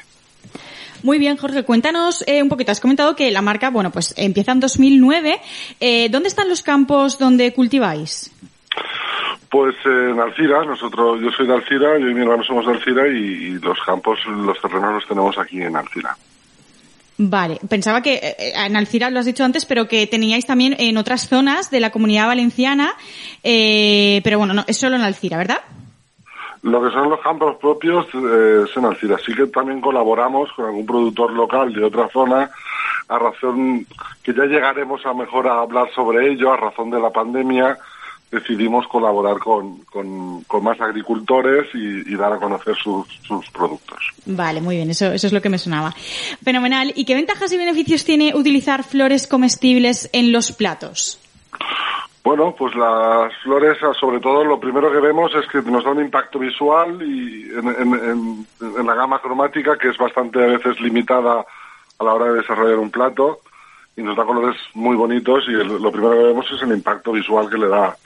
Muy 1.04 1.18
bien, 1.20 1.38
Jorge, 1.38 1.64
cuéntanos 1.64 2.24
eh, 2.28 2.41
un 2.41 2.49
poquito. 2.49 2.72
Has 2.72 2.80
comentado 2.80 3.16
que 3.16 3.32
la 3.32 3.41
marca, 3.41 3.70
bueno, 3.70 3.91
pues 3.91 4.14
empieza 4.18 4.52
en 4.52 4.60
2009. 4.60 5.41
Eh, 5.80 6.10
¿Dónde 6.10 6.30
están 6.30 6.49
los 6.49 6.62
campos 6.62 7.18
donde 7.18 7.54
cultiváis? 7.54 8.32
Pues 9.49 9.76
eh, 9.86 10.10
en 10.12 10.20
Alcira, 10.20 10.64
nosotros, 10.64 11.20
yo 11.22 11.30
soy 11.32 11.47
de 11.47 11.54
Alcira, 11.54 11.99
yo 11.99 12.08
y 12.08 12.14
mi 12.14 12.22
hermano 12.22 12.43
somos 12.43 12.66
de 12.66 12.74
Alcira 12.74 13.08
y, 13.08 13.18
y 13.18 13.49
los 13.60 13.78
campos, 13.86 14.20
los 14.26 14.60
terrenos 14.62 14.93
los 14.93 15.08
tenemos 15.08 15.38
aquí 15.38 15.62
en 15.62 15.76
Alcira. 15.76 16.16
Vale, 17.24 17.60
pensaba 17.70 18.02
que 18.02 18.16
eh, 18.16 18.54
en 18.56 18.76
Alcira 18.76 19.12
lo 19.12 19.20
has 19.20 19.26
dicho 19.26 19.43
antes, 19.43 19.66
pero 19.66 19.88
que 19.88 20.08
teníais 20.08 20.47
también 20.47 20.76
en 20.80 20.97
otras 20.97 21.28
zonas 21.28 21.70
de 21.70 21.80
la 21.80 21.91
comunidad 21.91 22.26
valenciana, 22.26 22.95
eh, 23.43 24.22
pero 24.24 24.39
bueno, 24.39 24.56
no, 24.56 24.64
es 24.68 24.78
solo 24.78 24.95
en 24.95 25.04
Alcira, 25.04 25.38
¿verdad? 25.38 25.60
Lo 26.64 26.82
que 26.84 26.91
son 26.91 27.09
los 27.09 27.20
campos 27.22 27.57
propios 27.57 28.05
eh, 28.14 28.66
es 28.66 28.78
en 28.78 28.86
Alcira. 28.86 29.18
Sí 29.18 29.34
que 29.34 29.47
también 29.47 29.82
colaboramos 29.82 30.51
con 30.53 30.66
algún 30.66 30.86
productor 30.86 31.34
local 31.34 31.74
de 31.74 31.84
otra 31.84 32.07
zona, 32.09 32.51
a 33.07 33.20
razón 33.20 33.86
que 34.24 34.34
ya 34.34 34.45
llegaremos 34.45 35.05
a 35.05 35.14
mejor 35.14 35.47
a 35.47 35.62
hablar 35.62 35.91
sobre 35.93 36.32
ello, 36.32 36.53
a 36.53 36.57
razón 36.57 36.91
de 36.91 36.99
la 36.99 37.09
pandemia, 37.09 37.78
decidimos 38.32 38.88
colaborar 38.88 39.39
con, 39.39 39.80
con, 39.86 40.64
más 40.64 40.80
agricultores 40.80 41.68
y, 41.74 42.14
y 42.14 42.16
dar 42.16 42.32
a 42.34 42.38
conocer 42.38 42.76
sus, 42.76 43.07
sus 43.28 43.49
productos. 43.49 43.99
Vale, 44.26 44.62
muy 44.62 44.78
bien, 44.78 44.89
eso, 44.89 45.07
eso 45.07 45.28
es 45.28 45.34
lo 45.34 45.41
que 45.41 45.49
me 45.49 45.57
sonaba. 45.57 45.93
Fenomenal. 46.43 46.93
¿Y 46.95 47.03
qué 47.03 47.16
ventajas 47.16 47.51
y 47.51 47.57
beneficios 47.57 48.05
tiene 48.05 48.34
utilizar 48.34 48.84
flores 48.84 49.28
comestibles 49.28 50.09
en 50.14 50.32
los 50.32 50.53
platos? 50.53 51.20
Bueno, 52.24 52.53
pues 52.55 52.76
las 52.76 53.34
flores, 53.41 53.80
sobre 53.99 54.19
todo, 54.19 54.45
lo 54.45 54.59
primero 54.59 54.91
que 54.91 54.99
vemos 54.99 55.34
es 55.34 55.47
que 55.47 55.61
nos 55.63 55.84
da 55.84 55.91
un 55.91 56.01
impacto 56.01 56.38
visual 56.38 57.01
y 57.01 57.49
en, 57.51 57.67
en- 57.67 57.93
en- 57.93 58.47
en 58.78 58.86
la 58.88 58.93
gama 58.93 59.19
cromática, 59.19 59.76
que 59.78 59.89
es 59.89 59.97
bastante 59.97 60.43
a 60.43 60.47
veces 60.47 60.80
limitada 60.82 61.43
a 61.97 62.03
la 62.03 62.13
hora 62.13 62.26
de 62.26 62.41
desarrollar 62.41 62.78
un 62.78 62.91
plato, 62.91 63.39
y 63.95 64.03
nos 64.03 64.15
da 64.15 64.24
colores 64.24 64.55
muy 64.76 64.95
bonitos 64.95 65.45
y 65.47 65.53
el- 65.53 65.82
lo 65.82 65.91
primero 65.91 66.13
que 66.13 66.24
vemos 66.24 66.45
es 66.51 66.61
el 66.61 66.72
impacto 66.74 67.11
visual 67.11 67.49
que 67.49 67.57
le 67.57 67.67
da. 67.67 67.97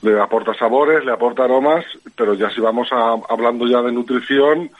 Le 0.00 0.18
aporta 0.20 0.54
sabores, 0.54 1.04
le 1.04 1.12
aporta 1.12 1.44
aromas, 1.44 1.84
pero 2.16 2.32
ya 2.34 2.48
si 2.50 2.60
vamos 2.62 2.88
a- 2.90 3.16
hablando 3.28 3.66
ya 3.66 3.82
de 3.82 3.92
nutrición, 3.92 4.70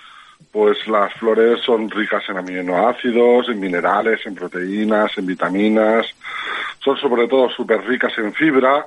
pues 0.52 0.86
las 0.88 1.12
flores 1.14 1.60
son 1.60 1.90
ricas 1.90 2.22
en 2.28 2.38
aminoácidos, 2.38 3.48
en 3.48 3.60
minerales, 3.60 4.24
en 4.26 4.34
proteínas, 4.34 5.16
en 5.18 5.26
vitaminas. 5.26 6.06
Son 6.82 6.96
sobre 6.96 7.28
todo 7.28 7.50
súper 7.50 7.84
ricas 7.86 8.12
en 8.18 8.32
fibra 8.32 8.86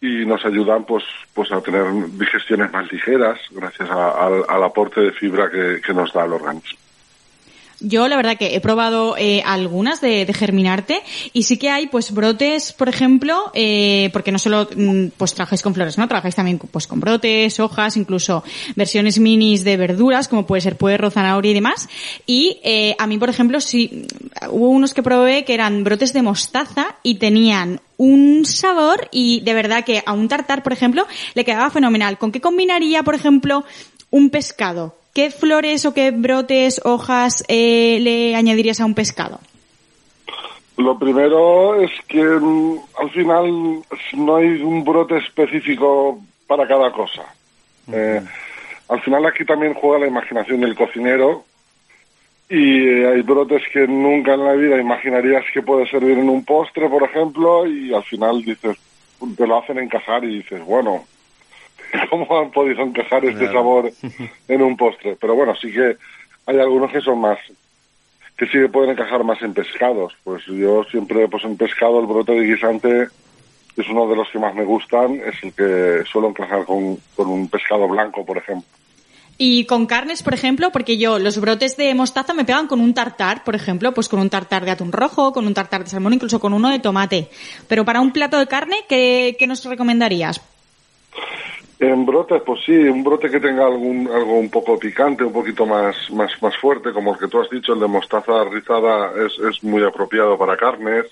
y 0.00 0.24
nos 0.24 0.44
ayudan 0.44 0.84
pues 0.84 1.04
pues 1.34 1.50
a 1.52 1.60
tener 1.60 1.84
digestiones 2.18 2.72
más 2.72 2.90
ligeras 2.92 3.38
gracias 3.50 3.88
al 3.90 4.62
aporte 4.62 5.00
de 5.00 5.12
fibra 5.12 5.50
que, 5.50 5.80
que 5.84 5.94
nos 5.94 6.12
da 6.12 6.24
el 6.24 6.32
organismo. 6.32 6.85
Yo 7.80 8.08
la 8.08 8.16
verdad 8.16 8.38
que 8.38 8.54
he 8.54 8.60
probado 8.60 9.16
eh, 9.18 9.42
algunas 9.44 10.00
de, 10.00 10.24
de 10.24 10.32
germinarte 10.32 11.02
y 11.34 11.42
sí 11.42 11.58
que 11.58 11.68
hay 11.68 11.88
pues 11.88 12.12
brotes, 12.12 12.72
por 12.72 12.88
ejemplo, 12.88 13.50
eh, 13.52 14.08
porque 14.14 14.32
no 14.32 14.38
solo 14.38 14.66
mm, 14.74 15.08
pues 15.16 15.34
trabajáis 15.34 15.60
con 15.60 15.74
flores, 15.74 15.98
¿no? 15.98 16.08
Trabajáis 16.08 16.34
también 16.34 16.58
pues 16.58 16.86
con 16.86 17.00
brotes, 17.00 17.60
hojas, 17.60 17.98
incluso 17.98 18.42
versiones 18.76 19.18
minis 19.18 19.62
de 19.62 19.76
verduras 19.76 20.28
como 20.28 20.46
puede 20.46 20.62
ser 20.62 20.76
puerro, 20.76 21.10
zanahoria 21.10 21.50
y 21.50 21.54
demás. 21.54 21.88
Y 22.24 22.60
eh, 22.64 22.96
a 22.98 23.06
mí, 23.06 23.18
por 23.18 23.28
ejemplo, 23.28 23.60
sí 23.60 24.06
hubo 24.50 24.70
unos 24.70 24.94
que 24.94 25.02
probé 25.02 25.44
que 25.44 25.54
eran 25.54 25.84
brotes 25.84 26.14
de 26.14 26.22
mostaza 26.22 26.96
y 27.02 27.16
tenían 27.16 27.80
un 27.98 28.44
sabor 28.46 29.08
y 29.12 29.40
de 29.40 29.54
verdad 29.54 29.84
que 29.84 30.02
a 30.04 30.12
un 30.12 30.28
tartar, 30.28 30.62
por 30.62 30.72
ejemplo, 30.72 31.06
le 31.34 31.44
quedaba 31.44 31.70
fenomenal. 31.70 32.16
¿Con 32.16 32.32
qué 32.32 32.40
combinaría, 32.40 33.02
por 33.02 33.14
ejemplo, 33.14 33.64
un 34.10 34.30
pescado? 34.30 34.96
¿Qué 35.16 35.30
flores 35.30 35.86
o 35.86 35.94
qué 35.94 36.10
brotes, 36.10 36.78
hojas 36.84 37.42
eh, 37.48 37.96
le 38.02 38.36
añadirías 38.36 38.82
a 38.82 38.84
un 38.84 38.92
pescado? 38.92 39.40
Lo 40.76 40.98
primero 40.98 41.80
es 41.80 41.90
que 42.06 42.22
mm, 42.22 42.78
al 43.00 43.10
final 43.12 43.82
no 44.12 44.36
hay 44.36 44.60
un 44.60 44.84
brote 44.84 45.16
específico 45.16 46.20
para 46.46 46.68
cada 46.68 46.92
cosa. 46.92 47.22
Eh, 47.90 48.20
al 48.90 49.00
final 49.00 49.24
aquí 49.24 49.46
también 49.46 49.72
juega 49.72 50.00
la 50.00 50.06
imaginación 50.06 50.60
del 50.60 50.74
cocinero 50.74 51.46
y 52.50 52.86
eh, 52.86 53.08
hay 53.08 53.22
brotes 53.22 53.62
que 53.72 53.88
nunca 53.88 54.34
en 54.34 54.44
la 54.44 54.52
vida 54.52 54.78
imaginarías 54.78 55.44
que 55.50 55.62
puede 55.62 55.88
servir 55.88 56.18
en 56.18 56.28
un 56.28 56.44
postre, 56.44 56.90
por 56.90 57.04
ejemplo, 57.04 57.66
y 57.66 57.94
al 57.94 58.04
final 58.04 58.42
dices, 58.42 58.76
te 59.34 59.46
lo 59.46 59.56
hacen 59.56 59.78
encajar 59.78 60.24
y 60.24 60.42
dices, 60.42 60.62
bueno, 60.62 61.06
¿cómo 62.10 62.38
han 62.38 62.50
podido 62.50 62.82
encajar 62.82 63.24
este 63.24 63.40
Claro. 63.40 63.52
sabor 63.52 63.92
en 64.48 64.62
un 64.62 64.76
postre? 64.76 65.16
Pero 65.20 65.34
bueno, 65.34 65.54
sí 65.56 65.72
que 65.72 65.96
hay 66.46 66.58
algunos 66.58 66.90
que 66.92 67.00
son 67.00 67.20
más 67.20 67.38
que 68.36 68.46
sí 68.46 68.52
que 68.52 68.68
pueden 68.68 68.90
encajar 68.90 69.24
más 69.24 69.40
en 69.42 69.54
pescados. 69.54 70.14
Pues 70.22 70.44
yo 70.46 70.84
siempre, 70.84 71.26
pues 71.28 71.44
en 71.44 71.56
pescado, 71.56 72.00
el 72.00 72.06
brote 72.06 72.32
de 72.32 72.46
guisante 72.46 73.08
es 73.76 73.88
uno 73.88 74.06
de 74.08 74.16
los 74.16 74.28
que 74.30 74.38
más 74.38 74.54
me 74.54 74.64
gustan, 74.64 75.20
es 75.24 75.42
el 75.42 75.52
que 75.52 76.02
suelo 76.10 76.28
encajar 76.28 76.64
con, 76.64 76.98
con 77.14 77.28
un 77.28 77.48
pescado 77.48 77.88
blanco, 77.88 78.24
por 78.24 78.38
ejemplo. 78.38 78.68
Y 79.38 79.66
con 79.66 79.84
carnes, 79.84 80.22
por 80.22 80.32
ejemplo, 80.32 80.70
porque 80.70 80.96
yo 80.96 81.18
los 81.18 81.38
brotes 81.38 81.76
de 81.76 81.94
mostaza 81.94 82.32
me 82.32 82.46
pegan 82.46 82.68
con 82.68 82.80
un 82.80 82.94
tartar, 82.94 83.44
por 83.44 83.54
ejemplo, 83.54 83.92
pues 83.92 84.08
con 84.08 84.18
un 84.18 84.30
tartar 84.30 84.64
de 84.64 84.70
atún 84.70 84.92
rojo, 84.92 85.32
con 85.32 85.46
un 85.46 85.52
tartar 85.52 85.84
de 85.84 85.90
salmón, 85.90 86.14
incluso 86.14 86.40
con 86.40 86.54
uno 86.54 86.70
de 86.70 86.78
tomate. 86.78 87.28
Pero 87.68 87.84
para 87.84 88.00
un 88.00 88.12
plato 88.12 88.38
de 88.38 88.46
carne, 88.46 88.76
¿qué, 88.88 89.36
qué 89.38 89.46
nos 89.46 89.62
recomendarías? 89.66 90.40
En 91.78 92.06
brotes, 92.06 92.40
pues 92.46 92.60
sí, 92.64 92.72
un 92.72 93.04
brote 93.04 93.28
que 93.30 93.38
tenga 93.38 93.66
algún, 93.66 94.08
algo 94.10 94.38
un 94.38 94.48
poco 94.48 94.78
picante, 94.78 95.24
un 95.24 95.32
poquito 95.32 95.66
más, 95.66 95.94
más, 96.10 96.30
más 96.40 96.56
fuerte, 96.56 96.90
como 96.92 97.12
el 97.12 97.18
que 97.18 97.28
tú 97.28 97.38
has 97.40 97.50
dicho, 97.50 97.74
el 97.74 97.80
de 97.80 97.86
mostaza 97.86 98.44
rizada, 98.44 99.12
es, 99.26 99.38
es 99.38 99.62
muy 99.62 99.82
apropiado 99.84 100.38
para 100.38 100.56
carnes. 100.56 101.04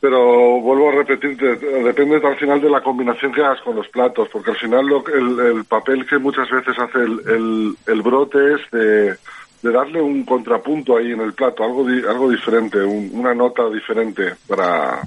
Pero 0.00 0.60
vuelvo 0.60 0.88
a 0.88 0.92
repetirte, 0.92 1.56
depende 1.56 2.16
al 2.26 2.36
final 2.36 2.60
de 2.60 2.70
la 2.70 2.82
combinación 2.82 3.32
que 3.32 3.42
hagas 3.44 3.60
con 3.60 3.76
los 3.76 3.86
platos, 3.88 4.28
porque 4.32 4.50
al 4.50 4.56
final 4.56 4.86
lo, 4.86 5.04
el, 5.06 5.38
el 5.58 5.64
papel 5.66 6.06
que 6.06 6.18
muchas 6.18 6.48
veces 6.50 6.76
hace 6.78 6.98
el, 6.98 7.20
el, 7.28 7.76
el 7.86 8.02
brote 8.02 8.38
es 8.54 8.60
de, 8.72 9.16
de 9.62 9.70
darle 9.72 10.00
un 10.00 10.24
contrapunto 10.24 10.96
ahí 10.96 11.12
en 11.12 11.20
el 11.20 11.34
plato, 11.34 11.62
algo, 11.62 11.84
di- 11.86 12.02
algo 12.08 12.30
diferente, 12.30 12.78
un- 12.82 13.10
una 13.12 13.34
nota 13.34 13.68
diferente 13.68 14.34
para 14.48 15.02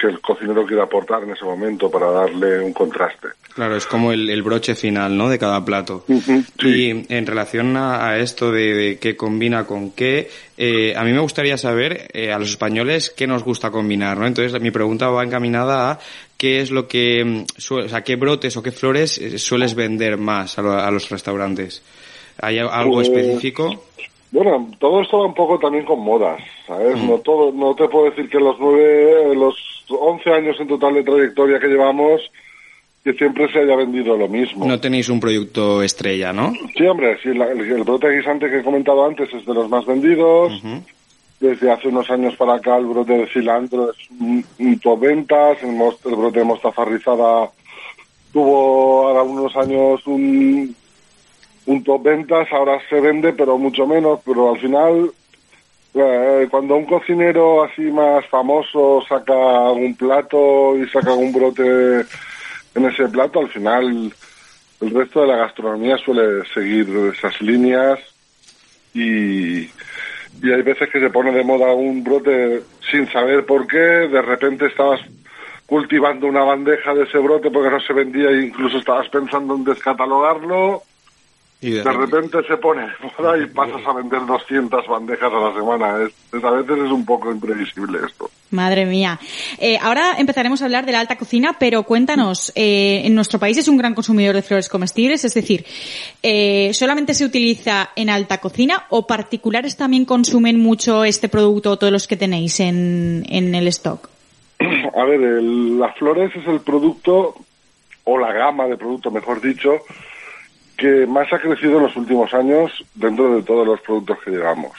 que 0.00 0.06
el 0.08 0.20
cocinero 0.20 0.66
quiera 0.66 0.84
aportar 0.84 1.22
en 1.24 1.30
ese 1.30 1.44
momento 1.44 1.90
para 1.90 2.10
darle 2.10 2.60
un 2.60 2.72
contraste. 2.72 3.28
Claro, 3.54 3.76
es 3.76 3.84
como 3.86 4.12
el, 4.12 4.30
el 4.30 4.42
broche 4.42 4.74
final, 4.74 5.16
¿no? 5.16 5.28
De 5.28 5.38
cada 5.38 5.62
plato. 5.64 6.04
Sí. 6.08 6.44
Y 6.64 7.06
en 7.14 7.26
relación 7.26 7.76
a, 7.76 8.08
a 8.08 8.18
esto 8.18 8.50
de, 8.50 8.72
de 8.74 8.98
qué 8.98 9.14
combina 9.14 9.66
con 9.66 9.90
qué, 9.92 10.30
eh, 10.56 10.94
a 10.96 11.04
mí 11.04 11.12
me 11.12 11.18
gustaría 11.20 11.56
saber 11.58 12.08
eh, 12.14 12.32
a 12.32 12.38
los 12.38 12.48
españoles 12.50 13.12
qué 13.14 13.26
nos 13.26 13.44
gusta 13.44 13.70
combinar, 13.70 14.16
¿no? 14.16 14.26
Entonces 14.26 14.58
mi 14.62 14.70
pregunta 14.70 15.08
va 15.10 15.22
encaminada 15.22 15.90
a 15.90 15.98
qué 16.38 16.60
es 16.62 16.70
lo 16.70 16.88
que, 16.88 17.22
mm, 17.24 17.44
o 17.74 17.88
sea, 17.88 18.02
qué 18.02 18.16
brotes 18.16 18.56
o 18.56 18.62
qué 18.62 18.72
flores 18.72 19.18
eh, 19.18 19.38
sueles 19.38 19.74
vender 19.74 20.16
más 20.16 20.58
a, 20.58 20.62
lo- 20.62 20.72
a 20.78 20.90
los 20.90 21.10
restaurantes. 21.10 21.82
¿Hay 22.40 22.58
algo 22.58 22.94
Pues, 22.94 23.08
específico? 23.08 23.84
Bueno, 24.32 24.66
todo 24.78 25.02
esto 25.02 25.18
va 25.18 25.26
un 25.26 25.34
poco 25.34 25.58
también 25.58 25.84
con 25.84 26.00
modas, 26.00 26.40
¿sabes? 26.66 26.96
No 27.04 27.18
todo, 27.18 27.52
no 27.52 27.74
te 27.74 27.86
puedo 27.88 28.06
decir 28.10 28.28
que 28.30 28.38
los 28.40 28.58
nueve, 28.58 29.34
los 29.34 29.54
once 29.90 30.32
años 30.32 30.56
en 30.58 30.68
total 30.68 30.94
de 30.94 31.02
trayectoria 31.04 31.60
que 31.60 31.66
llevamos, 31.68 32.20
que 33.04 33.12
siempre 33.12 33.52
se 33.52 33.58
haya 33.58 33.76
vendido 33.76 34.16
lo 34.16 34.28
mismo. 34.28 34.64
No 34.66 34.80
tenéis 34.80 35.10
un 35.10 35.20
producto 35.20 35.82
estrella, 35.82 36.32
¿no? 36.32 36.52
Sí, 36.76 36.84
hombre, 36.86 37.18
sí, 37.22 37.34
la- 37.34 37.52
el, 37.52 37.60
el 37.60 37.84
brote 37.84 38.08
guisante 38.08 38.48
que 38.48 38.60
he 38.60 38.62
comentado 38.64 39.04
antes 39.04 39.32
es 39.34 39.44
de 39.44 39.52
los 39.52 39.68
más 39.68 39.84
vendidos. 39.84 40.52
Desde 41.38 41.70
hace 41.72 41.88
unos 41.88 42.08
años 42.08 42.34
para 42.36 42.54
acá 42.54 42.76
el 42.78 42.86
brote 42.86 43.12
de 43.18 43.26
cilantro 43.26 43.90
es 43.90 43.96
un, 44.18 44.44
un 44.60 44.78
top 44.78 45.00
ventas, 45.00 45.58
el, 45.62 45.72
mos- 45.72 45.98
el 46.06 46.14
brote 46.16 46.38
de 46.38 46.44
mostaza 46.44 46.84
rizada 46.84 47.50
tuvo 48.32 49.08
ahora 49.08 49.22
unos 49.24 49.54
años 49.56 50.06
un, 50.06 50.74
un 51.66 51.84
top 51.84 52.02
ventas, 52.02 52.48
ahora 52.52 52.80
se 52.88 53.00
vende 53.00 53.32
pero 53.32 53.58
mucho 53.58 53.86
menos, 53.86 54.20
pero 54.24 54.52
al 54.52 54.60
final 54.60 55.12
eh, 55.94 56.48
cuando 56.50 56.76
un 56.76 56.86
cocinero 56.86 57.64
así 57.64 57.82
más 57.82 58.26
famoso 58.26 59.02
saca 59.08 59.70
un 59.70 59.94
plato 59.94 60.76
y 60.76 60.88
saca 60.88 61.12
un 61.12 61.32
brote 61.32 62.06
en 62.74 62.84
ese 62.86 63.08
plato, 63.08 63.40
al 63.40 63.48
final 63.48 64.12
el 64.80 64.90
resto 64.90 65.20
de 65.20 65.26
la 65.28 65.36
gastronomía 65.36 65.98
suele 65.98 66.44
seguir 66.52 66.88
esas 67.14 67.40
líneas 67.42 68.00
y, 68.94 69.60
y 69.60 70.52
hay 70.52 70.62
veces 70.62 70.88
que 70.90 70.98
se 70.98 71.10
pone 71.10 71.30
de 71.30 71.44
moda 71.44 71.72
un 71.72 72.02
brote 72.02 72.62
sin 72.90 73.10
saber 73.12 73.44
por 73.44 73.66
qué, 73.66 73.76
de 73.76 74.22
repente 74.22 74.66
estabas 74.66 75.00
cultivando 75.66 76.26
una 76.26 76.42
bandeja 76.42 76.94
de 76.94 77.04
ese 77.04 77.18
brote 77.18 77.50
porque 77.50 77.70
no 77.70 77.80
se 77.80 77.92
vendía 77.92 78.30
e 78.30 78.46
incluso 78.46 78.78
estabas 78.78 79.08
pensando 79.08 79.54
en 79.54 79.64
descatalogarlo 79.64 80.82
Y 81.62 81.70
de 81.70 81.82
de 81.84 81.92
repente 81.92 82.38
se 82.48 82.56
pone 82.56 82.86
moda 83.16 83.38
y 83.38 83.46
pasas 83.54 83.80
a 83.86 83.92
vender 83.92 84.26
200 84.26 84.86
bandejas 84.88 85.32
a 85.32 85.38
la 85.48 85.54
semana. 85.54 86.02
Es, 86.02 86.12
es- 86.36 86.44
a 86.44 86.50
veces 86.50 86.76
es 86.84 86.90
un 86.90 87.04
poco 87.06 87.30
imprevisible 87.30 88.00
esto. 88.06 88.28
Madre 88.50 88.84
mía. 88.84 89.18
Eh, 89.58 89.78
ahora 89.80 90.16
empezaremos 90.18 90.60
a 90.60 90.66
hablar 90.66 90.84
de 90.84 90.92
la 90.92 91.00
alta 91.00 91.16
cocina, 91.16 91.56
pero 91.58 91.84
cuéntanos, 91.84 92.52
eh, 92.54 93.00
en 93.04 93.14
nuestro 93.14 93.38
país 93.38 93.56
es 93.56 93.66
un 93.68 93.78
gran 93.78 93.94
consumidor 93.94 94.34
de 94.34 94.42
flores 94.42 94.68
comestibles, 94.68 95.24
es 95.24 95.32
decir, 95.32 95.64
eh, 96.22 96.70
¿solamente 96.74 97.14
se 97.14 97.24
utiliza 97.24 97.90
en 97.96 98.10
alta 98.10 98.38
cocina 98.38 98.84
o 98.90 99.06
particulares 99.06 99.76
también 99.78 100.04
consumen 100.04 100.58
mucho 100.60 101.04
este 101.04 101.30
producto, 101.30 101.78
todos 101.78 101.92
los 101.92 102.06
que 102.06 102.16
tenéis 102.18 102.60
en, 102.60 103.24
en 103.30 103.54
el 103.54 103.68
stock? 103.68 104.10
A 104.60 105.04
ver, 105.04 105.20
el- 105.22 105.78
las 105.78 105.96
flores 105.96 106.30
es 106.36 106.46
el 106.46 106.60
producto, 106.60 107.34
o 108.04 108.18
la 108.18 108.32
gama 108.32 108.66
de 108.66 108.76
productos, 108.76 109.10
mejor 109.12 109.40
dicho, 109.40 109.70
que 110.82 111.06
más 111.06 111.32
ha 111.32 111.38
crecido 111.38 111.76
en 111.76 111.84
los 111.84 111.96
últimos 111.96 112.34
años 112.34 112.72
dentro 112.96 113.36
de 113.36 113.42
todos 113.44 113.64
los 113.64 113.80
productos 113.82 114.18
que 114.24 114.32
llevamos. 114.32 114.72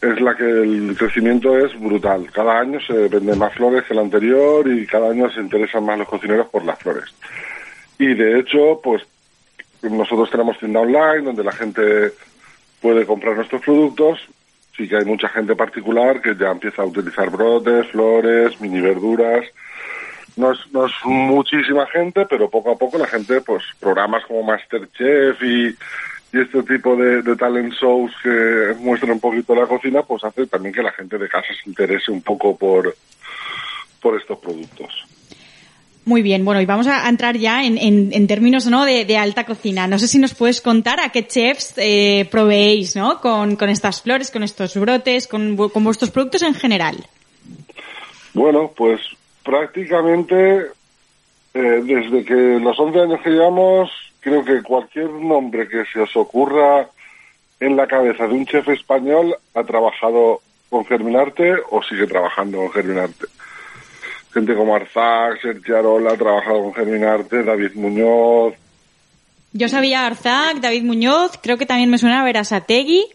Es 0.00 0.18
la 0.22 0.34
que 0.34 0.44
el 0.44 0.96
crecimiento 0.96 1.58
es 1.58 1.78
brutal. 1.78 2.30
Cada 2.32 2.60
año 2.60 2.80
se 2.80 3.08
venden 3.08 3.38
más 3.38 3.52
flores 3.52 3.84
que 3.84 3.92
el 3.92 3.98
anterior 3.98 4.66
y 4.66 4.86
cada 4.86 5.10
año 5.10 5.30
se 5.30 5.40
interesan 5.40 5.84
más 5.84 5.98
los 5.98 6.08
cocineros 6.08 6.46
por 6.48 6.64
las 6.64 6.78
flores. 6.78 7.04
Y 7.98 8.14
de 8.14 8.40
hecho, 8.40 8.80
pues 8.82 9.02
nosotros 9.82 10.30
tenemos 10.30 10.58
tienda 10.58 10.80
online 10.80 11.20
donde 11.20 11.44
la 11.44 11.52
gente 11.52 12.12
puede 12.80 13.04
comprar 13.04 13.36
nuestros 13.36 13.60
productos. 13.60 14.18
Sí 14.74 14.88
que 14.88 14.96
hay 14.96 15.04
mucha 15.04 15.28
gente 15.28 15.54
particular 15.54 16.22
que 16.22 16.34
ya 16.36 16.52
empieza 16.52 16.80
a 16.80 16.86
utilizar 16.86 17.28
brotes, 17.28 17.88
flores, 17.88 18.58
mini 18.62 18.80
verduras. 18.80 19.44
No 20.36 20.52
es, 20.52 20.58
no 20.72 20.86
es 20.86 20.92
muchísima 21.04 21.86
gente, 21.86 22.26
pero 22.28 22.50
poco 22.50 22.72
a 22.72 22.76
poco 22.76 22.98
la 22.98 23.06
gente, 23.06 23.40
pues 23.40 23.62
programas 23.78 24.24
como 24.26 24.42
Masterchef 24.42 25.40
y, 25.42 25.68
y 26.32 26.40
este 26.40 26.62
tipo 26.64 26.96
de, 26.96 27.22
de 27.22 27.36
talent 27.36 27.72
shows 27.74 28.10
que 28.22 28.74
muestran 28.80 29.12
un 29.12 29.20
poquito 29.20 29.54
la 29.54 29.66
cocina, 29.66 30.02
pues 30.02 30.24
hace 30.24 30.46
también 30.48 30.74
que 30.74 30.82
la 30.82 30.90
gente 30.92 31.18
de 31.18 31.28
casa 31.28 31.48
se 31.62 31.68
interese 31.70 32.10
un 32.10 32.20
poco 32.22 32.56
por, 32.56 32.96
por 34.00 34.20
estos 34.20 34.38
productos. 34.40 34.90
Muy 36.06 36.20
bien, 36.20 36.44
bueno, 36.44 36.60
y 36.60 36.66
vamos 36.66 36.86
a 36.88 37.08
entrar 37.08 37.36
ya 37.38 37.64
en, 37.64 37.78
en- 37.78 38.10
en 38.12 38.26
términos 38.26 38.66
¿no? 38.66 38.84
de, 38.84 39.04
de 39.06 39.16
alta 39.16 39.44
cocina. 39.44 39.86
No 39.86 39.98
sé 39.98 40.06
si 40.08 40.18
nos 40.18 40.34
puedes 40.34 40.60
contar 40.60 41.00
a 41.00 41.08
qué 41.10 41.26
chefs 41.26 41.74
eh, 41.78 42.28
proveéis 42.30 42.94
¿no? 42.96 43.20
con, 43.22 43.56
con 43.56 43.70
estas 43.70 44.02
flores, 44.02 44.30
con 44.30 44.42
estos 44.42 44.76
brotes, 44.76 45.26
con, 45.28 45.56
con 45.56 45.82
vuestros 45.84 46.10
productos 46.10 46.42
en 46.42 46.54
general. 46.54 46.96
Bueno, 48.34 48.70
pues 48.76 49.00
prácticamente 49.44 50.66
eh, 51.54 51.82
desde 51.84 52.24
que 52.24 52.34
los 52.34 52.78
11 52.78 53.00
años 53.00 53.20
que 53.22 53.30
llevamos, 53.30 53.90
creo 54.20 54.44
que 54.44 54.62
cualquier 54.62 55.10
nombre 55.10 55.68
que 55.68 55.84
se 55.84 56.00
os 56.00 56.16
ocurra 56.16 56.88
en 57.60 57.76
la 57.76 57.86
cabeza 57.86 58.26
de 58.26 58.34
un 58.34 58.46
chef 58.46 58.68
español 58.68 59.36
ha 59.54 59.62
trabajado 59.62 60.40
con 60.68 60.84
Germinarte 60.84 61.54
o 61.70 61.82
sigue 61.82 62.06
trabajando 62.06 62.58
con 62.58 62.72
Germinarte. 62.72 63.26
Gente 64.32 64.56
como 64.56 64.74
Arzac, 64.74 65.40
Sergio 65.40 65.78
Arola 65.78 66.14
ha 66.14 66.16
trabajado 66.16 66.64
con 66.64 66.74
Germinarte, 66.74 67.44
David 67.44 67.74
Muñoz, 67.74 68.54
Yo 69.52 69.68
sabía 69.68 70.04
Arzac, 70.04 70.56
David 70.56 70.82
Muñoz, 70.82 71.38
creo 71.40 71.56
que 71.56 71.66
también 71.66 71.90
me 71.90 71.98
suena 71.98 72.22
a 72.22 72.24
Verasategui. 72.24 73.06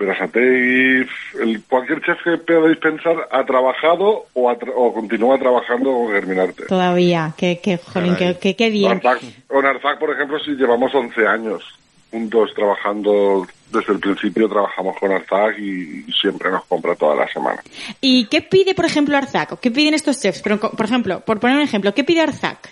Berasategui, 0.00 1.06
el, 1.40 1.62
cualquier 1.68 2.00
chef 2.00 2.16
que 2.24 2.38
podáis 2.38 2.78
pensar 2.78 3.28
ha 3.30 3.44
trabajado 3.44 4.24
o, 4.32 4.48
ha 4.48 4.58
tra- 4.58 4.72
o 4.74 4.94
continúa 4.94 5.38
trabajando 5.38 5.92
con 5.92 6.10
Germinarte. 6.12 6.64
Todavía, 6.66 7.34
que, 7.36 7.60
que, 7.62 7.76
jolín, 7.76 8.16
que, 8.16 8.70
bien. 8.70 8.98
Arzac- 8.98 9.20
con 9.46 9.66
Arzac, 9.66 9.98
por 9.98 10.10
ejemplo, 10.10 10.38
sí 10.40 10.52
llevamos 10.52 10.94
11 10.94 11.26
años 11.26 11.62
juntos 12.10 12.50
trabajando. 12.56 13.46
Desde 13.70 13.92
el 13.92 14.00
principio 14.00 14.48
trabajamos 14.48 14.96
con 14.98 15.12
Arzac 15.12 15.58
y, 15.58 16.02
siempre 16.18 16.50
nos 16.50 16.64
compra 16.64 16.96
toda 16.96 17.14
la 17.14 17.28
semana. 17.28 17.62
¿Y 18.00 18.24
qué 18.26 18.40
pide, 18.40 18.74
por 18.74 18.86
ejemplo, 18.86 19.16
Arzac? 19.16 19.52
¿O 19.52 19.60
¿Qué 19.60 19.70
piden 19.70 19.92
estos 19.94 20.18
chefs? 20.20 20.40
Pero, 20.42 20.58
por 20.58 20.86
ejemplo, 20.86 21.20
por 21.20 21.38
poner 21.38 21.56
un 21.56 21.62
ejemplo, 21.62 21.92
¿qué 21.94 22.02
pide 22.04 22.22
Arzac? 22.22 22.70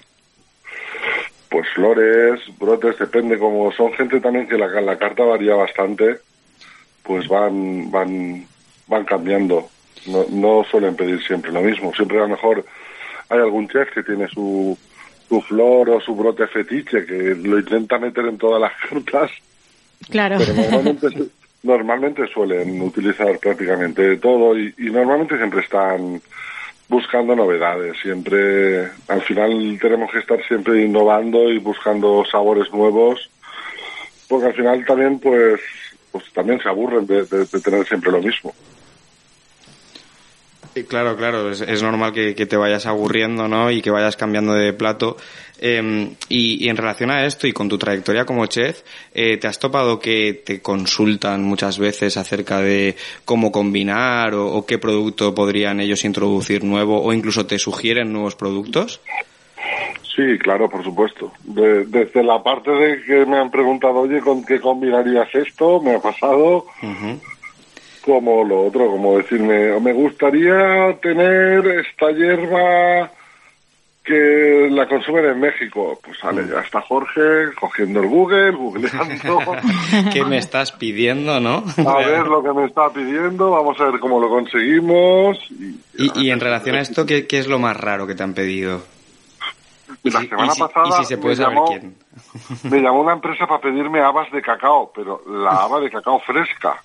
Pues 1.51 1.69
flores, 1.75 2.41
brotes, 2.59 2.99
depende. 2.99 3.39
Como 3.39 3.71
son 3.73 3.93
gente 3.93 4.19
también 4.21 4.49
que 4.49 4.57
la, 4.59 4.67
la 4.81 4.99
carta 4.99 5.25
varía 5.25 5.55
bastante, 5.55 6.19
pues 7.09 7.27
van, 7.27 7.91
van, 7.91 8.47
van 8.87 9.05
cambiando. 9.07 9.71
No, 10.07 10.27
no 10.31 10.65
suelen 10.71 10.95
pedir 10.95 11.21
siempre 11.23 11.51
lo 11.51 11.63
mismo. 11.63 11.93
Siempre 11.95 12.19
a 12.19 12.23
lo 12.23 12.29
mejor 12.29 12.65
hay 13.31 13.39
algún 13.39 13.67
chef 13.69 13.91
que 13.95 14.03
tiene 14.03 14.29
su, 14.29 14.77
su 15.27 15.41
flor 15.41 15.89
o 15.89 16.01
su 16.01 16.15
brote 16.15 16.47
fetiche 16.47 17.07
que 17.07 17.35
lo 17.35 17.59
intenta 17.59 17.99
meter 17.99 18.27
en 18.27 18.37
todas 18.37 18.61
las 18.61 18.73
cartas 18.89 19.31
Claro. 20.11 20.37
pero 20.39 20.55
normalmente, 20.55 21.09
normalmente 21.63 22.27
suelen 22.29 22.81
utilizar 22.83 23.39
prácticamente 23.39 24.17
todo 24.19 24.57
y, 24.57 24.73
y 24.79 24.91
normalmente 24.91 25.37
siempre 25.37 25.61
están 25.63 26.21
buscando 26.89 27.35
novedades. 27.35 27.97
Siempre, 28.01 28.89
al 29.09 29.23
final 29.23 29.79
tenemos 29.81 30.11
que 30.11 30.19
estar 30.21 30.43
siempre 30.47 30.83
innovando 30.85 31.51
y 31.51 31.59
buscando 31.59 32.25
sabores 32.31 32.73
nuevos, 32.73 33.29
porque 34.29 34.47
al 34.47 34.55
final 34.55 34.85
también, 34.87 35.19
pues, 35.19 35.61
pues 36.13 36.25
también 36.33 36.61
se 36.61 36.69
aburren 36.69 37.07
de, 37.07 37.25
tener 37.25 37.87
siempre 37.87 38.11
lo 38.11 38.21
mismo. 38.21 38.55
Eh, 40.75 40.85
Claro, 40.85 41.17
claro, 41.17 41.51
es, 41.51 41.61
es 41.61 41.83
normal 41.83 42.13
que, 42.13 42.35
te 42.35 42.57
vayas 42.57 42.87
aburriendo, 42.87 43.49
¿no? 43.49 43.71
Y 43.71 43.83
que 43.83 43.91
vayas 43.91 44.17
cambiando 44.17 44.55
de 44.55 44.73
plato. 44.73 45.17
Eh, 45.61 46.15
y, 46.29 46.69
en 46.69 46.77
relación 46.77 47.11
a 47.11 47.27
esto 47.27 47.47
y 47.47 47.53
con 47.53 47.69
tu 47.69 47.79
trayectoria 47.79 48.25
como 48.25 48.47
chef, 48.47 48.83
eh, 49.13 49.39
¿te 49.39 49.49
has 49.49 49.59
topado 49.59 49.99
que 49.99 50.35
te 50.45 50.61
consultan 50.61 51.43
muchas 51.43 51.79
veces 51.79 52.17
acerca 52.17 52.61
de 52.61 52.97
cómo 53.25 53.51
combinar 53.51 54.35
o 54.35 54.65
qué 54.67 54.79
producto 54.79 55.35
podrían 55.35 55.81
ellos 55.81 56.05
introducir 56.05 56.63
nuevo 56.63 57.03
o 57.03 57.13
incluso 57.13 57.47
te 57.47 57.59
sugieren 57.59 58.13
nuevos 58.13 58.37
productos? 58.37 59.01
Sí, 60.15 60.39
claro, 60.39 60.69
por 60.69 60.83
supuesto. 60.83 61.33
De- 61.45 61.85
desde 61.85 62.23
la 62.25 62.43
parte 62.43 62.71
de 62.71 63.03
que 63.03 63.27
me 63.27 63.39
han 63.39 63.51
preguntado, 63.51 63.95
oye, 64.01 64.21
¿con 64.21 64.45
qué 64.45 64.61
combinarías 64.61 65.33
esto? 65.35 65.81
Me 65.81 65.95
ha 65.95 66.01
pasado 66.01 66.65
como 68.05 68.43
lo 68.43 68.67
otro, 68.67 68.89
como 68.91 69.19
decirme, 69.19 69.79
me 69.81 69.93
gustaría 69.93 70.97
tener 71.03 71.67
esta 71.67 72.11
hierba 72.11 73.11
que 74.03 74.69
la 74.71 74.89
consumen 74.89 75.27
en 75.27 75.41
México. 75.41 76.01
Pues 76.03 76.19
sale, 76.19 76.47
ya 76.51 76.61
está 76.61 76.81
Jorge 76.81 77.21
cogiendo 77.61 78.01
el 78.01 78.07
Google, 78.09 78.53
googleando, 78.53 79.43
¿Qué 80.13 80.25
me 80.25 80.39
estás 80.39 80.73
pidiendo, 80.73 81.39
no? 81.41 81.63
a 81.87 81.97
ver 81.99 82.27
lo 82.27 82.43
que 82.43 82.53
me 82.55 82.65
está 82.65 82.89
pidiendo, 82.91 83.51
vamos 83.51 83.79
a 83.79 83.91
ver 83.91 84.01
cómo 84.01 84.19
lo 84.19 84.31
conseguimos. 84.31 85.39
Y, 85.51 86.05
Y, 86.05 86.13
y 86.23 86.31
en 86.31 86.41
relación 86.41 86.77
a 86.77 86.81
esto, 86.81 87.05
¿qué, 87.05 87.27
qué 87.27 87.39
es 87.39 87.47
lo 87.47 87.59
más 87.59 87.77
raro 87.77 88.07
que 88.07 88.15
te 88.15 88.23
han 88.23 88.33
pedido? 88.33 88.81
Y 90.03 90.11
la 90.11 90.21
semana 90.21 90.53
y 90.53 90.55
si- 90.55 90.61
pasada 90.61 90.89
y 90.89 90.93
si 90.93 91.05
se 91.07 91.19
puede 91.19 91.37
me 91.37 91.43
saber 91.43 91.57
llamó- 91.59 91.67
quién. 91.69 91.97
me 92.71 92.81
llamó 92.81 93.01
una 93.01 93.13
empresa 93.13 93.47
para 93.47 93.61
pedirme 93.61 94.01
habas 94.01 94.31
de 94.31 94.43
cacao, 94.43 94.93
pero 94.95 95.23
la 95.29 95.51
haba 95.63 95.81
de 95.81 95.91
cacao 95.91 96.21
fresca. 96.21 96.83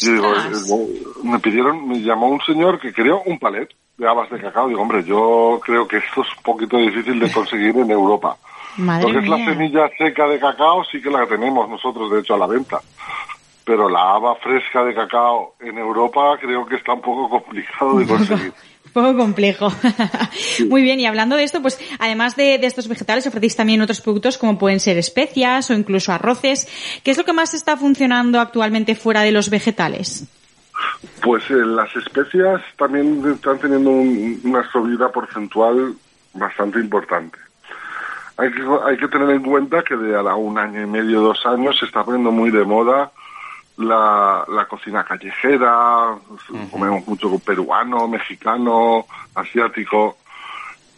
Y 0.00 0.10
digo, 0.12 0.32
eh, 0.34 1.04
me 1.22 1.38
pidieron, 1.40 1.86
me 1.86 2.00
llamó 2.00 2.28
un 2.28 2.40
señor 2.40 2.80
que 2.80 2.92
quería 2.92 3.14
un 3.14 3.38
palet 3.38 3.68
de 3.98 4.08
habas 4.08 4.28
de 4.30 4.40
cacao. 4.40 4.66
Digo, 4.68 4.80
hombre, 4.80 5.04
yo 5.04 5.60
creo 5.62 5.86
que 5.86 5.98
esto 5.98 6.22
es 6.22 6.28
un 6.36 6.42
poquito 6.42 6.78
difícil 6.78 7.20
de 7.20 7.30
conseguir 7.30 7.76
en 7.76 7.90
Europa. 7.90 8.36
Madre 8.78 9.06
Lo 9.06 9.12
que 9.12 9.18
es 9.24 9.28
la 9.30 9.36
semilla 9.44 9.88
seca 9.96 10.26
de 10.26 10.40
cacao 10.40 10.82
sí 10.84 11.00
que 11.00 11.10
la 11.10 11.26
tenemos 11.26 11.68
nosotros, 11.68 12.10
de 12.10 12.20
hecho, 12.20 12.34
a 12.34 12.38
la 12.38 12.46
venta. 12.46 12.80
Pero 13.64 13.88
la 13.88 14.14
haba 14.14 14.34
fresca 14.36 14.84
de 14.84 14.94
cacao 14.94 15.54
en 15.60 15.78
Europa 15.78 16.36
creo 16.40 16.66
que 16.66 16.76
está 16.76 16.94
un 16.94 17.00
poco 17.02 17.28
complicado 17.28 17.96
de 17.98 18.06
conseguir. 18.08 18.52
Poco 18.94 19.16
complejo. 19.16 19.70
Muy 20.70 20.80
bien, 20.82 21.00
y 21.00 21.06
hablando 21.06 21.36
de 21.36 21.42
esto, 21.44 21.60
pues 21.60 21.78
además 21.98 22.36
de, 22.36 22.58
de 22.58 22.66
estos 22.66 22.88
vegetales, 22.88 23.26
ofrecéis 23.26 23.56
también 23.56 23.82
otros 23.82 24.00
productos 24.00 24.38
como 24.38 24.56
pueden 24.58 24.78
ser 24.80 24.96
especias 24.96 25.68
o 25.70 25.74
incluso 25.74 26.12
arroces. 26.12 26.68
¿Qué 27.02 27.10
es 27.10 27.18
lo 27.18 27.24
que 27.24 27.32
más 27.32 27.52
está 27.54 27.76
funcionando 27.76 28.40
actualmente 28.40 28.94
fuera 28.94 29.22
de 29.22 29.32
los 29.32 29.50
vegetales? 29.50 30.24
Pues 31.22 31.42
eh, 31.50 31.54
las 31.54 31.94
especias 31.96 32.62
también 32.78 33.22
están 33.34 33.58
teniendo 33.58 33.90
un- 33.90 34.40
una 34.44 34.70
subida 34.70 35.10
porcentual 35.10 35.94
bastante 36.32 36.78
importante. 36.78 37.36
Hay 38.36 38.50
que, 38.52 38.62
hay 38.86 38.96
que 38.96 39.08
tener 39.08 39.30
en 39.30 39.42
cuenta 39.42 39.82
que 39.82 39.96
de 39.96 40.16
a 40.16 40.34
un 40.34 40.58
año 40.58 40.82
y 40.82 40.86
medio, 40.86 41.20
dos 41.20 41.44
años, 41.46 41.76
se 41.78 41.86
está 41.86 42.04
poniendo 42.04 42.30
muy 42.32 42.50
de 42.50 42.64
moda 42.64 43.10
la, 43.76 44.44
la 44.48 44.66
cocina 44.66 45.04
callejera, 45.04 46.16
comemos 46.70 47.06
mucho 47.06 47.38
peruano, 47.38 48.08
mexicano, 48.08 49.06
asiático. 49.34 50.16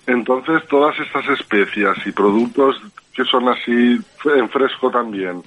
Entonces, 0.07 0.67
todas 0.69 0.99
estas 0.99 1.27
especias 1.29 1.97
y 2.07 2.13
productos 2.13 2.81
que 3.15 3.25
son 3.25 3.49
así 3.49 3.99
en 4.25 4.49
fresco 4.51 4.91
también, 4.91 5.43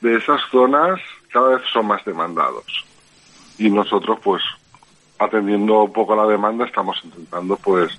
de 0.00 0.16
esas 0.16 0.40
zonas, 0.50 1.00
cada 1.32 1.56
vez 1.56 1.62
son 1.72 1.86
más 1.86 2.04
demandados 2.04 2.84
y 3.60 3.68
nosotros 3.68 4.18
pues 4.22 4.42
atendiendo 5.18 5.84
un 5.84 5.92
poco 5.92 6.14
a 6.14 6.24
la 6.24 6.26
demanda 6.26 6.64
estamos 6.64 6.98
intentando 7.04 7.56
pues 7.56 7.92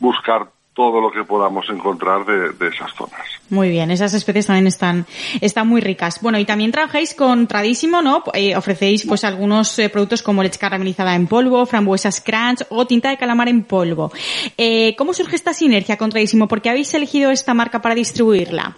buscar 0.00 0.50
todo 0.74 1.00
lo 1.00 1.10
que 1.10 1.24
podamos 1.24 1.68
encontrar 1.68 2.24
de, 2.24 2.52
de 2.52 2.68
esas 2.68 2.92
zonas. 2.94 3.20
Muy 3.50 3.68
bien, 3.68 3.90
esas 3.90 4.14
especies 4.14 4.46
también 4.46 4.66
están, 4.66 5.06
están 5.40 5.68
muy 5.68 5.82
ricas. 5.82 6.20
Bueno, 6.22 6.38
y 6.38 6.46
también 6.46 6.72
trabajáis 6.72 7.14
con 7.14 7.46
Tradisimo, 7.46 8.00
¿no? 8.00 8.22
Eh, 8.32 8.56
ofrecéis 8.56 9.04
pues 9.06 9.24
algunos 9.24 9.78
eh, 9.78 9.90
productos 9.90 10.22
como 10.22 10.42
leche 10.42 10.58
caramelizada 10.58 11.14
en 11.14 11.26
polvo, 11.26 11.66
frambuesas 11.66 12.22
crunch 12.22 12.64
o 12.70 12.86
tinta 12.86 13.10
de 13.10 13.18
calamar 13.18 13.48
en 13.48 13.64
polvo. 13.64 14.10
Eh, 14.56 14.94
¿Cómo 14.96 15.12
surge 15.12 15.36
esta 15.36 15.52
sinergia 15.52 15.98
con 15.98 16.08
Tradisimo? 16.08 16.48
¿Por 16.48 16.62
qué 16.62 16.70
habéis 16.70 16.94
elegido 16.94 17.30
esta 17.30 17.52
marca 17.52 17.82
para 17.82 17.94
distribuirla? 17.94 18.74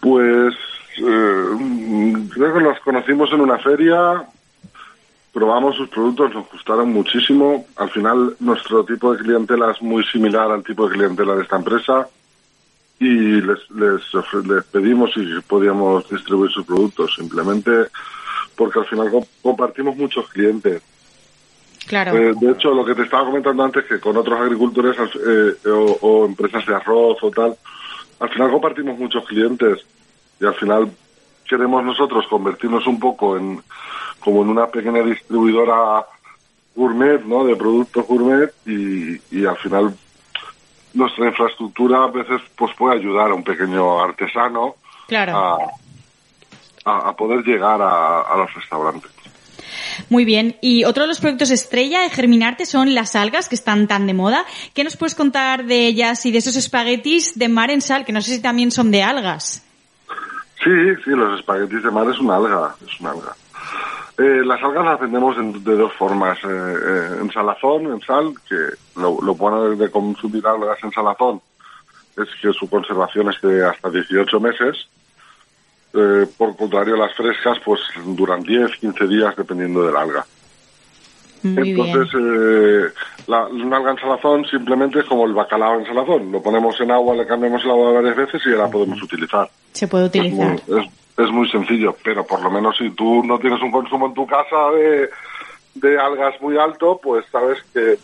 Pues 0.00 0.54
eh, 0.98 1.44
creo 2.34 2.54
que 2.54 2.60
los 2.60 2.78
conocimos 2.80 3.32
en 3.32 3.40
una 3.40 3.58
feria, 3.58 4.24
probamos 5.32 5.76
sus 5.76 5.88
productos, 5.88 6.34
nos 6.34 6.50
gustaron 6.50 6.92
muchísimo. 6.92 7.66
Al 7.76 7.90
final 7.90 8.36
nuestro 8.40 8.84
tipo 8.84 9.12
de 9.14 9.22
clientela 9.22 9.70
es 9.72 9.80
muy 9.82 10.04
similar 10.04 10.50
al 10.50 10.62
tipo 10.62 10.86
de 10.88 10.94
clientela 10.94 11.34
de 11.34 11.42
esta 11.42 11.56
empresa 11.56 12.08
y 12.98 13.40
les, 13.40 13.58
les, 13.70 14.02
ofre- 14.14 14.46
les 14.46 14.64
pedimos 14.64 15.12
si 15.14 15.24
podíamos 15.46 16.08
distribuir 16.08 16.50
sus 16.52 16.64
productos, 16.66 17.14
simplemente 17.16 17.70
porque 18.56 18.78
al 18.78 18.86
final 18.86 19.10
com- 19.10 19.24
compartimos 19.42 19.96
muchos 19.96 20.28
clientes. 20.28 20.82
Claro. 21.86 22.16
Eh, 22.16 22.34
de 22.38 22.52
hecho, 22.52 22.70
lo 22.72 22.84
que 22.84 22.94
te 22.94 23.02
estaba 23.02 23.24
comentando 23.24 23.64
antes, 23.64 23.84
que 23.86 23.98
con 23.98 24.16
otros 24.16 24.38
agricultores 24.38 24.96
eh, 25.26 25.68
o, 25.68 25.98
o 26.02 26.26
empresas 26.26 26.64
de 26.66 26.74
arroz 26.74 27.18
o 27.22 27.30
tal, 27.30 27.56
al 28.20 28.28
final 28.28 28.50
compartimos 28.52 28.96
muchos 28.98 29.24
clientes 29.26 29.80
y 30.40 30.44
al 30.46 30.54
final 30.54 30.88
queremos 31.48 31.82
nosotros 31.84 32.24
convertirnos 32.28 32.86
un 32.86 33.00
poco 33.00 33.36
en 33.36 33.60
como 34.24 34.42
en 34.42 34.48
una 34.48 34.66
pequeña 34.66 35.02
distribuidora 35.02 36.04
gourmet, 36.74 37.20
¿no? 37.24 37.44
De 37.44 37.56
productos 37.56 38.06
gourmet 38.06 38.52
y, 38.66 39.20
y 39.30 39.44
al 39.46 39.56
final 39.58 39.94
nuestra 40.94 41.26
infraestructura 41.28 42.04
a 42.04 42.08
veces 42.08 42.40
pues 42.56 42.72
puede 42.76 42.98
ayudar 42.98 43.30
a 43.30 43.34
un 43.34 43.44
pequeño 43.44 44.02
artesano 44.02 44.76
Claro. 45.08 45.36
a, 45.36 45.58
a, 46.84 47.08
a 47.10 47.16
poder 47.16 47.44
llegar 47.44 47.80
a, 47.82 48.20
a 48.22 48.36
los 48.36 48.54
restaurantes. 48.54 49.10
Muy 50.08 50.24
bien. 50.24 50.56
Y 50.60 50.84
otro 50.84 51.02
de 51.04 51.08
los 51.08 51.20
productos 51.20 51.50
estrella 51.50 52.00
de 52.02 52.10
Germinarte 52.10 52.66
son 52.66 52.94
las 52.94 53.14
algas 53.16 53.48
que 53.48 53.54
están 53.54 53.86
tan 53.86 54.06
de 54.06 54.14
moda. 54.14 54.44
¿Qué 54.74 54.84
nos 54.84 54.96
puedes 54.96 55.14
contar 55.14 55.64
de 55.64 55.86
ellas 55.86 56.24
y 56.26 56.32
de 56.32 56.38
esos 56.38 56.56
espaguetis 56.56 57.38
de 57.38 57.48
mar 57.48 57.70
en 57.70 57.80
sal, 57.80 58.04
que 58.04 58.12
no 58.12 58.20
sé 58.22 58.32
si 58.36 58.42
también 58.42 58.70
son 58.70 58.90
de 58.90 59.02
algas? 59.02 59.64
Sí, 60.62 60.70
sí, 61.04 61.10
los 61.10 61.38
espaguetis 61.40 61.82
de 61.82 61.90
mar 61.90 62.06
es 62.10 62.18
una 62.18 62.36
alga, 62.36 62.74
es 62.86 63.00
una 63.00 63.10
alga. 63.10 63.34
Eh, 64.18 64.42
las 64.44 64.62
algas 64.62 64.84
las 64.84 65.00
vendemos 65.00 65.36
en- 65.38 65.64
de 65.64 65.74
dos 65.76 65.92
formas, 65.94 66.38
eh, 66.44 66.48
eh, 66.48 67.08
en 67.22 67.30
salazón, 67.32 67.86
en 67.86 68.00
sal, 68.02 68.34
que 68.48 68.56
lo, 69.00 69.18
lo 69.22 69.34
bueno 69.34 69.70
de 69.70 69.90
consumir 69.90 70.46
algas 70.46 70.78
en 70.84 70.92
salazón 70.92 71.40
es 72.16 72.28
que 72.42 72.52
su 72.52 72.68
conservación 72.68 73.30
es 73.30 73.40
de 73.40 73.64
hasta 73.66 73.88
18 73.88 74.38
meses. 74.38 74.86
Eh, 75.94 76.26
por 76.36 76.54
contrario, 76.56 76.96
las 76.96 77.14
frescas 77.14 77.58
pues 77.64 77.80
duran 78.04 78.42
10, 78.42 78.76
15 78.78 79.06
días 79.06 79.34
dependiendo 79.36 79.82
del 79.82 79.96
alga. 79.96 80.24
Muy 81.42 81.70
Entonces, 81.70 82.08
eh, 82.14 82.92
la, 83.26 83.46
una 83.46 83.78
alga 83.78 83.90
en 83.92 83.98
salazón 83.98 84.44
simplemente 84.44 85.00
es 85.00 85.06
como 85.06 85.24
el 85.26 85.32
bacalao 85.32 85.80
en 85.80 85.86
salazón. 85.86 86.30
Lo 86.30 86.40
ponemos 86.42 86.78
en 86.80 86.90
agua, 86.90 87.16
le 87.16 87.26
cambiamos 87.26 87.64
el 87.64 87.70
agua 87.70 87.92
varias 87.94 88.16
veces 88.16 88.42
y 88.46 88.50
ya 88.50 88.58
la 88.58 88.70
podemos 88.70 89.02
utilizar. 89.02 89.50
Se 89.72 89.88
puede 89.88 90.06
Es 90.06 90.32
muy, 90.32 90.46
utilizar. 90.46 90.78
es, 90.84 90.90
es 91.18 91.30
muy 91.30 91.48
sencillo, 91.50 91.96
pero 92.02 92.24
por 92.26 92.42
lo 92.42 92.50
menos 92.50 92.76
si 92.78 92.90
tú 92.90 93.22
no 93.24 93.38
tienes 93.38 93.60
un 93.62 93.70
consumo 93.70 94.06
en 94.06 94.14
tu 94.14 94.26
casa 94.26 94.70
de, 94.74 95.10
de 95.74 95.98
algas 95.98 96.40
muy 96.40 96.56
alto, 96.58 96.98
pues 97.02 97.24
sabes 97.30 97.58
que, 97.72 97.98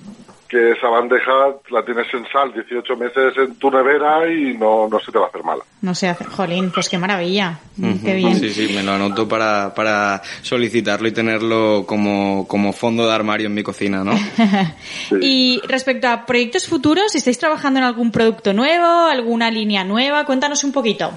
que 0.48 0.72
esa 0.72 0.88
bandeja 0.88 1.32
la 1.70 1.84
tienes 1.84 2.06
en 2.14 2.26
sal 2.30 2.52
18 2.52 2.96
meses 2.96 3.34
en 3.36 3.54
tu 3.56 3.70
nevera 3.70 4.30
y 4.30 4.56
no, 4.56 4.88
no 4.88 4.98
se 5.00 5.10
te 5.12 5.18
va 5.18 5.26
a 5.26 5.28
hacer 5.28 5.42
mala. 5.42 5.62
No 5.82 5.94
sé, 5.94 6.08
hace- 6.08 6.24
jolín, 6.24 6.70
pues 6.70 6.88
qué 6.88 6.98
maravilla. 6.98 7.58
Qué 8.04 8.14
bien. 8.14 8.34
Sí, 8.36 8.50
sí, 8.50 8.72
me 8.74 8.82
lo 8.82 8.92
anoto 8.92 9.26
para, 9.28 9.72
para 9.74 10.20
solicitarlo 10.42 11.08
y 11.08 11.12
tenerlo 11.12 11.84
como, 11.86 12.46
como 12.48 12.72
fondo 12.72 13.06
de 13.06 13.14
armario 13.14 13.46
en 13.46 13.54
mi 13.54 13.62
cocina, 13.62 14.04
¿no? 14.04 14.12
Y 15.20 15.60
respecto 15.66 16.08
a 16.08 16.26
proyectos 16.26 16.66
futuros, 16.68 17.14
¿estáis 17.14 17.38
trabajando 17.38 17.78
en 17.80 17.84
algún 17.86 18.10
producto 18.10 18.52
nuevo, 18.52 18.84
alguna 19.06 19.50
línea 19.50 19.84
nueva? 19.84 20.24
Cuéntanos 20.24 20.64
un 20.64 20.72
poquito. 20.72 21.10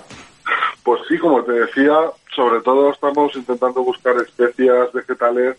Pues 0.84 1.02
sí, 1.08 1.18
como 1.18 1.44
te 1.44 1.52
decía, 1.54 1.94
sobre 2.36 2.62
todo 2.62 2.92
estamos 2.92 3.36
intentando 3.36 3.84
buscar 3.84 4.16
especias 4.18 4.92
vegetales, 4.94 5.58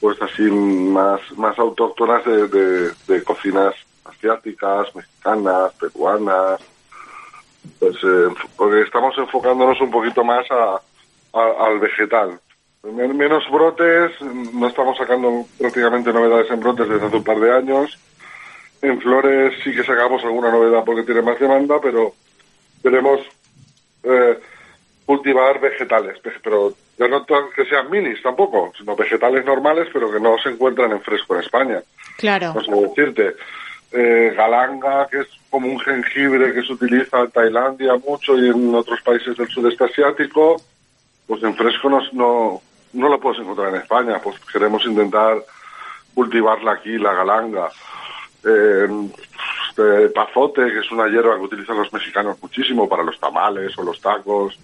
pues 0.00 0.20
así 0.22 0.42
más, 0.42 1.20
más 1.36 1.58
autóctonas 1.58 2.24
de, 2.24 2.48
de, 3.06 3.24
cocinas 3.24 3.74
asiáticas, 4.04 4.94
mexicanas, 4.94 5.72
peruanas. 5.74 6.60
Pues 7.78 7.96
eh, 8.02 8.82
estamos 8.84 9.16
enfocándonos 9.18 9.80
un 9.80 9.90
poquito 9.90 10.24
más 10.24 10.46
a, 10.50 10.80
al 11.34 11.78
vegetal. 11.78 12.40
Men- 12.84 13.16
Menos 13.16 13.44
brotes, 13.50 14.12
no 14.22 14.68
estamos 14.68 14.96
sacando 14.96 15.44
prácticamente 15.58 16.12
novedades 16.12 16.50
en 16.50 16.60
brotes 16.60 16.88
desde 16.88 17.06
hace 17.06 17.16
un 17.16 17.24
par 17.24 17.38
de 17.40 17.52
años. 17.52 17.98
En 18.80 19.00
flores 19.00 19.54
sí 19.64 19.74
que 19.74 19.82
sacamos 19.84 20.22
alguna 20.24 20.50
novedad 20.50 20.84
porque 20.86 21.02
tiene 21.02 21.20
más 21.22 21.38
demanda, 21.38 21.80
pero 21.82 22.12
queremos 22.82 23.20
eh, 24.02 24.38
cultivar 25.06 25.60
vegetales, 25.60 26.20
ve- 26.22 26.32
pero 26.42 26.72
ya 26.98 27.08
no 27.08 27.24
que 27.54 27.64
sean 27.66 27.90
minis 27.90 28.22
tampoco, 28.22 28.72
sino 28.76 28.94
vegetales 28.96 29.44
normales, 29.44 29.88
pero 29.92 30.10
que 30.10 30.20
no 30.20 30.36
se 30.42 30.50
encuentran 30.50 30.92
en 30.92 31.00
fresco 31.00 31.34
en 31.34 31.40
España. 31.42 31.82
Claro. 32.16 32.52
No 32.54 32.60
sé 32.62 32.70
decirte, 32.88 33.36
eh, 33.92 34.34
galanga, 34.36 35.06
que 35.08 35.20
es 35.20 35.28
como 35.50 35.68
un 35.68 35.78
jengibre 35.80 36.52
que 36.52 36.62
se 36.62 36.72
utiliza 36.72 37.20
en 37.20 37.30
Tailandia 37.30 37.94
mucho 38.06 38.36
y 38.36 38.48
en 38.48 38.74
otros 38.74 39.00
países 39.02 39.36
del 39.36 39.48
sudeste 39.48 39.84
asiático, 39.84 40.60
pues 41.26 41.42
en 41.42 41.54
fresco 41.56 41.88
no, 41.88 42.00
no, 42.12 42.60
no 42.92 43.08
lo 43.08 43.18
puedes 43.20 43.40
encontrar 43.40 43.70
en 43.74 43.80
España, 43.80 44.20
pues 44.22 44.38
queremos 44.52 44.84
intentar 44.84 45.38
cultivarla 46.14 46.72
aquí, 46.72 46.98
la 46.98 47.14
galanga. 47.14 47.68
Eh, 48.44 48.88
este 49.78 50.08
pazote, 50.10 50.62
que 50.72 50.80
es 50.80 50.90
una 50.90 51.08
hierba 51.08 51.36
que 51.36 51.42
utilizan 51.44 51.76
los 51.78 51.92
mexicanos 51.92 52.36
muchísimo 52.42 52.88
para 52.88 53.02
los 53.04 53.18
tamales 53.20 53.76
o 53.78 53.82
los 53.84 54.00
tacos, 54.00 54.58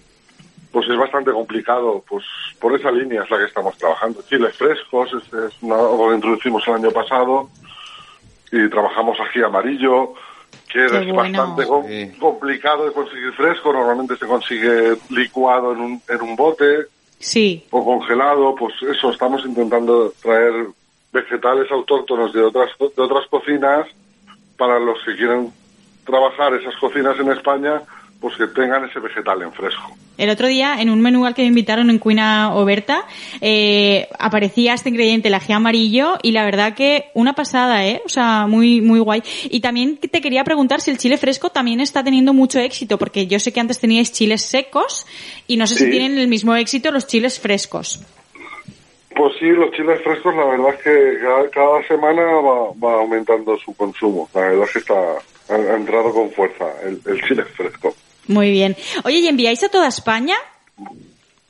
pues 0.71 0.89
es 0.89 0.97
bastante 0.97 1.31
complicado, 1.31 2.03
pues 2.07 2.25
por 2.59 2.75
esa 2.77 2.91
línea 2.91 3.23
es 3.23 3.31
la 3.31 3.37
que 3.37 3.45
estamos 3.45 3.77
trabajando. 3.77 4.21
Chiles 4.27 4.55
frescos, 4.57 5.09
es, 5.13 5.33
es 5.33 5.53
una- 5.61 5.75
algo 5.75 6.09
que 6.09 6.15
introducimos 6.15 6.67
el 6.67 6.73
año 6.75 6.91
pasado, 6.91 7.49
y 8.51 8.69
trabajamos 8.69 9.17
ají 9.19 9.41
amarillo, 9.41 10.13
que 10.71 10.79
Qué 10.79 10.85
es 10.85 11.13
bueno. 11.13 11.15
bastante 11.15 11.65
com- 11.67 11.85
complicado 12.19 12.85
de 12.85 12.91
conseguir 12.91 13.31
fresco, 13.33 13.71
normalmente 13.71 14.17
se 14.17 14.25
consigue 14.27 14.97
licuado 15.09 15.71
en 15.73 15.79
un, 15.79 16.01
en 16.09 16.21
un 16.21 16.35
bote 16.35 16.87
Sí. 17.19 17.65
o 17.71 17.83
congelado, 17.83 18.53
pues 18.55 18.73
eso, 18.83 19.11
estamos 19.11 19.45
intentando 19.45 20.11
traer 20.21 20.67
vegetales 21.13 21.71
autóctonos 21.71 22.33
de 22.33 22.41
otras, 22.43 22.69
de 22.77 23.01
otras 23.01 23.25
cocinas 23.27 23.87
para 24.57 24.79
los 24.79 24.97
que 25.05 25.15
quieren 25.15 25.51
trabajar 26.05 26.53
esas 26.53 26.75
cocinas 26.77 27.19
en 27.19 27.31
España, 27.31 27.81
pues 28.19 28.37
que 28.37 28.47
tengan 28.47 28.85
ese 28.85 28.99
vegetal 28.99 29.41
en 29.41 29.51
fresco. 29.51 29.95
El 30.17 30.29
otro 30.29 30.47
día, 30.47 30.77
en 30.79 30.89
un 30.89 31.01
menú 31.01 31.25
al 31.25 31.35
que 31.35 31.41
me 31.41 31.49
invitaron 31.49 31.89
en 31.89 31.99
Cuina 31.99 32.55
Oberta, 32.55 33.05
eh, 33.41 34.07
aparecía 34.17 34.73
este 34.73 34.89
ingrediente, 34.89 35.27
el 35.27 35.33
ají 35.33 35.51
amarillo, 35.51 36.17
y 36.23 36.31
la 36.31 36.45
verdad 36.45 36.73
que 36.73 37.09
una 37.13 37.33
pasada, 37.33 37.85
¿eh? 37.85 38.01
O 38.05 38.09
sea, 38.09 38.47
muy, 38.47 38.79
muy 38.79 38.99
guay. 38.99 39.21
Y 39.49 39.59
también 39.59 39.97
te 39.97 40.21
quería 40.21 40.43
preguntar 40.45 40.79
si 40.79 40.89
el 40.89 40.97
chile 40.97 41.17
fresco 41.17 41.49
también 41.49 41.81
está 41.81 42.03
teniendo 42.03 42.33
mucho 42.33 42.59
éxito, 42.59 42.97
porque 42.97 43.27
yo 43.27 43.39
sé 43.39 43.51
que 43.51 43.59
antes 43.59 43.79
teníais 43.79 44.13
chiles 44.13 44.41
secos, 44.41 45.05
y 45.47 45.57
no 45.57 45.67
sé 45.67 45.75
si 45.75 45.91
tienen 45.91 46.17
el 46.17 46.29
mismo 46.29 46.55
éxito 46.55 46.91
los 46.91 47.07
chiles 47.07 47.39
frescos. 47.39 48.01
Pues 49.15 49.33
sí, 49.39 49.45
los 49.45 49.71
chiles 49.71 50.01
frescos, 50.03 50.35
la 50.35 50.45
verdad 50.45 50.73
es 50.77 50.83
que 50.83 51.19
cada, 51.21 51.49
cada 51.49 51.87
semana 51.87 52.21
va, 52.21 52.71
va 52.73 52.99
aumentando 52.99 53.57
su 53.57 53.73
consumo. 53.75 54.29
La 54.33 54.41
verdad 54.41 54.63
es 54.65 54.73
que 54.73 54.79
está, 54.79 54.93
ha, 54.93 55.55
ha 55.55 55.75
entrado 55.75 56.13
con 56.13 56.31
fuerza 56.31 56.65
el, 56.83 56.99
el 57.05 57.21
chile 57.23 57.43
fresco. 57.45 57.95
Muy 58.27 58.51
bien. 58.51 58.75
Oye, 59.03 59.19
¿y 59.19 59.27
enviáis 59.27 59.63
a 59.63 59.69
toda 59.69 59.87
España? 59.87 60.35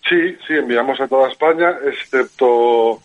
Sí, 0.08 0.36
sí, 0.48 0.54
enviamos 0.54 1.00
a 1.02 1.08
toda 1.08 1.30
España, 1.30 1.76
excepto 1.88 3.02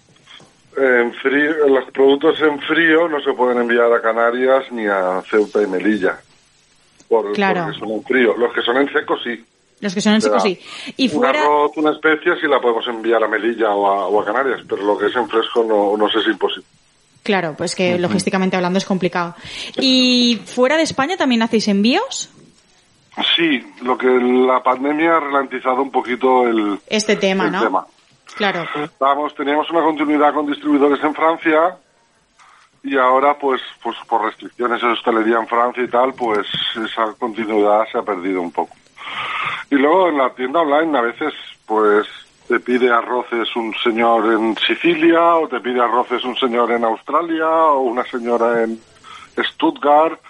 en 0.77 1.13
frío, 1.15 1.69
los 1.69 1.91
productos 1.91 2.41
en 2.43 2.61
frío 2.61 3.09
no 3.09 3.21
se 3.21 3.33
pueden 3.33 3.59
enviar 3.59 3.93
a 3.93 4.01
Canarias 4.01 4.71
ni 4.71 4.87
a 4.87 5.23
Ceuta 5.29 5.63
y 5.63 5.67
Melilla. 5.67 6.21
Por, 7.09 7.33
Claro. 7.33 7.65
Porque 7.65 7.79
son 7.79 7.91
en 7.91 8.05
frío. 8.05 8.37
Los 8.37 8.53
que 8.53 8.63
son 8.63 8.77
en 8.77 8.93
seco 8.93 9.19
sí. 9.19 9.45
Los 9.81 9.95
que 9.95 10.01
son 10.01 10.15
en 10.15 10.21
seco, 10.21 10.39
sí. 10.41 10.59
Y 10.97 11.07
Un 11.09 11.15
fuera... 11.23 11.41
arroz, 11.43 11.73
una 11.77 11.93
especia 11.93 12.35
sí 12.41 12.47
la 12.47 12.61
podemos 12.61 12.87
enviar 12.87 13.23
a 13.25 13.29
Melilla 13.29 13.71
o 13.71 13.87
a, 13.87 14.07
o 14.09 14.21
a 14.21 14.25
Canarias, 14.25 14.61
pero 14.69 14.83
lo 14.85 14.99
que 14.99 15.07
es 15.07 15.17
en 15.17 15.29
fresco 15.29 15.65
no, 15.65 15.97
no 15.97 16.07
sé 16.11 16.19
si 16.21 16.27
es 16.29 16.33
imposible. 16.35 16.67
Claro, 17.23 17.55
pues 17.57 17.75
que 17.75 17.99
logísticamente 17.99 18.57
hablando 18.57 18.79
es 18.79 18.85
complicado. 18.85 19.35
¿Y 19.79 20.41
fuera 20.45 20.77
de 20.77 20.83
España 20.83 21.17
también 21.17 21.43
hacéis 21.43 21.69
envíos? 21.69 22.31
Sí, 23.37 23.63
lo 23.83 23.99
que 23.99 24.07
la 24.07 24.63
pandemia 24.63 25.17
ha 25.17 25.21
ralentizado 25.21 25.83
un 25.83 25.91
poquito 25.91 26.47
el, 26.47 26.79
Este 26.87 27.17
tema, 27.17 27.45
el 27.47 27.53
¿no? 27.53 27.63
tema. 27.63 27.87
Claro. 28.37 28.65
Estábamos, 28.85 29.35
teníamos 29.35 29.69
una 29.71 29.83
continuidad 29.83 30.33
con 30.33 30.47
distribuidores 30.47 31.03
en 31.05 31.15
Francia, 31.15 31.77
y 32.83 32.97
ahora 32.97 33.37
pues 33.39 33.61
pues 33.83 33.97
por 34.09 34.25
restricciones 34.25 34.81
de 34.81 34.89
hostelería 34.89 35.39
en 35.39 35.47
Francia 35.47 35.83
y 35.83 35.89
tal 35.89 36.15
pues 36.15 36.47
esa 36.83 37.13
continuidad 37.19 37.83
se 37.93 37.99
ha 37.99 38.03
perdido 38.03 38.41
un 38.41 38.51
poco 38.53 38.75
y 39.71 39.77
luego 39.77 40.09
en 40.09 40.19
la 40.19 40.31
tienda 40.35 40.61
online 40.61 40.99
a 40.99 41.03
veces 41.03 41.33
pues 41.67 42.07
te 42.49 42.59
pide 42.61 42.91
arroces 42.91 43.55
un 43.55 43.73
señor 43.83 44.33
en 44.33 44.57
Sicilia 44.57 45.37
o 45.37 45.49
te 45.49 45.61
pide 45.61 45.81
arroces 45.81 46.25
un 46.25 46.37
señor 46.37 46.73
en 46.73 46.85
Australia 46.85 47.49
o 47.49 47.83
una 47.83 48.05
señora 48.05 48.65
en 48.65 48.81
Stuttgart 49.39 50.21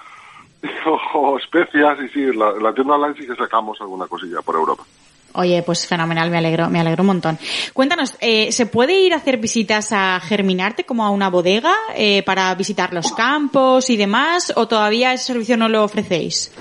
o, 1.15 1.39
especias 1.39 1.99
y 2.05 2.09
sí 2.11 2.27
la, 2.35 2.53
la 2.53 2.75
tienda 2.75 2.95
online 2.95 3.15
sí 3.19 3.27
que 3.27 3.35
sacamos 3.35 3.81
alguna 3.81 4.07
cosilla 4.07 4.43
por 4.43 4.57
Europa 4.57 4.85
Oye, 5.33 5.63
pues 5.63 5.87
fenomenal, 5.87 6.29
me 6.29 6.39
alegro, 6.39 6.69
me 6.71 6.81
alegro 6.81 7.03
un 7.03 7.07
montón. 7.07 7.39
Cuéntanos, 7.73 8.17
eh, 8.21 8.51
¿se 8.51 8.67
puede 8.67 9.01
ir 9.01 9.15
a 9.15 9.19
hacer 9.19 9.37
visitas 9.37 9.93
a 9.93 10.19
Germinarte 10.19 10.85
como 10.85 11.05
a 11.05 11.11
una 11.11 11.31
bodega 11.31 11.73
eh, 11.95 12.25
para 12.25 12.53
visitar 12.57 12.93
los 12.93 13.13
campos 13.13 13.91
y 13.91 13.97
demás 13.97 14.53
o 14.57 14.67
todavía 14.67 15.13
ese 15.13 15.27
servicio 15.27 15.57
no 15.57 15.69
lo 15.69 15.85
ofrecéis? 15.85 16.53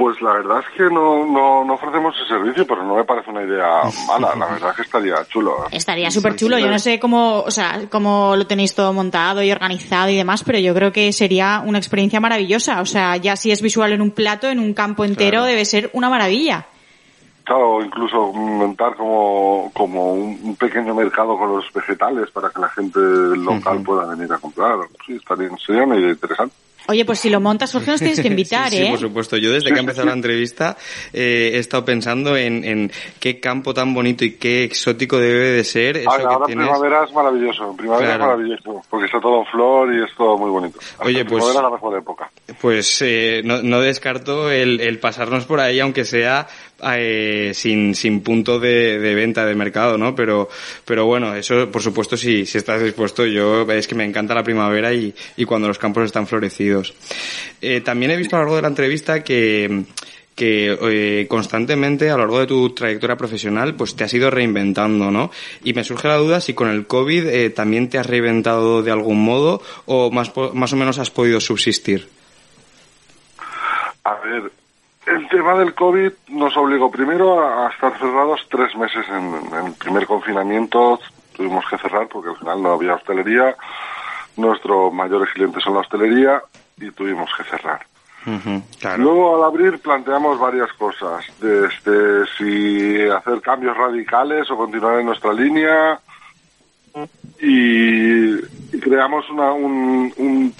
Pues 0.00 0.18
la 0.22 0.32
verdad 0.32 0.60
es 0.60 0.74
que 0.74 0.84
no, 0.84 1.26
no, 1.26 1.62
no 1.62 1.74
ofrecemos 1.74 2.16
ese 2.16 2.28
servicio, 2.28 2.66
pero 2.66 2.82
no 2.82 2.94
me 2.96 3.04
parece 3.04 3.28
una 3.28 3.42
idea 3.42 3.82
mala. 4.08 4.34
La 4.34 4.46
verdad 4.46 4.70
es 4.70 4.76
que 4.76 4.82
estaría 4.82 5.16
chulo. 5.26 5.66
Estaría 5.70 6.10
súper 6.10 6.36
chulo. 6.36 6.58
Yo 6.58 6.70
no 6.70 6.78
sé 6.78 6.98
cómo, 6.98 7.40
o 7.40 7.50
sea, 7.50 7.82
cómo 7.90 8.34
lo 8.34 8.46
tenéis 8.46 8.74
todo 8.74 8.94
montado 8.94 9.42
y 9.42 9.52
organizado 9.52 10.08
y 10.08 10.16
demás, 10.16 10.42
pero 10.42 10.58
yo 10.58 10.72
creo 10.74 10.90
que 10.90 11.12
sería 11.12 11.62
una 11.66 11.76
experiencia 11.76 12.18
maravillosa. 12.18 12.80
O 12.80 12.86
sea, 12.86 13.18
ya 13.18 13.36
si 13.36 13.50
es 13.50 13.60
visual 13.60 13.92
en 13.92 14.00
un 14.00 14.12
plato, 14.12 14.48
en 14.48 14.58
un 14.58 14.72
campo 14.72 15.04
entero, 15.04 15.30
Claro. 15.32 15.44
debe 15.44 15.66
ser 15.66 15.90
una 15.92 16.08
maravilla. 16.08 16.64
Claro, 17.44 17.84
incluso 17.84 18.32
montar 18.32 18.94
como, 18.96 19.70
como 19.74 20.14
un, 20.14 20.40
un 20.44 20.56
pequeño 20.56 20.94
mercado 20.94 21.36
con 21.36 21.56
los 21.56 21.70
vegetales 21.74 22.30
para 22.30 22.48
que 22.48 22.60
la 22.60 22.70
gente 22.70 22.98
local 23.00 23.82
pueda 23.82 24.06
venir 24.06 24.32
a 24.32 24.38
comprar. 24.38 24.78
Sí, 25.06 25.16
estaría, 25.16 25.50
sería 25.58 25.82
una 25.82 25.98
idea 25.98 26.10
interesante. 26.10 26.54
Oye, 26.90 27.04
pues 27.04 27.20
si 27.20 27.30
lo 27.30 27.40
montas, 27.40 27.70
Jorge, 27.72 27.92
nos 27.92 28.00
tienes 28.00 28.20
que 28.20 28.26
invitar, 28.34 28.68
sí, 28.70 28.78
sí, 28.78 28.82
¿eh? 28.82 28.90
por 28.90 28.98
supuesto. 28.98 29.36
Yo 29.36 29.52
desde 29.52 29.70
que 29.70 29.76
ha 29.76 29.80
empezado 29.80 30.06
la 30.08 30.12
entrevista 30.12 30.76
eh, 31.12 31.52
he 31.54 31.58
estado 31.58 31.84
pensando 31.84 32.36
en, 32.36 32.64
en 32.64 32.92
qué 33.20 33.38
campo 33.38 33.72
tan 33.72 33.94
bonito 33.94 34.24
y 34.24 34.32
qué 34.32 34.64
exótico 34.64 35.18
debe 35.18 35.50
de 35.50 35.62
ser 35.64 35.98
eso 35.98 36.10
Ahora, 36.10 36.24
ahora 36.24 36.38
que 36.40 36.46
tienes. 36.54 36.66
primavera 36.68 37.04
es 37.04 37.12
maravilloso, 37.12 37.76
primavera 37.76 38.16
Claro. 38.16 38.24
es 38.24 38.28
maravilloso, 38.38 38.82
porque 38.90 39.06
está 39.06 39.20
todo 39.20 39.40
en 39.40 39.46
flor 39.46 39.94
y 39.94 40.02
es 40.04 40.10
todo 40.16 40.36
muy 40.36 40.50
bonito. 40.50 40.78
Hasta 40.80 41.04
Oye, 41.04 41.24
pues- 41.24 41.44
primavera 41.44 41.58
es 41.60 41.62
la 41.64 41.70
mejor 41.70 41.98
época. 41.98 42.30
Pues 42.60 43.02
eh, 43.02 43.42
no, 43.44 43.62
no 43.62 43.80
descarto 43.80 44.50
el, 44.50 44.80
el 44.80 44.98
pasarnos 44.98 45.44
por 45.46 45.60
ahí, 45.60 45.78
aunque 45.80 46.04
sea 46.04 46.48
eh, 46.94 47.52
sin, 47.54 47.94
sin 47.94 48.20
punto 48.20 48.58
de, 48.58 48.98
venta 49.14 49.44
de 49.44 49.54
mercado, 49.54 49.98
¿no? 49.98 50.14
Pero, 50.14 50.48
pero 50.84 51.06
bueno, 51.06 51.34
eso 51.34 51.70
por 51.70 51.82
supuesto 51.82 52.16
si, 52.16 52.46
si 52.46 52.58
estás 52.58 52.82
dispuesto, 52.82 53.26
yo 53.26 53.70
es 53.70 53.86
que 53.86 53.94
me 53.94 54.04
encanta 54.04 54.34
la 54.34 54.42
primavera 54.42 54.92
y, 54.92 55.14
y 55.36 55.44
cuando 55.44 55.68
los 55.68 55.78
campos 55.78 56.04
están 56.04 56.26
florecidos. 56.26 56.94
Eh, 57.60 57.80
también 57.80 58.12
he 58.12 58.16
visto 58.16 58.36
a 58.36 58.40
lo 58.40 58.44
largo 58.44 58.56
de 58.56 58.62
la 58.62 58.68
entrevista 58.68 59.22
que 59.22 59.84
que 60.40 60.78
eh, 60.80 61.26
constantemente 61.28 62.08
a 62.08 62.14
lo 62.14 62.20
largo 62.20 62.40
de 62.40 62.46
tu 62.46 62.70
trayectoria 62.70 63.14
profesional 63.14 63.74
pues 63.74 63.94
te 63.94 64.04
has 64.04 64.14
ido 64.14 64.30
reinventando, 64.30 65.10
¿no? 65.10 65.30
Y 65.62 65.74
me 65.74 65.84
surge 65.84 66.08
la 66.08 66.16
duda 66.16 66.40
si 66.40 66.54
con 66.54 66.70
el 66.70 66.86
COVID 66.86 67.26
eh, 67.26 67.50
también 67.50 67.90
te 67.90 67.98
has 67.98 68.06
reinventado 68.06 68.82
de 68.82 68.90
algún 68.90 69.22
modo 69.22 69.60
o 69.84 70.10
más, 70.10 70.32
más 70.54 70.72
o 70.72 70.76
menos 70.76 70.98
has 70.98 71.10
podido 71.10 71.40
subsistir. 71.40 72.08
A 74.02 74.14
ver, 74.14 74.50
el 75.06 75.28
tema 75.28 75.54
del 75.58 75.74
COVID 75.74 76.12
nos 76.28 76.56
obligó 76.56 76.90
primero 76.90 77.40
a, 77.40 77.66
a 77.66 77.70
estar 77.70 77.98
cerrados 77.98 78.40
tres 78.50 78.74
meses 78.76 79.06
en, 79.08 79.34
en 79.58 79.66
el 79.66 79.72
primer 79.74 80.06
confinamiento. 80.06 81.00
Tuvimos 81.34 81.64
que 81.68 81.78
cerrar 81.78 82.06
porque 82.08 82.30
al 82.30 82.36
final 82.36 82.62
no 82.62 82.72
había 82.72 82.94
hostelería. 82.94 83.56
Nuestros 84.36 84.92
mayores 84.92 85.30
clientes 85.34 85.62
son 85.62 85.74
la 85.74 85.80
hostelería 85.80 86.42
y 86.78 86.90
tuvimos 86.90 87.30
que 87.36 87.44
cerrar. 87.44 87.84
Claro. 88.78 89.02
Luego 89.02 89.36
al 89.36 89.44
abrir 89.44 89.78
planteamos 89.80 90.38
varias 90.38 90.70
cosas, 90.74 91.24
desde 91.40 92.26
si 92.36 93.00
hacer 93.08 93.40
cambios 93.40 93.74
radicales 93.76 94.50
o 94.50 94.56
continuar 94.58 95.00
en 95.00 95.06
nuestra 95.06 95.32
línea 95.32 95.98
y, 97.40 98.34
y 98.34 98.80
creamos 98.80 99.28
una, 99.30 99.52
un- 99.52 100.12
un- 100.18 100.54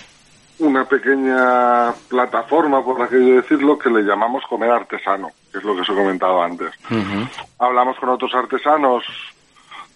una 0.60 0.84
pequeña 0.84 1.92
plataforma, 2.08 2.84
por 2.84 3.02
así 3.02 3.16
decirlo, 3.16 3.78
que 3.78 3.90
le 3.90 4.02
llamamos 4.02 4.44
comer 4.46 4.70
artesano, 4.70 5.30
que 5.50 5.58
es 5.58 5.64
lo 5.64 5.74
que 5.74 5.80
os 5.80 5.88
he 5.88 5.94
comentado 5.94 6.42
antes. 6.42 6.70
Hablamos 7.58 7.98
con 7.98 8.10
otros 8.10 8.34
artesanos, 8.34 9.04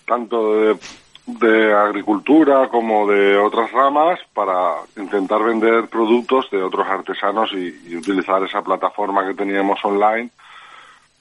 tanto 0.07 0.57
de, 0.57 0.79
de 1.27 1.73
agricultura 1.73 2.69
como 2.69 3.07
de 3.07 3.37
otras 3.37 3.71
ramas, 3.73 4.19
para 4.33 4.75
intentar 4.97 5.43
vender 5.43 5.89
productos 5.89 6.51
de 6.51 6.63
otros 6.63 6.87
artesanos 6.87 7.53
y, 7.53 7.83
y 7.89 7.97
utilizar 7.97 8.43
esa 8.43 8.63
plataforma 8.63 9.27
que 9.27 9.35
teníamos 9.35 9.85
online 9.85 10.31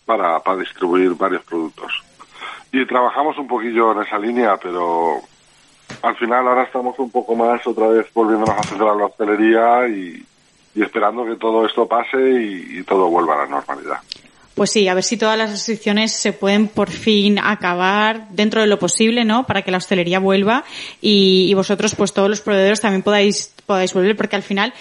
para, 0.05 0.39
para 0.39 0.57
distribuir 0.57 1.13
varios 1.15 1.43
productos. 1.43 2.03
Y 2.71 2.85
trabajamos 2.87 3.37
un 3.37 3.47
poquillo 3.47 3.91
en 3.91 4.01
esa 4.01 4.17
línea, 4.17 4.57
pero 4.57 5.21
al 6.01 6.15
final 6.17 6.47
ahora 6.47 6.63
estamos 6.63 6.97
un 6.99 7.09
poco 7.11 7.35
más 7.35 7.65
otra 7.67 7.87
vez 7.87 8.07
volviéndonos 8.13 8.57
a 8.57 8.63
centrar 8.63 8.93
en 8.93 8.99
la 8.99 9.05
hostelería 9.05 9.87
y, 9.87 10.23
y 10.75 10.81
esperando 10.83 11.25
que 11.25 11.35
todo 11.35 11.65
esto 11.65 11.87
pase 11.87 12.17
y- 12.17 12.79
y 12.79 12.83
todo 12.83 13.07
vuelva 13.09 13.35
a 13.35 13.45
la 13.45 13.47
normalidad. 13.47 13.97
Pues 14.55 14.69
sí, 14.69 14.87
a 14.87 14.93
ver 14.93 15.03
si 15.03 15.17
todas 15.17 15.35
las 15.37 15.49
restricciones 15.49 16.11
se 16.11 16.31
pueden 16.31 16.67
por 16.67 16.91
fin 16.91 17.39
acabar 17.39 18.29
dentro 18.29 18.61
de 18.61 18.67
lo 18.67 18.77
posible, 18.77 19.25
¿no? 19.25 19.45
Para 19.47 19.63
que 19.63 19.71
la 19.71 19.77
hostelería 19.77 20.19
vuelva 20.19 20.63
y, 21.01 21.47
y 21.49 21.53
vosotros, 21.55 21.95
pues 21.95 22.13
todos 22.13 22.29
los 22.29 22.41
proveedores 22.41 22.79
también 22.79 23.01
podáis, 23.01 23.51
podáis 23.65 23.93
volver, 23.95 24.15
porque 24.15 24.35
al 24.35 24.43
final 24.43 24.71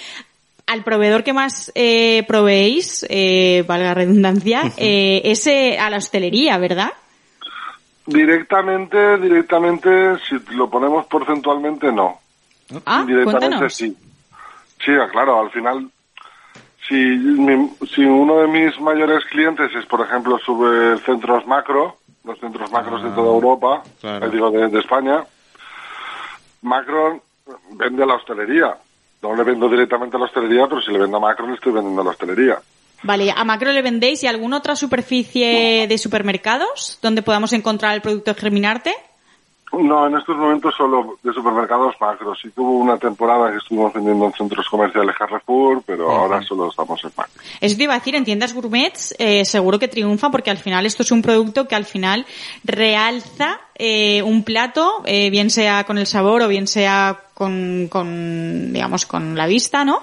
al 0.66 0.84
proveedor 0.84 1.24
que 1.24 1.32
más 1.32 1.72
eh, 1.74 2.22
proveéis, 2.28 3.04
eh, 3.08 3.64
valga 3.66 3.94
redundancia, 3.94 4.62
eh, 4.76 5.22
es 5.24 5.46
eh, 5.46 5.78
a 5.78 5.88
la 5.90 5.96
hostelería, 5.96 6.58
¿verdad? 6.58 6.90
Directamente, 8.06 9.16
directamente, 9.18 10.18
si 10.28 10.36
lo 10.54 10.68
ponemos 10.68 11.06
porcentualmente, 11.06 11.92
no. 11.92 12.18
Ah, 12.86 13.04
Directamente 13.06 13.40
cuéntanos. 13.48 13.74
sí. 13.74 13.96
Sí, 14.84 14.92
claro, 15.12 15.40
al 15.40 15.50
final, 15.50 15.88
si, 16.88 16.94
mi- 16.94 17.76
si 17.94 18.04
uno 18.04 18.38
de 18.40 18.48
mis 18.48 18.80
mayores 18.80 19.24
clientes 19.26 19.70
es, 19.76 19.86
por 19.86 20.00
ejemplo, 20.00 20.38
sube 20.38 20.98
centros 21.06 21.46
macro, 21.46 21.98
los 22.24 22.38
centros 22.40 22.70
macros 22.72 23.02
de 23.04 23.10
toda 23.10 23.28
Europa, 23.30 23.84
claro. 24.00 24.30
digo, 24.30 24.50
de, 24.50 24.68
de 24.68 24.80
España, 24.80 25.24
macro 26.62 27.22
vende 27.72 28.02
a 28.02 28.06
la 28.06 28.14
hostelería. 28.14 28.76
No 29.22 29.36
le 29.36 29.44
vendo 29.44 29.68
directamente 29.68 30.16
a 30.16 30.18
la 30.20 30.24
hostelería, 30.26 30.66
pero 30.66 30.80
si 30.80 30.90
le 30.90 30.98
vendo 30.98 31.18
a 31.18 31.20
macro, 31.20 31.46
le 31.46 31.54
estoy 31.54 31.72
vendiendo 31.72 32.02
a 32.02 32.04
la 32.06 32.10
hostelería. 32.10 32.60
Vale, 33.02 33.32
¿a 33.34 33.44
Macro 33.44 33.72
le 33.72 33.82
vendéis 33.82 34.22
y 34.22 34.26
alguna 34.26 34.58
otra 34.58 34.76
superficie 34.76 35.86
de 35.88 35.98
supermercados 35.98 36.98
donde 37.02 37.22
podamos 37.22 37.52
encontrar 37.52 37.94
el 37.94 38.02
producto 38.02 38.34
Germinarte? 38.34 38.94
No, 39.72 40.06
en 40.06 40.16
estos 40.16 40.36
momentos 40.36 40.74
solo 40.76 41.18
de 41.22 41.32
supermercados 41.32 41.94
macros. 41.98 42.38
Sí 42.42 42.50
tuvo 42.50 42.72
una 42.72 42.98
temporada 42.98 43.50
que 43.50 43.56
estuvimos 43.56 43.92
vendiendo 43.94 44.26
en 44.26 44.32
centros 44.32 44.68
comerciales 44.68 45.16
Carrefour, 45.16 45.82
pero 45.86 46.10
ahora 46.10 46.42
solo 46.42 46.68
estamos 46.68 47.02
en 47.04 47.10
macro. 47.16 47.42
Eso 47.60 47.76
te 47.76 47.84
iba 47.84 47.94
a 47.94 47.98
decir, 47.98 48.14
en 48.14 48.24
tiendas 48.24 48.52
gourmets 48.52 49.14
eh, 49.18 49.44
seguro 49.46 49.78
que 49.78 49.88
triunfa 49.88 50.30
porque 50.30 50.50
al 50.50 50.58
final 50.58 50.84
esto 50.84 51.02
es 51.02 51.10
un 51.10 51.22
producto 51.22 51.66
que 51.68 51.74
al 51.74 51.86
final 51.86 52.26
realza 52.64 53.60
eh, 53.76 54.22
un 54.22 54.44
plato, 54.44 55.02
eh, 55.06 55.30
bien 55.30 55.48
sea 55.48 55.84
con 55.84 55.96
el 55.96 56.06
sabor 56.06 56.42
o 56.42 56.48
bien 56.48 56.66
sea 56.66 57.18
con, 57.32 57.88
con 57.90 58.72
digamos, 58.72 59.06
con 59.06 59.36
la 59.36 59.46
vista, 59.46 59.84
¿no? 59.84 60.02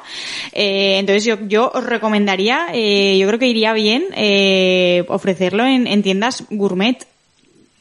Eh, 0.51 0.97
entonces 0.97 1.23
yo, 1.25 1.37
yo 1.47 1.71
os 1.73 1.85
recomendaría, 1.85 2.67
eh, 2.73 3.17
yo 3.19 3.27
creo 3.27 3.39
que 3.39 3.47
iría 3.47 3.73
bien 3.73 4.05
eh, 4.15 5.05
ofrecerlo 5.09 5.63
en, 5.63 5.85
en 5.85 6.01
tiendas 6.01 6.45
gourmet. 6.49 7.05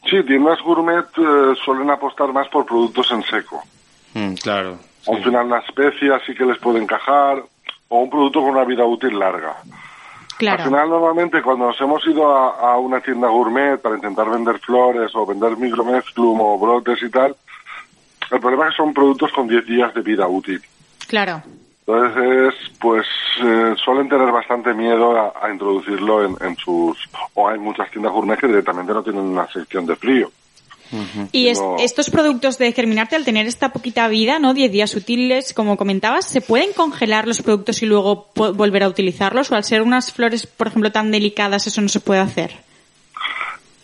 Sí, 0.07 0.23
tiendas 0.23 0.61
gourmet 0.61 1.05
eh, 1.17 1.55
suelen 1.63 1.89
apostar 1.89 2.31
más 2.31 2.47
por 2.49 2.65
productos 2.65 3.11
en 3.11 3.23
seco. 3.23 3.63
Mm, 4.13 4.33
claro. 4.35 4.77
Al 5.07 5.23
final 5.23 5.49
la 5.49 5.59
especia 5.59 6.19
sí 6.25 6.33
que 6.33 6.45
les 6.45 6.57
puede 6.59 6.81
encajar, 6.81 7.43
o 7.89 7.99
un 7.99 8.09
producto 8.09 8.41
con 8.41 8.51
una 8.51 8.65
vida 8.65 8.85
útil 8.85 9.17
larga. 9.17 9.55
Claro. 10.37 10.63
Al 10.63 10.69
final, 10.69 10.89
normalmente, 10.89 11.41
cuando 11.41 11.67
nos 11.67 11.81
hemos 11.81 12.05
ido 12.07 12.33
a, 12.33 12.71
a 12.71 12.77
una 12.77 13.01
tienda 13.01 13.27
gourmet 13.27 13.77
para 13.77 13.95
intentar 13.95 14.29
vender 14.29 14.59
flores 14.59 15.11
o 15.13 15.25
vender 15.25 15.57
micromezclum 15.57 16.39
o 16.39 16.57
brotes 16.57 17.01
y 17.03 17.09
tal, 17.09 17.35
el 18.31 18.39
problema 18.39 18.65
es 18.65 18.71
que 18.71 18.77
son 18.77 18.93
productos 18.93 19.31
con 19.33 19.47
10 19.47 19.65
días 19.65 19.93
de 19.93 20.01
vida 20.01 20.27
útil. 20.27 20.61
Claro. 21.07 21.41
Entonces, 21.93 22.53
pues 22.79 23.05
eh, 23.43 23.73
suelen 23.83 24.07
tener 24.09 24.31
bastante 24.31 24.73
miedo 24.75 25.17
a, 25.19 25.33
a 25.41 25.51
introducirlo 25.51 26.23
en, 26.23 26.35
en 26.41 26.55
sus... 26.57 26.97
O 27.33 27.47
hay 27.47 27.57
muchas 27.57 27.89
tiendas 27.89 28.11
gourmet 28.13 28.37
que 28.39 28.45
directamente 28.47 28.93
no 28.93 29.01
tienen 29.01 29.23
una 29.23 29.47
sección 29.51 29.87
de 29.87 29.95
frío. 29.95 30.31
Y 31.31 31.47
es- 31.47 31.59
No. 31.59 31.77
estos 31.79 32.09
productos 32.11 32.57
de 32.59 32.71
Germinarte, 32.73 33.15
al 33.15 33.25
tener 33.25 33.47
esta 33.47 33.69
poquita 33.69 34.07
vida, 34.07 34.37
¿no? 34.37 34.53
10 34.53 34.71
días 34.71 34.95
útiles, 34.95 35.53
como 35.53 35.77
comentabas, 35.77 36.25
¿se 36.25 36.41
pueden 36.41 36.73
congelar 36.73 37.27
los 37.27 37.41
productos 37.41 37.81
y 37.81 37.87
luego 37.87 38.27
po- 38.33 38.53
volver 38.53 38.83
a 38.83 38.87
utilizarlos? 38.87 39.51
¿O 39.51 39.55
al 39.55 39.63
ser 39.63 39.81
unas 39.81 40.11
flores, 40.13 40.45
por 40.45 40.67
ejemplo, 40.67 40.91
tan 40.91 41.09
delicadas, 41.11 41.65
eso 41.67 41.81
no 41.81 41.89
se 41.89 41.99
puede 41.99 42.19
hacer? 42.21 42.51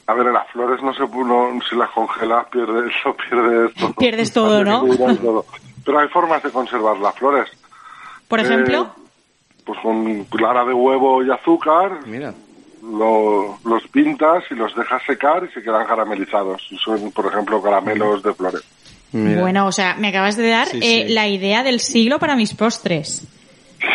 A 0.07 0.13
ver, 0.13 0.27
las 0.27 0.47
flores 0.51 0.81
no 0.83 0.93
se 0.93 1.01
no, 1.01 1.59
si 1.67 1.75
las 1.75 1.89
congelas 1.89 2.45
pierdes, 2.51 2.91
lo 3.03 3.15
pierdes 3.17 3.73
todo. 3.75 3.93
Pierdes 3.95 4.31
todo, 4.33 4.63
¿no? 4.63 4.85
Todo. 5.17 5.45
Pero 5.83 5.99
hay 5.99 6.07
formas 6.09 6.41
de 6.43 6.51
conservar 6.51 6.97
las 6.97 7.15
flores. 7.15 7.47
Por 8.27 8.39
ejemplo, 8.39 8.91
Eh, 8.97 9.01
pues 9.65 9.79
con 9.81 10.23
clara 10.25 10.63
de 10.65 10.73
huevo 10.73 11.23
y 11.23 11.31
azúcar, 11.31 11.99
Mira. 12.05 12.33
lo- 12.83 13.57
los 13.65 13.87
pintas 13.87 14.43
y 14.51 14.55
los 14.55 14.75
dejas 14.75 15.01
secar 15.05 15.43
y 15.43 15.53
se 15.53 15.61
quedan 15.61 15.85
caramelizados. 15.87 16.61
Y 16.71 16.77
son, 16.77 17.11
por 17.11 17.27
ejemplo, 17.27 17.61
caramelos 17.61 18.21
de 18.23 18.33
flores. 18.33 18.61
Mira. 19.11 19.39
bueno, 19.41 19.67
o 19.67 19.71
sea, 19.71 19.95
me 19.95 20.09
acabas 20.09 20.35
de 20.35 20.49
dar 20.49 20.67
Sí, 20.67 20.77
eh, 20.81 21.05
sí. 21.07 21.13
la 21.13 21.27
idea 21.27 21.63
del 21.63 21.79
siglo 21.79 22.19
para 22.19 22.35
mis 22.35 22.53
postres. 22.53 23.25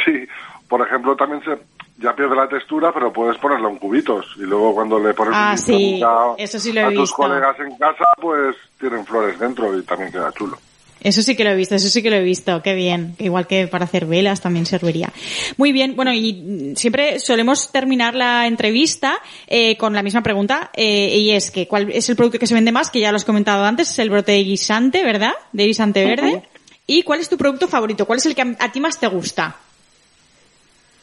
Sí, 0.05 0.26
por 0.68 0.81
ejemplo, 0.87 1.14
también 1.14 1.43
se 1.45 1.59
ya 1.99 2.14
pierde 2.16 2.35
la 2.35 2.49
textura, 2.49 2.91
pero 2.95 3.12
puedes 3.12 3.37
ponerla 3.37 3.68
en 3.68 3.76
cubitos 3.76 4.24
y 4.39 4.43
luego 4.43 4.72
cuando 4.74 4.99
le 4.99 5.12
pones 5.12 5.35
Ah, 5.37 5.51
un 5.53 5.59
sí, 5.59 5.72
pinta 5.76 6.09
eso 6.39 6.59
sí 6.59 6.72
lo 6.72 6.81
he 6.81 6.85
a 6.85 6.89
tus 6.89 7.01
visto. 7.01 7.16
colegas 7.16 7.59
en 7.61 7.76
casa, 7.76 8.05
pues 8.22 8.57
tienen 8.78 9.05
flores 9.05 9.39
dentro 9.39 9.76
y 9.76 9.83
también 9.83 10.11
queda 10.11 10.33
chulo. 10.33 10.57
Eso 11.03 11.22
sí 11.22 11.34
que 11.34 11.44
lo 11.44 11.51
he 11.51 11.57
visto, 11.57 11.74
eso 11.74 11.88
sí 11.88 12.03
que 12.03 12.11
lo 12.11 12.16
he 12.16 12.22
visto, 12.22 12.62
qué 12.62 12.74
bien. 12.74 13.14
Igual 13.18 13.46
que 13.46 13.66
para 13.66 13.84
hacer 13.84 14.07
velas 14.07 14.40
también 14.40 14.66
serviría. 14.66 15.12
Muy 15.57 15.72
bien, 15.72 15.96
bueno, 15.96 16.12
y 16.12 16.74
siempre 16.76 17.18
solemos 17.20 17.72
terminar 17.72 18.14
la 18.14 18.46
entrevista 18.46 19.18
eh, 19.46 19.76
con 19.76 19.94
la 19.94 20.03
misma 20.03 20.22
pregunta, 20.22 20.70
eh, 20.74 21.16
y 21.16 21.30
es 21.30 21.51
que 21.51 21.66
¿cuál 21.66 21.90
es 21.90 22.09
el 22.09 22.16
producto 22.16 22.38
que 22.38 22.46
se 22.46 22.55
vende 22.55 22.72
más? 22.72 22.90
Que 22.90 23.01
ya 23.01 23.11
lo 23.11 23.16
has 23.16 23.24
comentado 23.24 23.64
antes, 23.64 23.90
es 23.90 23.98
el 23.98 24.11
brote 24.11 24.32
de 24.32 24.44
guisante, 24.44 25.03
¿verdad? 25.05 25.32
De 25.53 25.66
guisante 25.66 26.05
verde. 26.05 26.42
¿Y 26.86 27.03
cuál 27.03 27.20
es 27.20 27.28
tu 27.28 27.36
producto 27.36 27.68
favorito? 27.68 28.05
¿Cuál 28.05 28.18
es 28.18 28.26
el 28.26 28.34
que 28.34 28.42
a, 28.42 28.57
a 28.59 28.72
ti 28.72 28.80
más 28.80 28.98
te 28.98 29.07
gusta? 29.07 29.57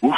Uf, 0.02 0.16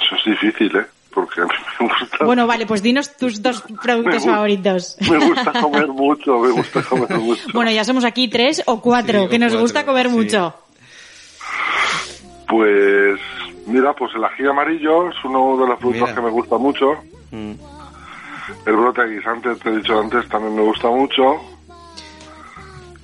eso 0.00 0.16
es 0.16 0.40
difícil, 0.40 0.76
¿eh? 0.76 0.86
Porque 1.14 1.40
a 1.42 1.44
mí 1.44 1.50
me 1.80 1.88
gusta, 1.88 2.24
Bueno, 2.24 2.46
vale, 2.46 2.66
pues 2.66 2.82
dinos 2.82 3.16
tus 3.16 3.42
dos 3.42 3.62
productos 3.82 4.14
gusta- 4.16 4.30
favoritos. 4.32 4.96
me 5.10 5.18
gusta 5.28 5.52
comer 5.60 5.88
mucho, 5.88 6.38
me 6.38 6.50
gusta 6.50 6.82
comer 6.88 7.18
mucho. 7.18 7.42
Bueno, 7.52 7.70
ya 7.70 7.84
somos 7.84 8.04
aquí 8.04 8.28
tres 8.28 8.62
o 8.66 8.80
cuatro, 8.80 9.20
Sí, 9.20 9.26
o 9.26 9.28
que 9.28 9.38
nos 9.38 9.48
cuatro, 9.52 9.60
gusta 9.62 9.84
comer 9.86 10.08
sí. 10.08 10.14
mucho. 10.14 10.54
Pues 12.48 13.18
mira, 13.66 13.92
pues 13.94 14.12
el 14.14 14.24
ají 14.24 14.46
amarillo 14.46 15.08
es 15.08 15.16
uno 15.24 15.56
de 15.58 15.66
los 15.68 15.78
productos 15.78 16.02
Mira. 16.10 16.14
que 16.14 16.20
me 16.22 16.30
gusta 16.30 16.58
mucho. 16.58 16.86
Mm. 17.30 17.52
El 18.66 18.76
brote 18.76 19.02
de 19.06 19.16
guisante, 19.16 19.54
te 19.56 19.68
he 19.70 19.76
dicho 19.76 19.98
antes, 20.00 20.28
también 20.28 20.54
me 20.56 20.62
gusta 20.62 20.88
mucho. 20.88 21.40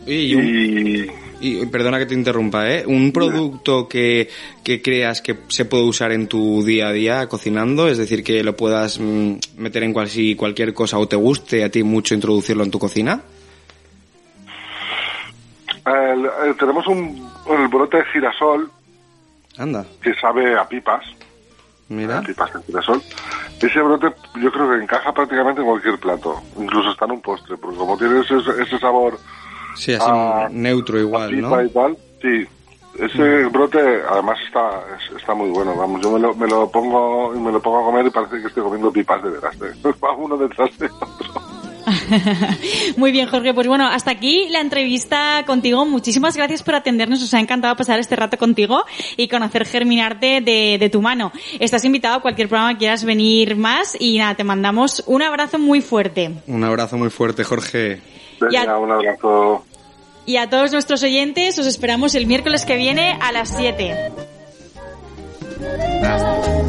Y, 0.07 0.35
Y 0.35 1.11
y- 1.41 1.67
perdona 1.67 1.99
que 1.99 2.07
te 2.07 2.15
interrumpa, 2.15 2.69
¿eh? 2.71 2.85
Un 2.87 3.13
producto 3.13 3.89
que, 3.89 4.29
que 4.65 4.81
creas 4.83 5.21
que 5.23 5.37
se 5.49 5.65
puede 5.65 5.85
usar 5.85 6.13
en 6.13 6.27
tu 6.29 6.63
día 6.65 6.89
a 6.89 6.93
día 6.93 7.29
cocinando, 7.29 7.89
es 7.89 7.99
decir, 7.99 8.23
que 8.25 8.43
lo 8.43 8.57
puedas 8.57 8.99
mm, 9.01 9.35
meter 9.57 9.83
en 9.85 9.93
cual, 9.93 10.09
si 10.09 10.35
cualquier 10.35 10.75
cosa 10.75 10.99
o 10.99 11.07
te 11.09 11.17
guste 11.17 11.65
a 11.65 11.71
ti 11.71 11.83
mucho 11.83 12.15
introducirlo 12.15 12.65
en 12.65 12.71
tu 12.71 12.79
cocina. 12.79 13.21
el- 15.87 16.29
el- 16.49 16.57
tenemos 16.57 16.87
un 16.87 17.29
el 17.49 17.69
brote 17.69 17.97
de 17.99 18.05
girasol 18.13 18.71
Anda, 19.57 19.87
que 20.03 20.15
sabe 20.15 20.55
a 20.59 20.69
pipas. 20.69 21.05
mira. 21.89 22.21
pipas 22.23 22.53
de 22.53 22.63
girasol. 22.65 23.03
Ese 23.61 23.81
brote 23.81 24.07
yo 24.41 24.53
creo 24.53 24.71
que 24.71 24.77
encaja 24.85 25.13
prácticamente 25.13 25.61
en 25.63 25.67
cualquier 25.67 25.99
plato, 25.99 26.41
incluso 26.59 26.91
está 26.91 27.07
en 27.07 27.13
un 27.13 27.21
postre, 27.23 27.57
porque 27.57 27.77
como 27.79 27.97
tiene 27.97 28.21
ese, 28.21 28.35
ese 28.63 28.79
sabor 28.79 29.19
Sí, 29.79 29.95
así 29.95 30.05
Ah, 30.07 30.49
neutro 30.51 30.99
a 30.99 31.01
igual, 31.01 31.41
¿no? 31.41 31.63
y 31.63 31.69
tal, 31.71 31.97
sí. 32.21 32.47
Ese 32.99 33.45
brote 33.47 33.79
además 34.11 34.37
está 34.47 34.83
es- 34.99 35.17
está 35.21 35.33
muy 35.33 35.51
bueno, 35.51 35.75
vamos, 35.77 36.01
yo 36.03 36.11
me 36.11 36.19
lo, 36.19 36.35
me 36.35 36.49
lo 36.49 36.69
pongo 36.69 37.33
y 37.35 37.39
me 37.39 37.53
lo 37.53 37.63
pongo 37.63 37.79
a 37.81 37.85
comer 37.85 38.07
y 38.07 38.11
parece 38.11 38.41
que 38.41 38.49
estoy 38.49 38.63
comiendo 38.65 38.91
pipas 38.93 39.23
de 39.23 39.31
veras, 39.31 39.55
¿eh? 39.57 39.73
va 40.05 40.17
uno 40.17 40.37
detrás 40.37 40.77
de 40.79 40.87
otro. 40.87 41.43
Muy 42.97 43.13
bien, 43.13 43.29
Jorge. 43.29 43.55
Pues 43.55 43.67
bueno, 43.67 43.87
hasta 43.87 44.11
aquí 44.11 44.49
la 44.51 44.61
entrevista 44.61 45.43
contigo. 45.47 45.87
Muchísimas 45.87 46.37
gracias 46.37 46.63
por 46.63 46.75
atendernos. 46.75 47.21
Nos 47.21 47.33
ha 47.35 47.41
encantado 47.41 47.75
pasar 47.77 47.99
este 47.99 48.15
rato 48.17 48.37
contigo 48.37 48.85
y 49.17 49.29
conocer 49.29 49.65
Germinarte 49.67 50.41
de, 50.43 50.77
de 50.79 50.91
tu 50.91 51.01
mano. 51.01 51.33
Estás 51.61 51.85
invitado 51.85 52.17
a 52.17 52.21
cualquier 52.21 52.49
programa 52.49 52.73
que 52.75 52.79
quieras 52.81 53.05
venir 53.05 53.57
más 53.57 53.97
y 53.99 54.19
nada, 54.19 54.35
te 54.35 54.45
mandamos 54.45 55.03
un 55.07 55.23
abrazo 55.23 55.59
muy 55.59 55.81
fuerte. 55.81 56.31
Un 56.47 56.65
abrazo 56.65 56.99
muy 56.99 57.11
fuerte, 57.11 57.45
Jorge. 57.45 58.01
Ya- 58.51 58.61
Venga, 58.61 58.79
un 58.79 58.91
abrazo. 58.93 59.65
Y 60.29 60.37
a 60.37 60.51
todos 60.51 60.73
nuestros 60.73 61.03
oyentes 61.03 61.59
os 61.59 61.67
esperamos 61.67 62.15
el 62.15 62.27
miércoles 62.27 62.67
que 62.67 62.77
viene 62.77 63.19
a 63.19 63.33
las 63.33 63.49
7. 63.57 64.13
La 66.03 66.69